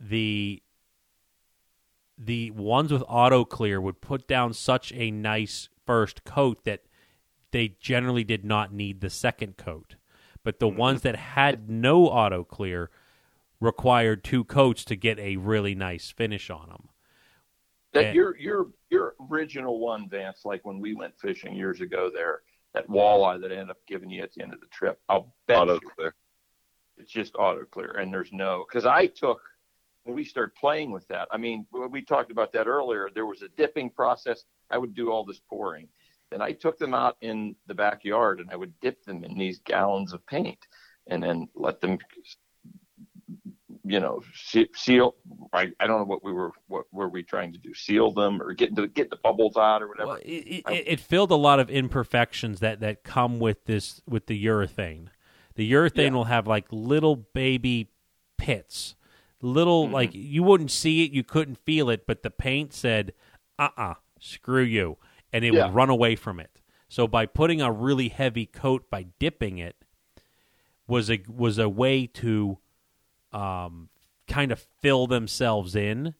[0.00, 0.62] the
[2.16, 6.82] the ones with auto clear would put down such a nice first coat that
[7.54, 9.94] they generally did not need the second coat.
[10.42, 10.76] But the Mm-hmm.
[10.76, 12.90] ones that had no auto clear
[13.60, 16.88] required two coats to get a really nice finish on them.
[17.92, 18.12] That Yeah.
[18.12, 22.88] your your your original one, Vance, like when we went fishing years ago there, that
[22.88, 25.00] walleye that I ended up giving you at the end of the trip.
[25.08, 26.14] I'll bet Auto you clear.
[26.98, 29.40] it's just auto clear and there's no because I took
[30.02, 31.28] when we started playing with that.
[31.30, 33.08] I mean, we we talked about that earlier.
[33.14, 34.44] There was a dipping process.
[34.70, 35.88] I would do all this pouring.
[36.34, 39.60] Then I took them out in the backyard and I would dip them in these
[39.60, 40.58] gallons of paint
[41.06, 41.96] and then let them
[43.84, 44.20] you know
[44.74, 45.14] seal
[45.52, 48.42] I, I don't know what we were what were we trying to do seal them
[48.42, 51.36] or get the get the bubbles out or whatever Well, it, it, it filled a
[51.36, 55.10] lot of imperfections that, that come with this with the urethane.
[55.54, 56.10] The urethane Yeah.
[56.10, 57.90] will have like little baby
[58.38, 58.96] pits,
[59.40, 59.92] little Mhm.
[59.92, 63.14] like you wouldn't see it, you couldn't feel it, but the paint said,
[63.56, 64.96] "Uh, uh screw you,"
[65.34, 65.66] and it Yeah.
[65.66, 66.60] would run away from it.
[66.88, 69.76] So by putting a really heavy coat by dipping it
[70.86, 72.58] was a was a way to
[73.32, 73.88] um,
[74.28, 76.14] kind of fill themselves in.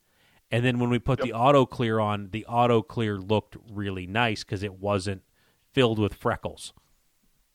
[0.50, 4.42] And then when we put the auto clear on, the auto clear looked really nice
[4.44, 5.22] because it wasn't
[5.72, 6.72] filled with freckles.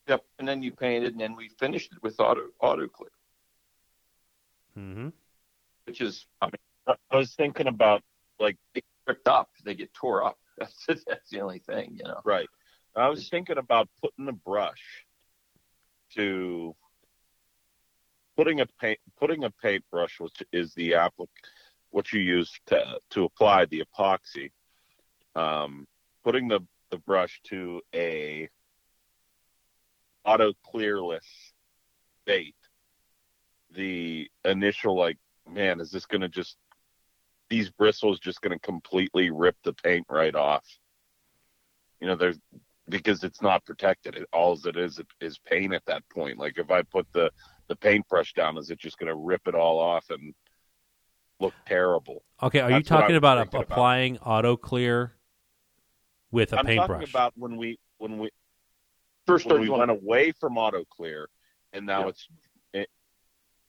[0.08, 3.12] yep and then you painted and then we finished it with auto auto clear
[4.76, 5.10] hmm
[5.86, 8.02] which is I mean I was thinking about
[8.40, 12.04] like they get ripped up they get tore up that's that's the only thing you
[12.04, 12.48] know right.
[12.96, 15.06] I was thinking about putting a brush
[16.16, 16.76] to
[18.36, 21.28] putting a paint putting a paintbrush, which is the applic
[21.92, 24.52] what you use to to apply the epoxy.
[25.36, 25.88] Um,
[26.24, 26.62] putting the
[26.92, 28.50] the brush to a
[30.26, 31.26] auto clearless
[32.26, 32.56] bait.
[33.72, 35.18] The initial like,
[35.48, 36.58] man, is this going to just
[37.50, 40.66] these bristles just going to completely rip the paint right off?
[42.00, 42.38] You know, there's
[42.88, 44.16] because it's not protected.
[44.16, 46.38] It, all it is is paint at that point.
[46.38, 47.32] Like if I put the
[47.68, 50.34] the paintbrush down, is it just going to rip it all off and
[51.40, 52.24] look terrible?
[52.42, 53.72] Okay, are you That's what talking about thinking about.
[53.72, 55.14] applying auto clear
[56.32, 56.88] with a I'm paintbrush?
[57.02, 58.30] talking about when we when we
[59.28, 61.30] first when we went away from auto clear,
[61.74, 62.08] and now Yeah.
[62.10, 62.28] it's
[62.74, 62.90] it,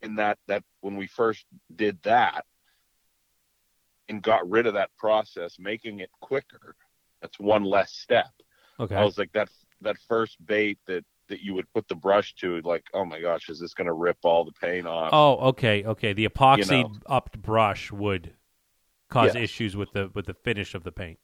[0.03, 1.45] in that that when we first
[1.75, 2.45] did that
[4.11, 6.75] and got rid of that process, making it quicker.
[7.23, 8.27] That's one less step.
[8.79, 8.97] okay.
[8.97, 9.49] I was like that
[9.81, 13.49] that first bait that that you would put the brush to, like, oh my gosh,
[13.49, 15.11] is this going to rip all the paint off?
[15.13, 16.13] oh, okay, okay.
[16.13, 16.93] The epoxy You know.
[17.07, 18.35] upped brush would
[19.09, 21.19] cause issues with the with the finish of the paint.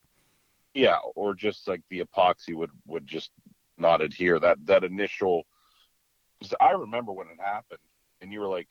[0.74, 3.30] Yeah, or just like the epoxy would would just
[3.78, 4.38] not adhere.
[4.38, 5.46] That that initial,
[6.60, 7.80] I remember when it happened,
[8.20, 8.68] and you were like,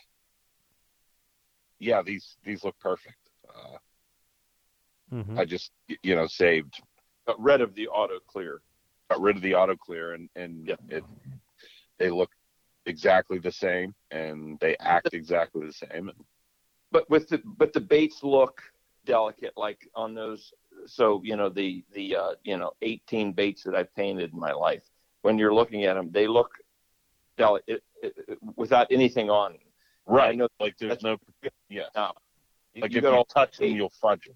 [1.79, 3.17] "Yeah, these these look perfect."
[3.49, 3.77] Uh,
[5.09, 5.71] hmm I just
[6.03, 6.81] you know saved,
[7.27, 8.61] got rid of the auto clear
[9.09, 10.75] got rid of the auto clear, and and Yeah.
[10.89, 11.03] it
[11.97, 12.31] they look
[12.85, 16.11] exactly the same, and they act exactly the same.
[16.91, 18.61] But with the but the baits look
[19.05, 20.51] delicate like on those
[20.87, 24.51] so you know the the uh you know 18 baits that i've painted in my
[24.51, 24.83] life
[25.21, 26.49] when you're looking at them they look
[27.37, 27.83] delicate
[28.55, 29.55] without anything on
[30.07, 30.29] Right.
[30.31, 31.17] I know like there's no
[31.69, 31.83] yeah.
[32.73, 34.35] you, Like you if got you all touch them, you'll fudge them.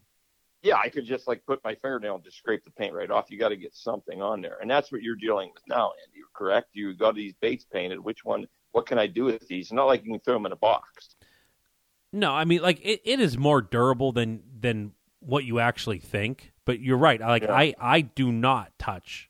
[0.62, 3.30] Yeah i could just like put my fingernail and just scrape the paint right off
[3.30, 6.22] you got to get something on there and that's what you're dealing with now andy
[6.34, 9.72] correct you got these baits painted which one what can i do with these it's
[9.74, 11.16] not like you can throw them in a box
[12.12, 16.54] No, I mean like it, it is more durable than than what you actually think.
[16.66, 17.20] But you're right.
[17.22, 17.54] Like Yeah.
[17.54, 19.30] I I do not touch.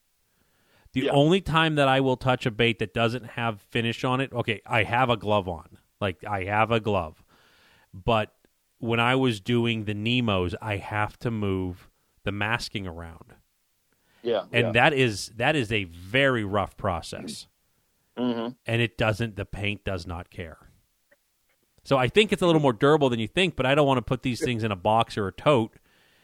[0.93, 1.11] The Yeah.
[1.11, 4.61] only time that I will touch a bait that doesn't have finish on it, okay,
[4.65, 5.77] I have a glove on.
[5.99, 7.21] Like I have a glove.
[7.93, 8.33] But
[8.79, 11.89] when I was doing the Nemos, I have to move
[12.23, 13.33] the masking around.
[14.23, 17.47] yeah And that is that is a very rough process.
[18.17, 18.49] mm-hmm.
[18.65, 20.57] and it doesn't the paint does not care
[21.85, 23.97] so i think it's a little more durable than you think but i don't want
[23.97, 25.71] to put these things in a box or a tote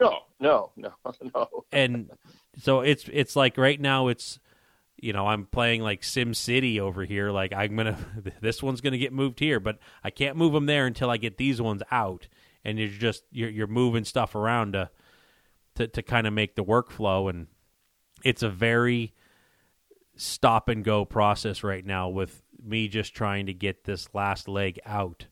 [0.01, 0.91] no no no
[1.33, 2.09] no and
[2.57, 4.39] so it's it's like right now it's
[4.97, 7.97] you know i'm playing like sim city over here like i'm gonna
[8.41, 11.37] this one's gonna get moved here but i can't move them there until i get
[11.37, 12.27] these ones out
[12.65, 14.89] and you're just you're, you're moving stuff around to
[15.75, 17.47] to, to kind of make the workflow and
[18.23, 19.13] it's a very
[20.17, 24.79] stop and go process right now with me just trying to get this last leg
[24.85, 25.27] out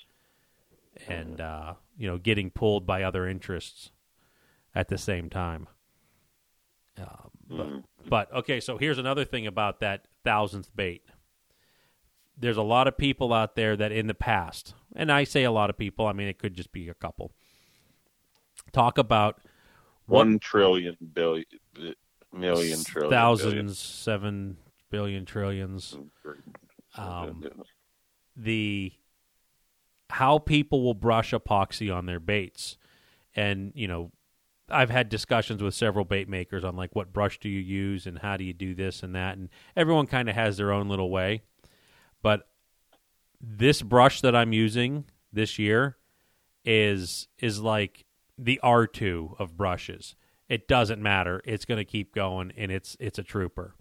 [1.07, 3.91] and uh, you know getting pulled by other interests
[4.76, 5.68] at the same time
[6.99, 7.84] um, but, Mhm.
[8.10, 11.03] but okay so here's another thing about that thousandth bait
[12.38, 15.51] there's a lot of people out there that in the past and i say a
[15.51, 17.31] lot of people i mean it could just be a couple
[18.72, 19.39] talk about
[20.05, 21.45] what One trillion billion
[22.34, 23.10] million trillion billion.
[23.10, 24.57] thousands, seven
[24.89, 25.95] billion, trillions.
[26.97, 27.43] Um,
[28.35, 28.91] the
[30.10, 32.77] how people will brush epoxy on their baits,
[33.35, 34.11] and you know,
[34.69, 38.19] I've had discussions with several bait makers on like what brush do you use and
[38.19, 41.10] how do you do this and that, and everyone kind of has their own little
[41.10, 41.43] way.
[42.24, 42.48] But
[43.40, 45.98] this brush that I'm using this year
[46.66, 48.06] is is like
[48.38, 50.16] the R2 of brushes.
[50.50, 51.41] It doesn't matter.
[51.45, 53.76] It's going to keep going and it's it's a trooper.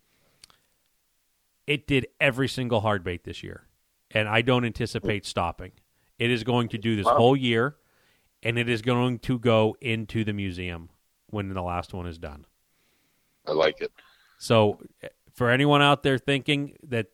[1.67, 3.67] It did every single hard bait this year
[4.11, 5.73] and I don't anticipate stopping.
[6.19, 7.17] It is going to do this Wow.
[7.17, 7.77] whole year
[8.43, 10.91] and it is going to go into the museum
[11.31, 12.45] when the last one is done.
[13.47, 13.93] I like it.
[14.39, 17.07] So, eh, for anyone out there thinking that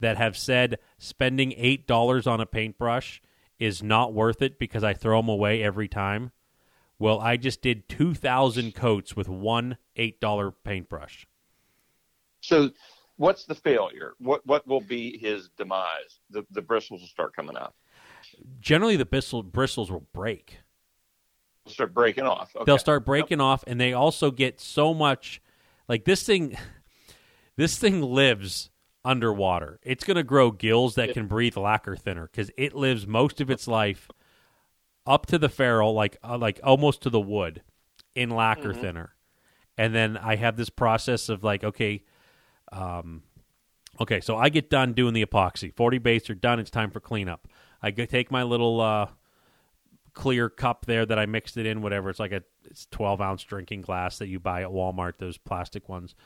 [0.00, 3.20] that have said spending eight dollars on a paintbrush
[3.58, 6.32] is not worth it because I throw them away every time,
[6.98, 11.26] well, I just did two thousand coats with one eight dollar paintbrush.
[12.40, 12.70] So,
[13.16, 14.14] what's the failure?
[14.18, 16.20] What what will be his demise?
[16.30, 17.74] The the bristles will start coming out.
[18.60, 20.58] Generally, the bristle, bristles will break.
[21.64, 22.54] They'll start breaking off.
[22.54, 22.64] Okay.
[22.64, 25.42] They'll start breaking off, and they also get so much.
[25.88, 26.56] Like this thing,
[27.56, 28.70] this thing lives
[29.06, 29.78] underwater.
[29.84, 33.48] It's going to grow gills that can breathe lacquer thinner because it lives most of
[33.48, 34.10] its life
[35.06, 37.62] up to the ferrule, like uh, like almost to the wood,
[38.16, 39.14] in lacquer thinner.
[39.78, 42.02] And then I have this process of like, okay,
[42.72, 43.22] um,
[44.00, 45.72] okay, so I get done doing the epoxy.
[45.72, 46.58] Forty baits are done.
[46.58, 47.46] It's time for cleanup.
[47.80, 49.06] I go take my little uh,
[50.14, 52.10] clear cup there that I mixed it in, whatever.
[52.10, 55.88] It's like a it's twelve ounce drinking glass that you buy at Walmart, those plastic
[55.88, 56.16] ones.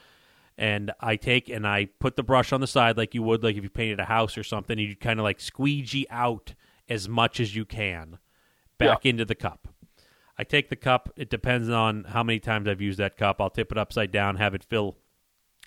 [0.60, 3.56] And I take and I put the brush on the side like you would like
[3.56, 4.78] if you painted a house or something.
[4.78, 6.52] You kind of like squeegee out
[6.86, 8.18] as much as you can
[8.76, 9.68] back into the cup.
[10.36, 11.10] I take the cup.
[11.16, 13.40] It depends on how many times I've used that cup.
[13.40, 14.98] I'll tip it upside down, have it fill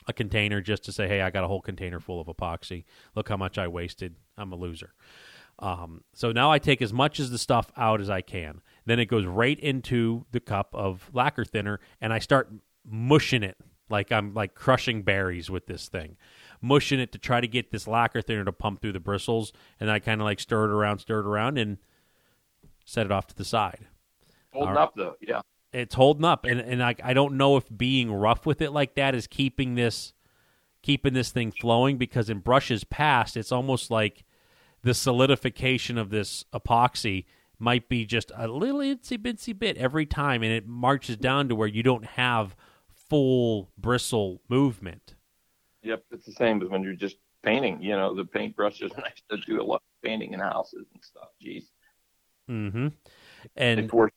[0.08, 2.84] a container just to say, hey, I got a whole container full of epoxy.
[3.16, 4.16] Look how much I wasted.
[4.38, 4.94] I'm a loser.
[5.58, 8.62] Um, so now I take as much as the stuff out as I can.
[8.86, 12.52] Then it goes right into the cup of lacquer thinner, and I start
[12.86, 13.58] mushing it
[13.94, 16.18] like I'm like crushing berries with this thing,
[16.62, 19.54] mushing it to try to get this lacquer thinner to pump through the bristles.
[19.80, 21.78] And I kind of like stir it around, stir it around, and
[22.84, 23.88] set it off to the side
[24.54, 24.82] holding right.
[24.82, 25.16] up though.
[25.20, 25.42] Yeah.
[25.74, 28.96] it's holding up and and I, I don't know if being rough with it like
[28.96, 30.14] that is keeping this
[30.82, 34.24] keeping this thing flowing because in brushes past it's almost like
[34.84, 37.26] the solidification of this epoxy
[37.58, 41.56] might be just a little itsy bitsy bit every time and it marches down to
[41.56, 42.56] where you don't have
[43.14, 45.16] full bristle movement
[45.84, 46.04] Yep.
[46.12, 47.82] It's the same as when you're just painting.
[47.82, 48.92] You know, the paintbrushes.
[48.98, 51.30] I used to do a lot of painting in houses and stuff.
[51.44, 51.66] Jeez.
[52.50, 52.88] mm-hmm
[53.58, 54.12] and force.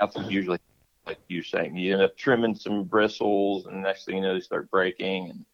[0.00, 0.58] That's usually
[1.06, 1.76] like you're saying.
[1.76, 5.44] You end up trimming some bristles, and next thing you know, they start breaking, and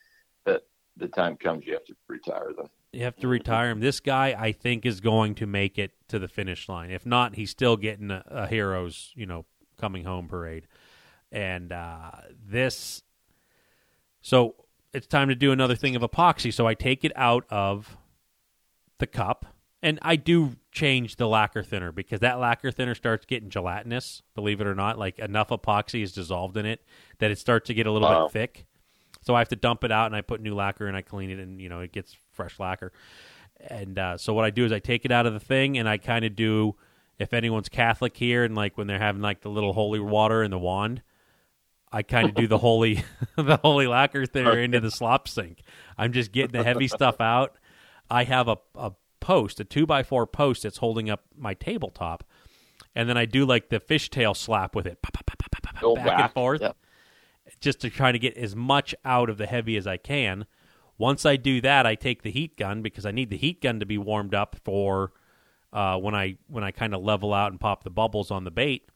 [0.46, 0.62] that
[0.96, 2.68] the time comes you have to retire them.
[2.92, 3.80] You have to retire him.
[3.80, 6.90] This guy, I think, is going to make it to the finish line.
[6.90, 9.44] If not, he's still getting a, a hero's, you know,
[9.78, 10.66] coming home parade.
[11.34, 12.12] And uh,
[12.46, 13.02] this,
[14.20, 14.54] so
[14.92, 16.52] it's time to do another thing of epoxy.
[16.52, 17.96] So I take it out of
[18.98, 19.44] the cup,
[19.82, 24.22] and I do change the lacquer thinner because that lacquer thinner starts getting gelatinous.
[24.36, 26.82] Believe it or not, like enough epoxy is dissolved in it
[27.18, 28.26] that it starts to get a little Wow.
[28.26, 28.66] bit thick.
[29.22, 31.30] So I have to dump it out and I put new lacquer and I clean
[31.30, 32.92] it and you know it gets fresh lacquer.
[33.68, 35.88] And uh, so what I do is I take it out of the thing and
[35.88, 36.76] I kind of do
[37.18, 40.52] if anyone's Catholic here and like when they're having like the little holy water and
[40.52, 41.02] the wand,
[41.94, 43.04] I kind of do the holy
[43.36, 45.60] the holy lacquer thinner into the slop sink.
[45.96, 47.56] I'm just getting the heavy stuff out.
[48.10, 52.24] I have a, a post, a two by four post that's holding up my tabletop,
[52.96, 56.20] and then I do like the fishtail slap with it, pa, pa, pa, pa, back
[56.20, 56.76] and forth Yep.
[57.60, 60.46] just to try to get as much out of the heavy as I can.
[60.98, 63.78] Once I do that, I take the heat gun because I need the heat gun
[63.78, 65.12] to be warmed up for
[65.72, 68.50] uh, when I when I kind of level out and pop the bubbles on the
[68.50, 68.88] bait.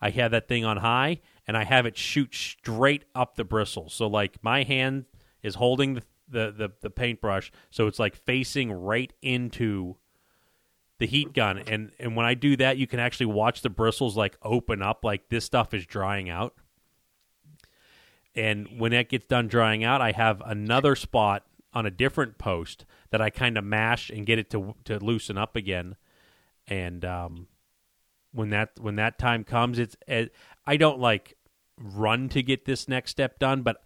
[0.00, 3.94] I have that thing on high and I have it shoot straight up the bristles.
[3.94, 5.06] So like my hand
[5.42, 9.94] is holding the the, the, the paintbrush, so it's like facing right into
[10.98, 14.16] the heat gun and and when I do that you can actually watch the bristles
[14.16, 16.54] like open up like this stuff is drying out
[18.36, 22.84] and when that gets done drying out, I have another spot on a different post
[23.10, 25.96] that I kind of mash and get it to to loosen up again.
[26.68, 27.48] And um,
[28.32, 30.34] when that when that time comes, it's it,
[30.66, 31.35] I don't like
[31.80, 33.82] run to get this next step done, but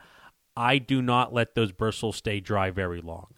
[0.57, 3.35] I do not let those bristles stay dry very long.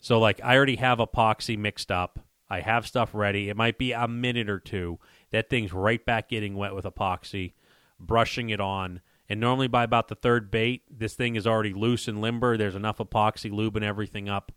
[0.00, 2.20] So like I already have epoxy mixed up.
[2.48, 3.48] I have stuff ready.
[3.48, 4.98] It might be a minute or two.
[5.30, 7.52] That thing's right back getting wet with epoxy,
[8.00, 12.08] brushing it on, And normally by about the third bait, this thing is already loose
[12.08, 12.56] and limber.
[12.56, 14.52] There's enough epoxy lubing everything up.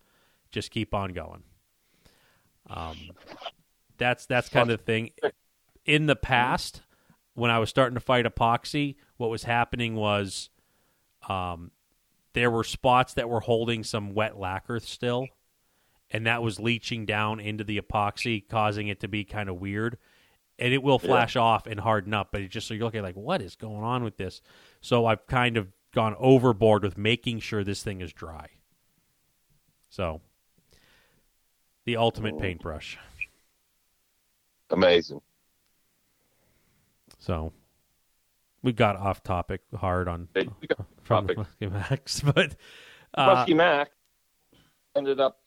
[0.49, 1.43] Just keep on going.
[2.69, 2.95] Um,
[3.97, 5.11] that's that's kind of the thing.
[5.85, 6.81] In the past,
[7.33, 10.49] when I was starting to fight epoxy, what was happening was
[11.27, 11.71] um,
[12.33, 15.27] there were spots that were holding some wet lacquer still,
[16.09, 19.97] and that was leaching down into the epoxy, causing it to be kind of weird.
[20.59, 23.15] And it will flash off and harden up, but it just so you're looking like,
[23.15, 24.41] what is going on with this?
[24.79, 28.47] So I've kind of gone overboard with making sure this thing is dry.
[29.89, 30.21] So
[31.85, 32.99] the ultimate paintbrush.
[34.69, 35.21] Amazing.
[37.21, 37.53] So
[38.63, 41.37] we got off topic hard on They- we got from topic.
[41.37, 42.55] Muskie Max, but
[43.13, 43.91] uh, Muskie Max
[44.95, 45.39] ended up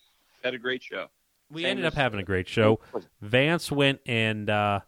[0.44, 1.06] had a great show.
[1.50, 2.78] we Same ended up having a great show.
[3.20, 4.80] Vance went and uh,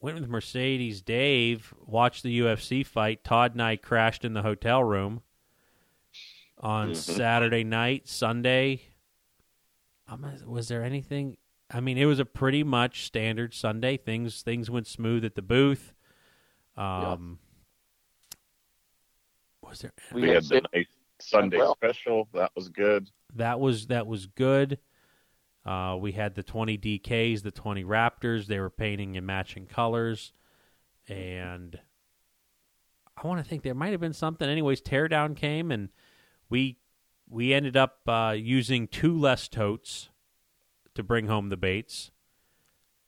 [0.00, 1.02] went with Mercedes.
[1.02, 3.22] Dave watched the UFC fight.
[3.22, 5.20] Todd and I crashed in the hotel room
[6.58, 6.96] on Mhm.
[6.96, 8.80] Saturday night, Sunday.
[10.08, 11.36] Um, was there anything?
[11.70, 13.96] I mean, it was a pretty much standard Sunday.
[13.96, 15.94] Things things went smooth at the booth.
[16.76, 17.38] Um,
[19.62, 19.92] Was there?
[20.12, 20.86] We, We had had the nice
[21.20, 21.76] Sunday well.
[21.76, 22.28] special.
[22.34, 23.10] That was good.
[23.36, 24.78] that was that was good.
[25.64, 28.46] Uh, we had the 20 DKs, the 20 Raptors.
[28.46, 30.34] They were painting in matching colors,
[31.08, 31.80] and
[33.16, 34.46] I want to think there might have been something.
[34.46, 35.88] Anyways, Teardown came, and
[36.50, 36.76] we
[37.28, 40.10] we ended up uh, using two less totes
[40.94, 42.10] to bring home the baits,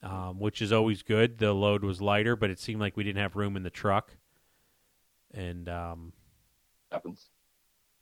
[0.02, 1.38] um, which is always good.
[1.38, 4.16] The load was lighter, but it seemed like we didn't have room in the truck,
[5.32, 6.12] and um,
[6.90, 7.30] Happens.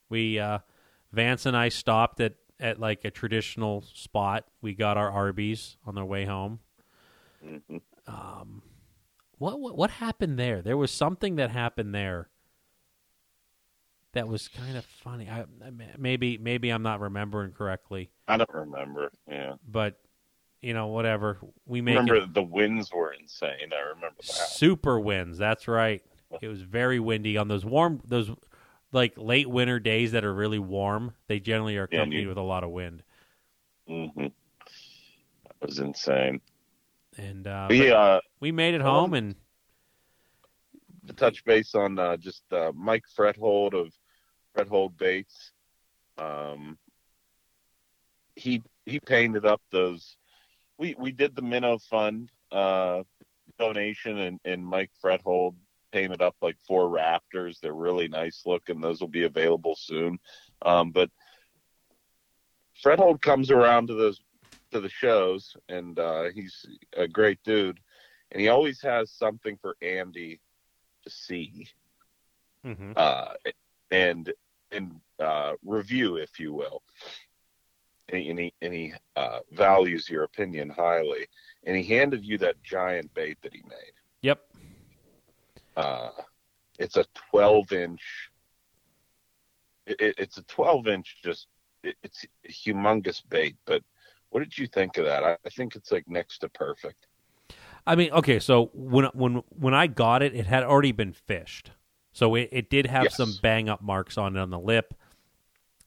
[0.08, 0.58] we uh,
[1.12, 4.46] Vance and I stopped at at like a traditional spot.
[4.60, 6.60] We got our Arby's on our way home.
[7.42, 8.62] hmm Um,
[9.38, 10.62] what, what what happened there?
[10.62, 12.28] There was something that happened there
[14.12, 15.28] that was kind of funny.
[15.28, 19.10] I, I maybe maybe I'm not remembering correctly, I don't remember.
[19.28, 20.00] Yeah, but
[20.62, 21.38] you know whatever.
[21.66, 23.72] We make remember it the winds were insane.
[23.72, 24.24] I remember that.
[24.24, 25.38] super winds.
[25.38, 26.02] That's right.
[26.40, 28.30] It was very windy on those warm those
[28.92, 31.14] like late winter days that are really warm.
[31.28, 33.02] They generally are Yeah, accompanied you- with a lot of wind.
[33.86, 34.32] hmm That
[35.60, 36.40] was insane.
[37.16, 39.36] And uh, we uh, we made it um, home, and
[41.06, 43.92] to touch base on uh, just uh, Mike Frethold of
[44.56, 45.52] Frethold Baits.
[46.18, 46.78] Um,
[48.36, 50.16] he he painted up those.
[50.78, 53.02] We we did the Minnow Fund uh,
[53.58, 55.54] donation, and, and Mike Frethold
[55.92, 57.60] painted up like four Raptors.
[57.60, 58.80] They're really nice looking.
[58.80, 60.18] Those will be available soon.
[60.62, 61.10] Um, but
[62.84, 64.20] Frethold comes around to those
[64.72, 66.66] to the shows, and uh, he's
[66.96, 67.78] a great dude.
[68.32, 70.40] And he always has something for Andy
[71.04, 71.68] to see
[72.64, 72.94] Mhm.
[72.96, 73.34] uh,
[73.90, 74.32] and
[74.72, 76.82] and uh, review, if you will.
[78.10, 81.26] And he, and he, uh, values your opinion highly.
[81.64, 83.92] And he handed you that giant bait that he made.
[84.20, 84.42] yep,
[85.76, 86.10] Uh,
[86.78, 88.02] it's a 12 inch.
[89.86, 91.16] It, it, it's a 12 inch.
[91.24, 91.48] Just
[91.82, 93.56] it, it's a humongous bait.
[93.64, 93.82] But
[94.30, 95.24] what did you think of that?
[95.24, 97.06] I, I think it's like next to perfect.
[97.86, 101.70] I mean, okay, so when when when I got it, it had already been fished,
[102.12, 103.16] so it, it did have Yes.
[103.16, 104.94] some bang up marks on it on the lip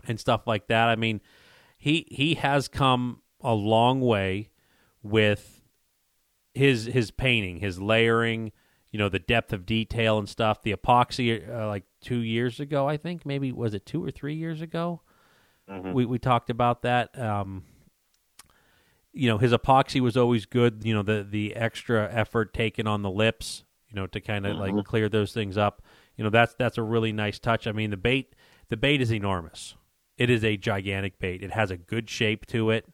[0.07, 0.89] and stuff like that.
[0.89, 1.22] I mean,
[1.78, 4.49] he he has come a long way
[5.04, 5.62] with
[6.54, 8.52] his his painting, his layering,
[8.91, 10.62] you know, the depth of detail and stuff.
[10.64, 14.36] The epoxy, uh, like two years ago, I think maybe was it two or three
[14.36, 15.02] years ago.
[15.70, 15.94] Mhm.
[15.94, 17.18] We we talked about that.
[17.20, 17.64] Um,
[19.14, 20.82] you know, his epoxy was always good.
[20.84, 24.58] You know, the the extra effort taken on the lips, you know, to kind of
[24.58, 24.86] like Mhm.
[24.86, 25.82] clear those things up.
[26.16, 27.68] You know, that's that's a really nice touch.
[27.68, 28.34] I mean, the bait
[28.70, 29.76] the bait is enormous.
[30.18, 31.44] It is a gigantic bait.
[31.44, 32.85] It has a good shape to it.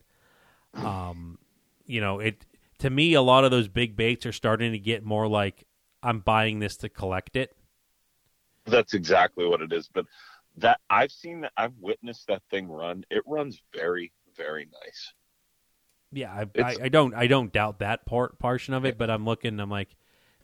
[0.74, 1.38] Um,
[1.86, 2.46] you know, it
[2.80, 5.66] to me a lot of those big baits are starting to get more like
[6.02, 7.56] I'm buying this to collect it.
[8.66, 9.90] That's exactly what it is.
[9.94, 10.06] But
[10.58, 13.06] that I've seen that I've witnessed that thing run.
[13.10, 15.14] It runs very, very nice.
[16.12, 19.26] Yeah, I, I, I don't I don't doubt that part portion of it, but I'm
[19.26, 19.60] looking.
[19.60, 19.96] I'm like,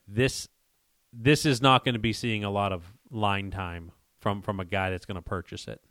[0.08, 0.48] this
[1.14, 4.66] this is not going to be seeing a lot of line time from from a
[4.66, 5.82] guy that's going to purchase it.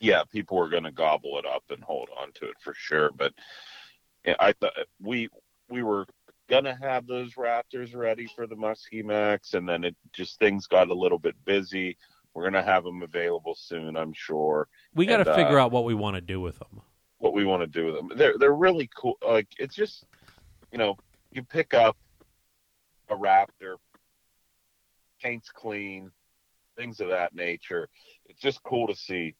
[0.00, 3.10] Yeah, people were going to gobble it up and hold on to it for sure.
[3.16, 3.32] But
[4.38, 5.28] I thought we
[5.68, 6.06] we were
[6.48, 10.66] going to have those Raptors ready for the Muskie Max, and then it just things
[10.66, 11.96] got a little bit busy.
[12.34, 14.68] We're going to have them available soon, I'm sure.
[14.94, 16.82] We got to And, figure uh, out what we want to do with them.
[17.18, 18.10] what we want to do with them.
[18.14, 19.16] They're they're really cool.
[19.26, 20.04] Like it's just,
[20.70, 20.96] you know,
[21.32, 21.96] you pick up
[23.08, 23.76] a Raptor,
[25.22, 26.10] paint's clean,
[26.76, 27.88] things of that nature.
[28.26, 29.34] It's just cool to see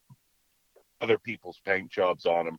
[1.00, 2.58] other people's paint jobs on them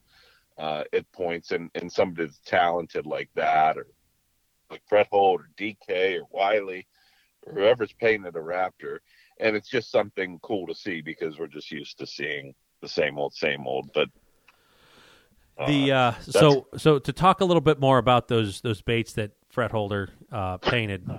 [0.58, 3.88] uh, at points, and and somebody that's talented like that, or
[4.70, 6.88] like Fred Holt or DK or Wiley,
[7.46, 9.00] or whoever's painted a Raptor,
[9.40, 13.18] and it's just something cool to see because we're just used to seeing the same
[13.18, 13.90] old, same old.
[13.94, 14.10] But
[15.68, 19.32] the uh, so so to talk a little bit more about those those baits that
[19.50, 21.08] Fred Holder uh, painted.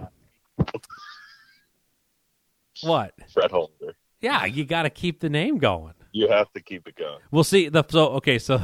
[2.82, 3.12] What?
[3.32, 3.96] Fred Holder.
[4.20, 5.94] Yeah, you got to keep the name going.
[6.18, 7.20] You have to keep it going.
[7.30, 7.68] We'll see.
[7.68, 8.60] The so okay, so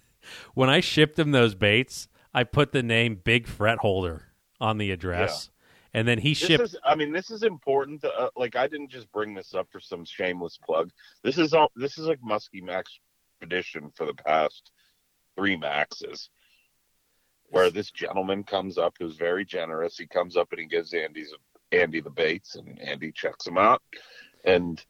[0.54, 4.24] when I shipped him those baits, I put the name Big Fret Holder
[4.60, 5.48] on the address,
[5.94, 6.62] and then he This shipped.
[6.62, 8.02] is, I mean, this is important.
[8.02, 10.90] To, uh, like, I didn't just bring this up for some shameless plug.
[11.22, 11.72] This is all.
[11.74, 12.98] This is like Muskie Max
[13.38, 14.70] tradition for the past
[15.36, 16.28] three maxes,
[17.46, 19.96] where this gentleman comes up who's very generous.
[19.96, 21.32] He comes up and he gives Andy's
[21.72, 23.80] Andy the baits, and Andy checks them out,
[24.44, 24.84] and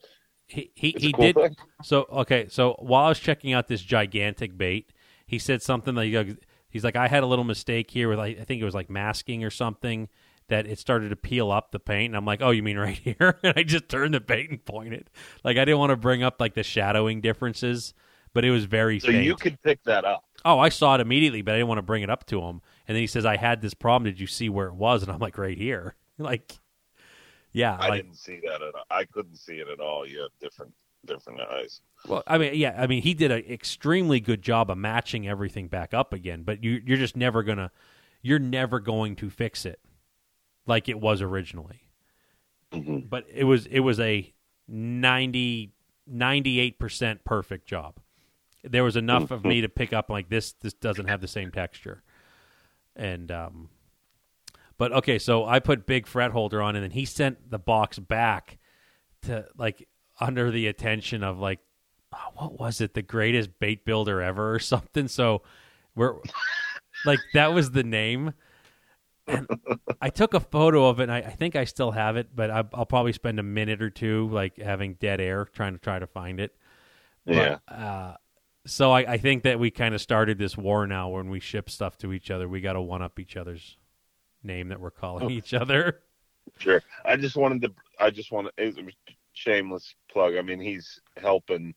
[0.51, 1.37] he he, he cool did.
[1.37, 1.57] thing.
[1.83, 4.93] So okay, so while I was checking out this gigantic bait,
[5.27, 6.25] he said something like uh,
[6.69, 8.91] he's like I had a little mistake here with I I think it was like
[8.91, 10.09] masking or something
[10.49, 12.97] that it started to peel up the paint and I'm like, "Oh, you mean right
[13.05, 15.11] here?" and I just turned the bait and pointed.
[15.45, 17.95] Like I didn't want to bring up like the shadowing differences,
[18.35, 19.25] but it was very So faint.
[19.25, 20.25] you could pick that up.
[20.45, 22.63] Oh, I saw it immediately, but I didn't want to bring it up to him.
[22.89, 24.11] And then he says, "I had this problem.
[24.11, 26.59] Did you see where it was?" And I'm like, "Right here." Like,
[27.53, 28.85] yeah, I like didn't see that at all.
[28.91, 30.07] I couldn't see it at all.
[30.07, 30.73] You have different
[31.05, 31.81] different eyes.
[32.07, 35.69] Well, I mean, yeah, I mean, he did an extremely good job of matching everything
[35.69, 37.71] back up again, but you, you're just never gonna,
[38.23, 39.81] you're never going to fix it
[40.67, 41.83] like it was originally.
[42.73, 43.09] Mhm.
[43.09, 44.33] But it was, it was a
[44.69, 45.73] 90,
[46.07, 47.97] 98 percent perfect job.
[48.63, 50.53] There was enough of me to pick up like this.
[50.53, 52.03] This doesn't have the same texture,
[52.95, 53.71] and um,
[54.81, 57.99] but okay, so I put big fret holder on, and then he sent the box
[57.99, 58.57] back
[59.25, 59.87] to like
[60.19, 61.59] under the attention of like
[62.15, 62.95] oh, what was it?
[62.95, 65.07] The greatest bait builder ever or something?
[65.07, 65.43] So
[65.95, 66.15] we're
[67.05, 68.33] like that was the name.
[69.27, 69.47] And
[70.01, 72.51] i took a photo of it and I, I think i still have it but
[72.51, 75.99] I, i'll probably spend a minute or two like having dead air trying to try
[75.99, 76.57] to find it.
[77.27, 77.57] But, Yeah.
[77.69, 78.17] uh,
[78.67, 81.69] so I, I think that we kind of started this war now when we ship
[81.69, 82.49] stuff to each other.
[82.49, 83.77] We got to one up each other's
[84.43, 85.31] name that we're calling Oh.
[85.31, 86.01] each other
[86.59, 86.83] Sure.
[87.05, 87.73] I just wanted to.
[88.01, 88.31] I just.
[88.33, 88.95] It was
[89.35, 90.35] shameless plug.
[90.37, 91.75] I mean, he's helping.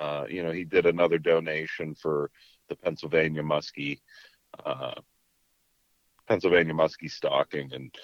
[0.00, 2.30] Uh, you know, he did another donation for
[2.68, 4.00] the Pennsylvania Muskie,
[4.64, 4.94] uh,
[6.26, 7.94] Pennsylvania Muskie stocking, and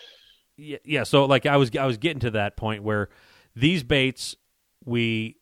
[0.57, 1.03] yeah, yeah.
[1.03, 3.09] So like I was I was getting to that point where
[3.57, 4.37] these baits
[4.85, 5.39] we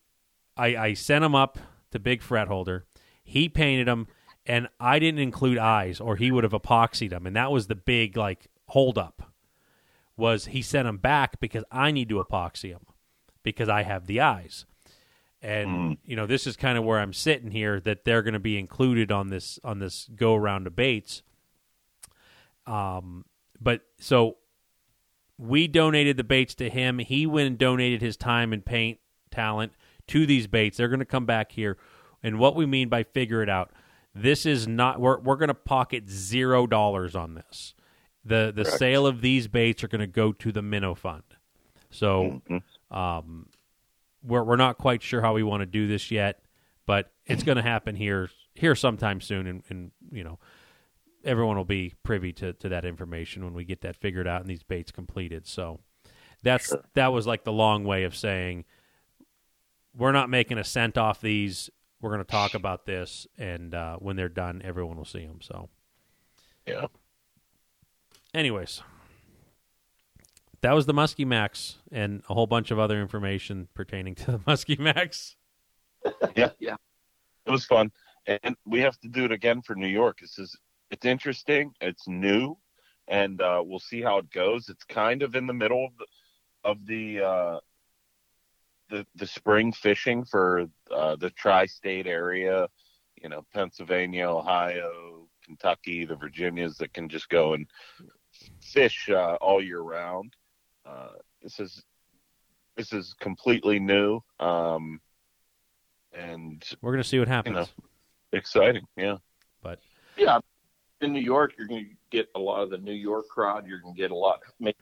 [0.57, 1.59] I I sent them up
[1.91, 2.85] to Big Fret Holder.
[3.23, 4.07] He painted them,
[4.49, 7.75] and I didn't include eyes, or he would have epoxied them, and that was the
[7.75, 9.31] big like hold up.
[10.17, 12.87] Was he sent them back because I need to epoxy them
[13.43, 14.65] because I have the eyes.
[15.41, 18.39] And you know this is kind of where I'm sitting here that they're going to
[18.39, 21.21] be included on this on this go around of baits.
[22.65, 23.25] Um,
[23.61, 24.37] but so
[25.37, 26.97] we donated the baits to him.
[26.97, 28.99] He went and donated his time and paint
[29.29, 29.73] talent
[30.07, 30.77] to these baits.
[30.77, 31.77] They're going to come back here.
[32.23, 33.71] And what we mean by figure it out,
[34.21, 37.73] this is not we're we're going to pocket zero dollars on this.
[38.25, 38.79] The the Correct.
[38.79, 41.23] sale of these baits are going to go to the Minnow Fund.
[41.89, 42.41] So
[42.91, 43.47] um,
[44.23, 46.41] we're we're not quite sure how we want to do this yet,
[46.85, 50.39] but it's going to happen here here sometime soon, and, and you know
[51.23, 54.49] everyone will be privy to, to that information when we get that figured out and
[54.49, 55.45] these baits completed.
[55.47, 55.79] So
[56.43, 58.65] that's that was like the long way of saying
[59.95, 61.69] we're not making a cent off these.
[62.01, 65.39] We're going to talk about this, and uh, when they're done, everyone will see them.
[65.41, 65.69] So,
[66.65, 66.87] yeah,
[68.33, 68.81] anyways,
[70.61, 74.39] that was the Muskie Max and a whole bunch of other information pertaining to the
[74.47, 75.35] Muskie Max.
[76.35, 76.75] yeah, Yeah.
[77.45, 77.91] It was fun,
[78.27, 80.19] and we have to do it again for New York.
[80.21, 80.55] This is
[80.91, 81.73] it's interesting.
[81.81, 82.57] It's new,
[83.07, 84.69] and uh, we'll see how it goes.
[84.69, 86.05] It's kind of in the middle of the
[86.63, 87.59] of the uh,
[88.89, 92.67] the, the spring fishing for uh, the tri-state area.
[93.21, 97.67] You know, Pennsylvania, Ohio, Kentucky, the Virginias that can just go and
[98.61, 100.35] fish uh, all year round.
[100.85, 101.09] Uh,
[101.41, 101.83] this is
[102.77, 104.21] this is completely new.
[104.39, 105.01] Um,
[106.13, 107.55] and We're going to see what happens.
[107.55, 107.65] know.
[108.31, 108.85] exciting.
[108.95, 109.17] Yeah.
[109.61, 109.79] But
[110.17, 110.39] yeah,
[111.01, 113.67] in New York, you're going to get a lot of the New York crowd.
[113.67, 114.77] You're going to get a lot, maybe,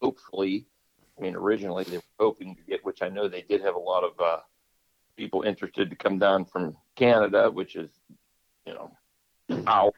[0.00, 0.66] hopefully.
[1.18, 3.78] I mean, originally they were hoping to get, which I know they did have a
[3.78, 4.40] lot of uh,
[5.16, 7.90] people interested to come down from Canada, which is,
[8.66, 8.90] you know,
[9.66, 9.92] hour.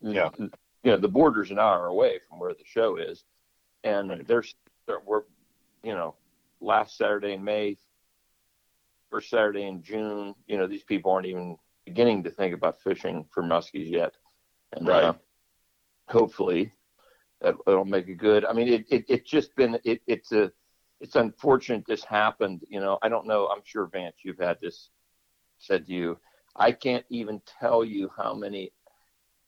[0.00, 0.30] Yeah.
[0.38, 3.24] You know, the border's an hour away from where the show is,
[3.82, 4.26] and Right.
[4.26, 4.54] there's
[5.04, 5.22] we're,
[5.82, 6.14] you know,
[6.60, 7.76] last Saturday in May,
[9.10, 10.34] first Saturday in June.
[10.46, 14.14] You know, these people aren't even beginning to think about fishing for muskies yet,
[14.72, 15.04] and Right.
[15.04, 15.14] uh,
[16.08, 16.72] hopefully
[17.40, 18.44] that it'll make it good.
[18.44, 20.50] I mean, it it it's just been it it's a
[21.00, 22.62] it's unfortunate this happened.
[22.68, 23.46] You know, I don't know.
[23.48, 24.90] I'm sure Vance, you've had this
[25.58, 26.18] said to you.
[26.56, 28.72] I can't even tell you how many,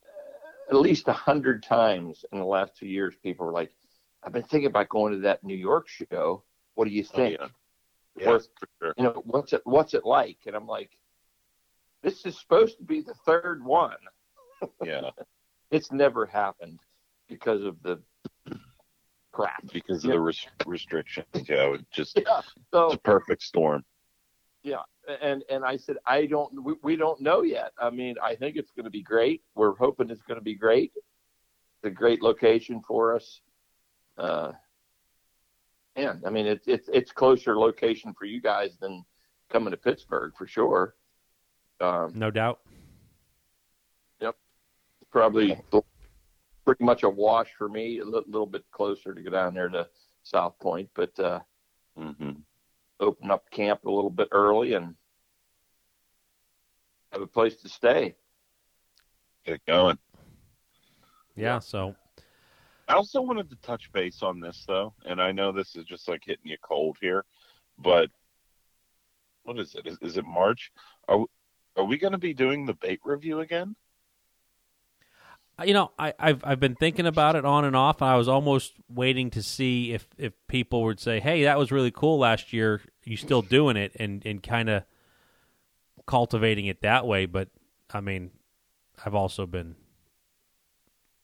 [0.04, 3.74] uh, at least a hundred times in the last two years, people were like,
[4.22, 6.44] "I've been thinking about going to that New York show.
[6.74, 7.38] What do you Oh, think?
[7.40, 7.48] yeah.
[8.16, 8.48] Yeah, Worth,
[8.82, 8.94] sure.
[8.96, 10.90] you know, what's it what's it like?" And I'm like,
[12.02, 13.96] "This is supposed to be the third one.
[14.84, 15.10] Yeah,
[15.70, 16.80] It's never happened
[17.28, 18.00] because of the
[19.32, 21.26] crap." because of the res- restrictions.
[21.34, 22.40] Yeah, it just Yeah.
[22.72, 23.84] it's a perfect storm.
[24.62, 24.82] Yeah,
[25.20, 27.72] and and I said I don't we, we don't know yet.
[27.80, 29.42] I mean, I think it's going to be great.
[29.54, 30.92] We're hoping it's going to be great.
[30.96, 33.40] It's a great location for us.
[34.16, 34.52] Uh,
[35.94, 39.04] and I mean, it's it's it's closer location for you guys than
[39.48, 40.94] coming to Pittsburgh for sure.
[41.80, 42.60] Um, No doubt.
[44.20, 44.36] Yep.
[45.12, 45.56] Probably
[46.68, 47.98] pretty much a wash for me.
[48.00, 49.88] A li- little bit closer to go down there to
[50.22, 51.40] South Point, but uh,
[51.96, 52.32] hmm
[53.00, 54.94] open up camp a little bit early and
[57.12, 58.14] have a place to stay.
[59.46, 59.96] Get it going.
[61.36, 61.58] Yeah.
[61.58, 61.94] So
[62.86, 66.06] I also wanted to touch base on this though, and I know this is just
[66.06, 67.24] like hitting you cold here,
[67.78, 68.10] but
[69.44, 69.86] what is it?
[69.86, 70.70] Is, is it March?
[71.08, 71.24] Are
[71.78, 73.74] are we going to be doing the bait review again?
[75.64, 78.00] You know, I, I've I've been thinking about it on and off.
[78.00, 81.72] And I was almost waiting to see if if people would say, "Hey, that was
[81.72, 82.80] really cool last year.
[83.04, 84.84] You still doing it?" and and kind of
[86.06, 87.26] cultivating it that way.
[87.26, 87.48] But
[87.92, 88.30] I mean,
[89.04, 89.76] I've also been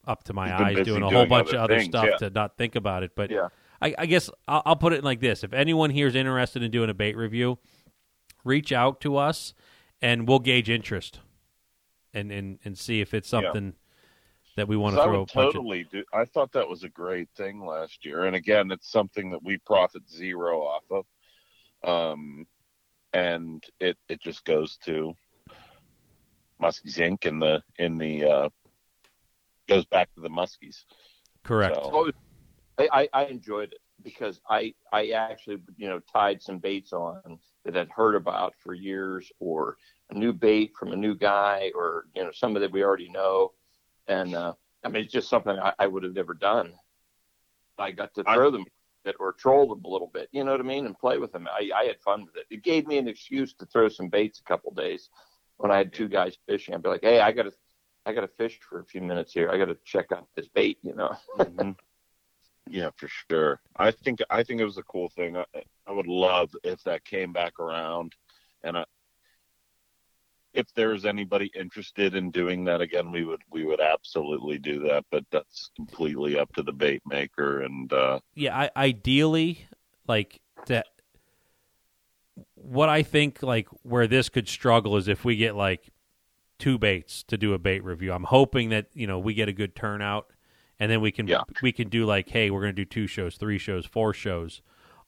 [0.06, 2.16] up to my eyes doing a doing whole bunch other of other things, stuff yeah.
[2.16, 3.12] to not think about it.
[3.14, 3.48] But Yeah.
[3.80, 6.70] I, I guess I'll, I'll put it like this: if anyone here is interested in
[6.70, 7.58] doing a bait review,
[8.44, 9.54] reach out to us,
[10.00, 11.20] and we'll gauge interest,
[12.12, 13.28] and and and see if it's
[13.66, 13.74] Yeah.
[14.56, 16.04] That we want to throw would a bunch of totally do.
[16.12, 19.58] I thought that was a great thing last year, and again, it's something that we
[19.58, 21.06] profit zero off of,
[21.88, 22.46] um,
[23.12, 25.14] and it it just goes to
[26.62, 27.26] Muskies Inc.
[27.26, 28.48] in the in the uh,
[29.68, 30.84] goes back to the Muskies.
[31.44, 31.76] correct.
[31.76, 32.10] So-
[32.76, 37.38] I, I, I enjoyed it because I, I actually, you know, tied some baits on
[37.64, 39.76] that I'd heard about for years or
[40.10, 43.52] a new bait from a new guy or, you know, somebody that we already know.
[44.08, 44.54] And, uh,
[44.84, 46.72] I mean, it's just something I, I would have never done.
[47.78, 48.64] I got to I- throw them
[49.04, 50.86] bit or troll them a little bit, you know what I mean?
[50.86, 51.46] And play with them.
[51.52, 52.46] I, I had fun with it.
[52.50, 55.10] It gave me an excuse to throw some baits a couple days
[55.58, 56.74] when I had two guys fishing.
[56.74, 57.52] I'd be like, Hey, I got to,
[58.06, 59.50] I got to fish for a few minutes here.
[59.50, 61.14] I got to check out this bait, you know?
[61.38, 61.76] Mhm.
[62.66, 63.60] Yeah, for sure.
[63.76, 65.36] I think I think it was a cool thing.
[65.36, 65.44] I,
[65.86, 68.14] I would love if that came back around,
[68.62, 68.84] and I,
[70.54, 75.04] if there's anybody interested in doing that again, we would we would absolutely do that.
[75.10, 77.62] But that's completely up to the bait maker.
[77.62, 79.66] And uh, yeah, I, ideally,
[80.06, 80.86] like that.
[82.54, 85.90] What I think, like where this could struggle, is if we get like
[86.58, 88.12] two baits to do a bait review.
[88.12, 90.30] I'm hoping that you know we get a good turnout,
[90.78, 91.42] and then we can Yeah.
[91.62, 94.62] we can do like, hey, we're going to do two shows, three shows, four shows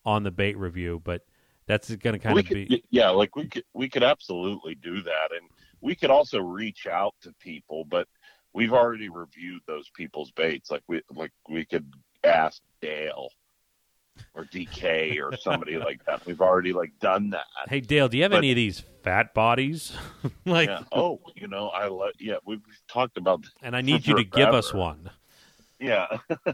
[0.05, 1.01] on the bait review.
[1.03, 1.25] But
[1.67, 4.75] that's going to kind we of could, be yeah, like we could we could absolutely
[4.77, 5.49] do that, and
[5.81, 8.07] we could also reach out to people, but
[8.53, 10.71] we've already reviewed those people's baits.
[10.71, 11.91] Like we like we could
[12.25, 13.29] ask Dale
[14.35, 16.25] or DK or somebody like that.
[16.25, 17.45] We've already like done that.
[17.69, 19.93] Hey Dale, do you have But- any of these fat bodies?
[20.47, 20.83] like, yeah.
[20.93, 22.37] Oh, you know, I let yeah.
[22.45, 25.11] We've talked about and I need you to give us one.
[25.79, 26.07] yeah.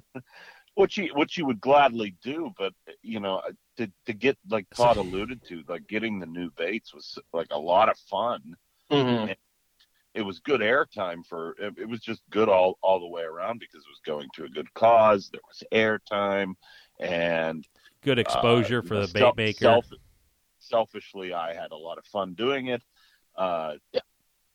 [0.74, 2.72] What you what you would gladly do, but
[3.02, 3.42] you know,
[3.76, 7.58] to to get like Todd alluded to, like getting the new baits was like a
[7.58, 8.40] lot of fun.
[8.90, 9.32] Mm-hmm.
[10.12, 13.58] it was good airtime for it, it was just good all all the way around
[13.58, 16.52] because it was going to a good cause there was airtime
[17.00, 17.66] and
[18.02, 19.58] Good exposure uh, for the bait maker.
[19.64, 19.86] self-
[20.58, 22.82] selfishly i had a lot of fun doing it
[23.36, 23.74] uh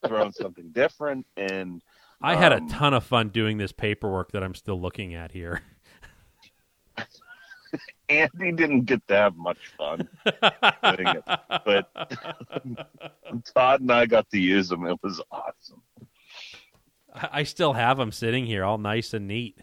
[0.05, 1.81] throwing something different and
[2.21, 5.31] I had a um, ton of fun doing this paperwork that I'm still looking at
[5.31, 5.61] here.
[8.09, 11.23] andy didn't get to have much fun doing it
[11.65, 11.91] but
[13.55, 15.81] todd and i got to use them it was awesome
[17.31, 19.59] I still have them sitting here, all nice and neat.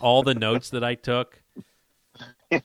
[0.00, 1.42] All the notes that I took.
[2.48, 2.60] Yeah.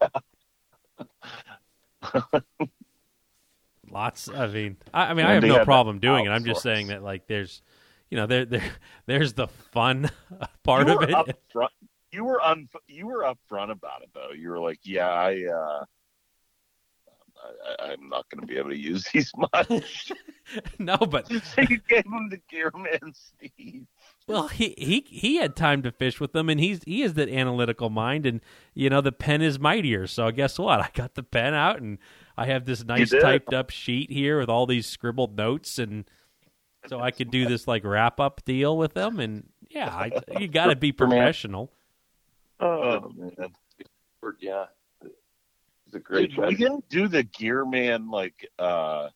[3.90, 4.30] Lots.
[4.30, 6.30] I mean, I, I mean, I have no problem doing it.
[6.30, 7.64] I'm just saying that, like, there's,
[8.12, 8.72] you know, there, there,
[9.08, 10.12] there's the fun
[10.64, 11.14] part of it.
[11.16, 11.72] up front
[12.12, 14.32] you were un you were upfront about it though.
[14.36, 15.44] You were like, yeah, I.
[15.46, 15.86] uh
[17.80, 20.12] I, I'm not going to be able to use these much.
[20.80, 23.88] no, but so you gave him the Gearman Steve.
[24.28, 27.30] Well, he he he had time to fish with them, and he's he is that
[27.30, 28.42] analytical mind, and
[28.74, 30.08] you know the pen is mightier.
[30.08, 30.80] So guess what?
[30.80, 31.98] I got the pen out, and
[32.38, 36.06] I have this nice typed up sheet here with all these scribbled notes, and
[36.88, 39.20] so I could do this like wrap up deal with them.
[39.20, 41.72] And yeah, I, you got to be professional.
[42.62, 43.34] Oh man,
[44.40, 44.66] yeah,
[45.04, 46.32] it's a great.
[46.38, 49.10] we didn't do the Gearman like uh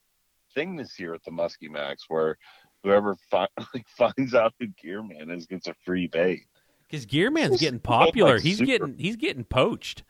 [0.55, 2.38] thing this year at the Muskie Max where
[2.84, 6.45] whoever fi- like, finds out who Gearman is gets a free bait.
[6.89, 8.34] Because Gearman's getting popular.
[8.34, 8.65] Like he's super...
[8.65, 10.03] getting he's getting poached.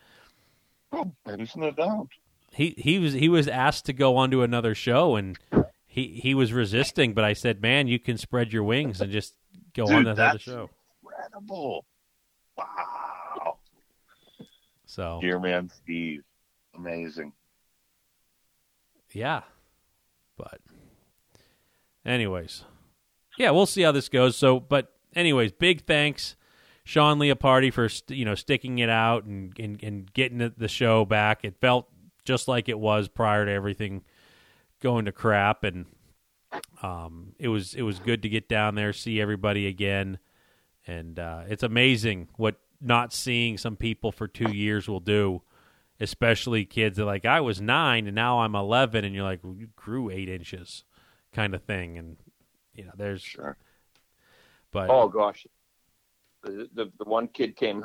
[0.92, 2.10] Oh, there's no doubt.
[2.52, 5.38] He he was he was asked to go onto another show and
[5.86, 9.34] he he was resisting, but I said, "Man, you can spread your wings and just
[9.74, 10.70] go Dude, on that other show."
[11.04, 11.86] Incredible!
[12.58, 13.05] Wow.
[14.96, 16.24] So, Gearman, Steve,
[16.74, 17.34] amazing.
[19.12, 19.42] Yeah,
[20.38, 20.62] but
[22.06, 22.64] anyways,
[23.38, 24.38] yeah, we'll see how this goes.
[24.38, 26.38] So, but anyways, big thanks,
[26.86, 31.44] Sean Leopardi, for you know sticking it out and and, and getting the show back.
[31.44, 31.90] It felt
[32.24, 34.02] just like it was prior to everything
[34.82, 35.88] going to crap, and
[36.82, 40.20] um, it was it was good to get down there, see everybody again,
[40.88, 45.42] and uh, it's amazing what not seeing some people for two years will do
[46.00, 49.56] especially kids that like I was nine and now I'm eleven, and you're like well,
[49.56, 50.84] you grew eight inches
[51.34, 51.98] kind of thing.
[51.98, 52.18] And
[52.74, 53.58] you know, there's sure.
[54.72, 55.46] But oh gosh,
[56.44, 57.84] the the, the one kid came.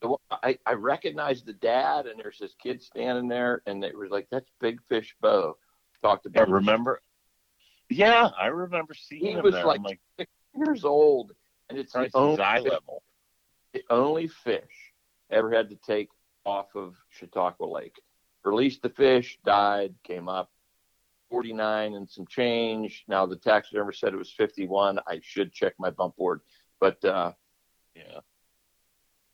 [0.00, 4.10] The I I recognized the dad, and there's this kid standing there, and it was
[4.10, 5.56] like that's Big Fish Bo.
[6.02, 6.48] Talked about.
[6.48, 7.00] I remember.
[7.88, 9.64] Yeah, I remember seeing he him was there.
[9.64, 11.32] like, like six years old,
[11.70, 13.02] and it's the only oh, eye level.
[13.72, 14.92] The only fish
[15.30, 16.08] ever had to take
[16.44, 18.00] off of Chautauqua Lake.
[18.44, 20.50] Released the fish, died, came up,
[21.30, 23.04] 49 and some change.
[23.08, 25.00] Now the taxidermist said it was 51.
[25.06, 26.40] I should check my bump board,
[26.80, 27.32] but uh,
[27.96, 28.20] Yeah.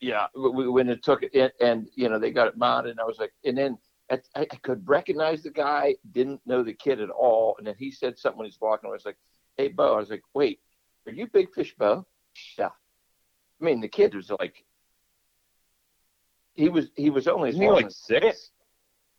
[0.00, 3.04] yeah, w- when it took it, and you know they got it mounted, and I
[3.04, 3.78] was like, and then
[4.08, 7.74] at, I, I could recognize the guy, didn't know the kid at all, and then
[7.78, 8.88] he said something when he's walking.
[8.88, 9.18] I was like,
[9.56, 10.60] "Hey, Bo," I was like, "Wait,
[11.06, 12.06] are you Big Fish Bo?"
[12.58, 12.70] Yeah.
[13.62, 14.64] I mean, the kid was like,
[16.54, 18.50] he was he was only as he long like as- six?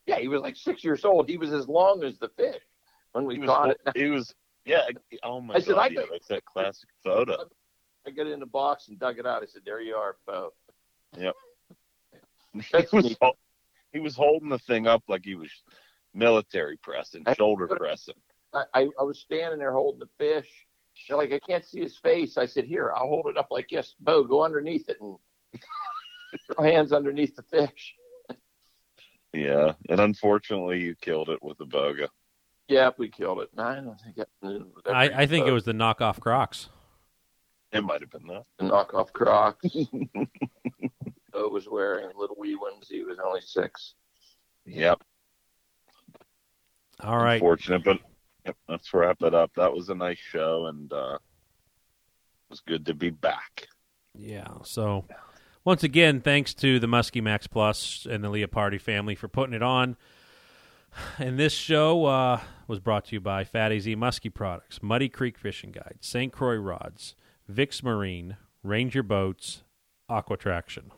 [0.05, 1.29] Yeah, he was like six years old.
[1.29, 2.61] He was as long as the fish
[3.13, 3.77] when we He was, caught it.
[3.95, 4.81] he was yeah.
[5.23, 5.75] Oh my I said!
[5.75, 7.37] I yeah, got- that's that classic photo.
[8.05, 9.41] I got it in the box and dug it out.
[9.43, 10.51] I said, "There you are, Bo."
[12.53, 13.15] He was
[13.93, 15.49] he was holding the thing up like he was
[16.13, 18.15] military pressing, I- shoulder pressing.
[18.53, 20.47] I, I, I was standing there holding the fish.
[21.07, 22.37] They're like, I can't see his face.
[22.37, 23.95] I said, Here, I'll hold it up like this.
[23.99, 25.17] Bo, go underneath it and
[26.45, 27.95] throw hands underneath the fish.
[29.33, 32.07] Yeah, and unfortunately, you killed it with the boga.
[32.67, 33.49] Yeah, we killed it.
[33.57, 34.29] I don't think it,
[34.87, 36.69] I, I think it was the knockoff Crocs.
[37.71, 38.43] It might have been that.
[38.59, 39.65] the knockoff Crocs.
[41.33, 42.87] Bo was wearing little wee ones.
[42.87, 43.95] He was only six.
[44.65, 45.01] Yep.
[47.01, 47.33] All right.
[47.33, 47.99] Unfortunate, but
[48.45, 49.51] yep, let's wrap it up.
[49.55, 53.67] That was a nice show, and uh, it was good to be back.
[54.15, 54.47] Yeah.
[54.63, 55.05] So
[55.65, 59.63] once again, thanks to the Muskie Max Plus and the Leopardi family for putting it
[59.63, 59.95] on.
[61.17, 65.37] And this show uh, was brought to you by Fatty Z Muskie Products, Muddy Creek
[65.37, 66.31] Fishing Guide, St.
[66.31, 67.15] Croix Rods,
[67.47, 69.63] Vic's Marine, Ranger Boats,
[70.09, 70.91] Aquatraction.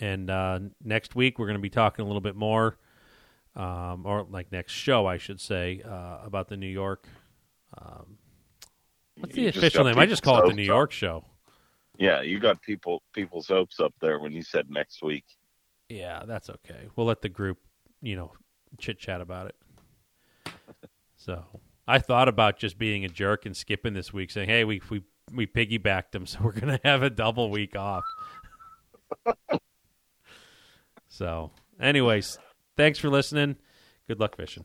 [0.00, 2.76] And uh, next week we're going to be talking a little bit more,
[3.60, 7.06] um, or like next show, I should say, uh, about the New York.
[7.76, 8.16] Um,
[9.18, 9.98] what's the You official name?
[9.98, 11.24] I just call it the New York show.
[11.98, 15.24] Yeah, you got people people's hopes up there when you said next week.
[15.90, 16.88] Yeah, that's okay.
[16.96, 17.58] We'll let the group,
[18.00, 18.32] you know,
[18.78, 19.56] chit chat about it.
[21.22, 21.44] So
[21.86, 25.02] I thought about just being a jerk and skipping this week, saying, "Hey, we we
[25.34, 28.04] we piggybacked them, so we're gonna have a double week off."
[31.10, 32.38] so, anyways,
[32.80, 33.56] thanks for listening.
[34.08, 34.64] Good luck fishing.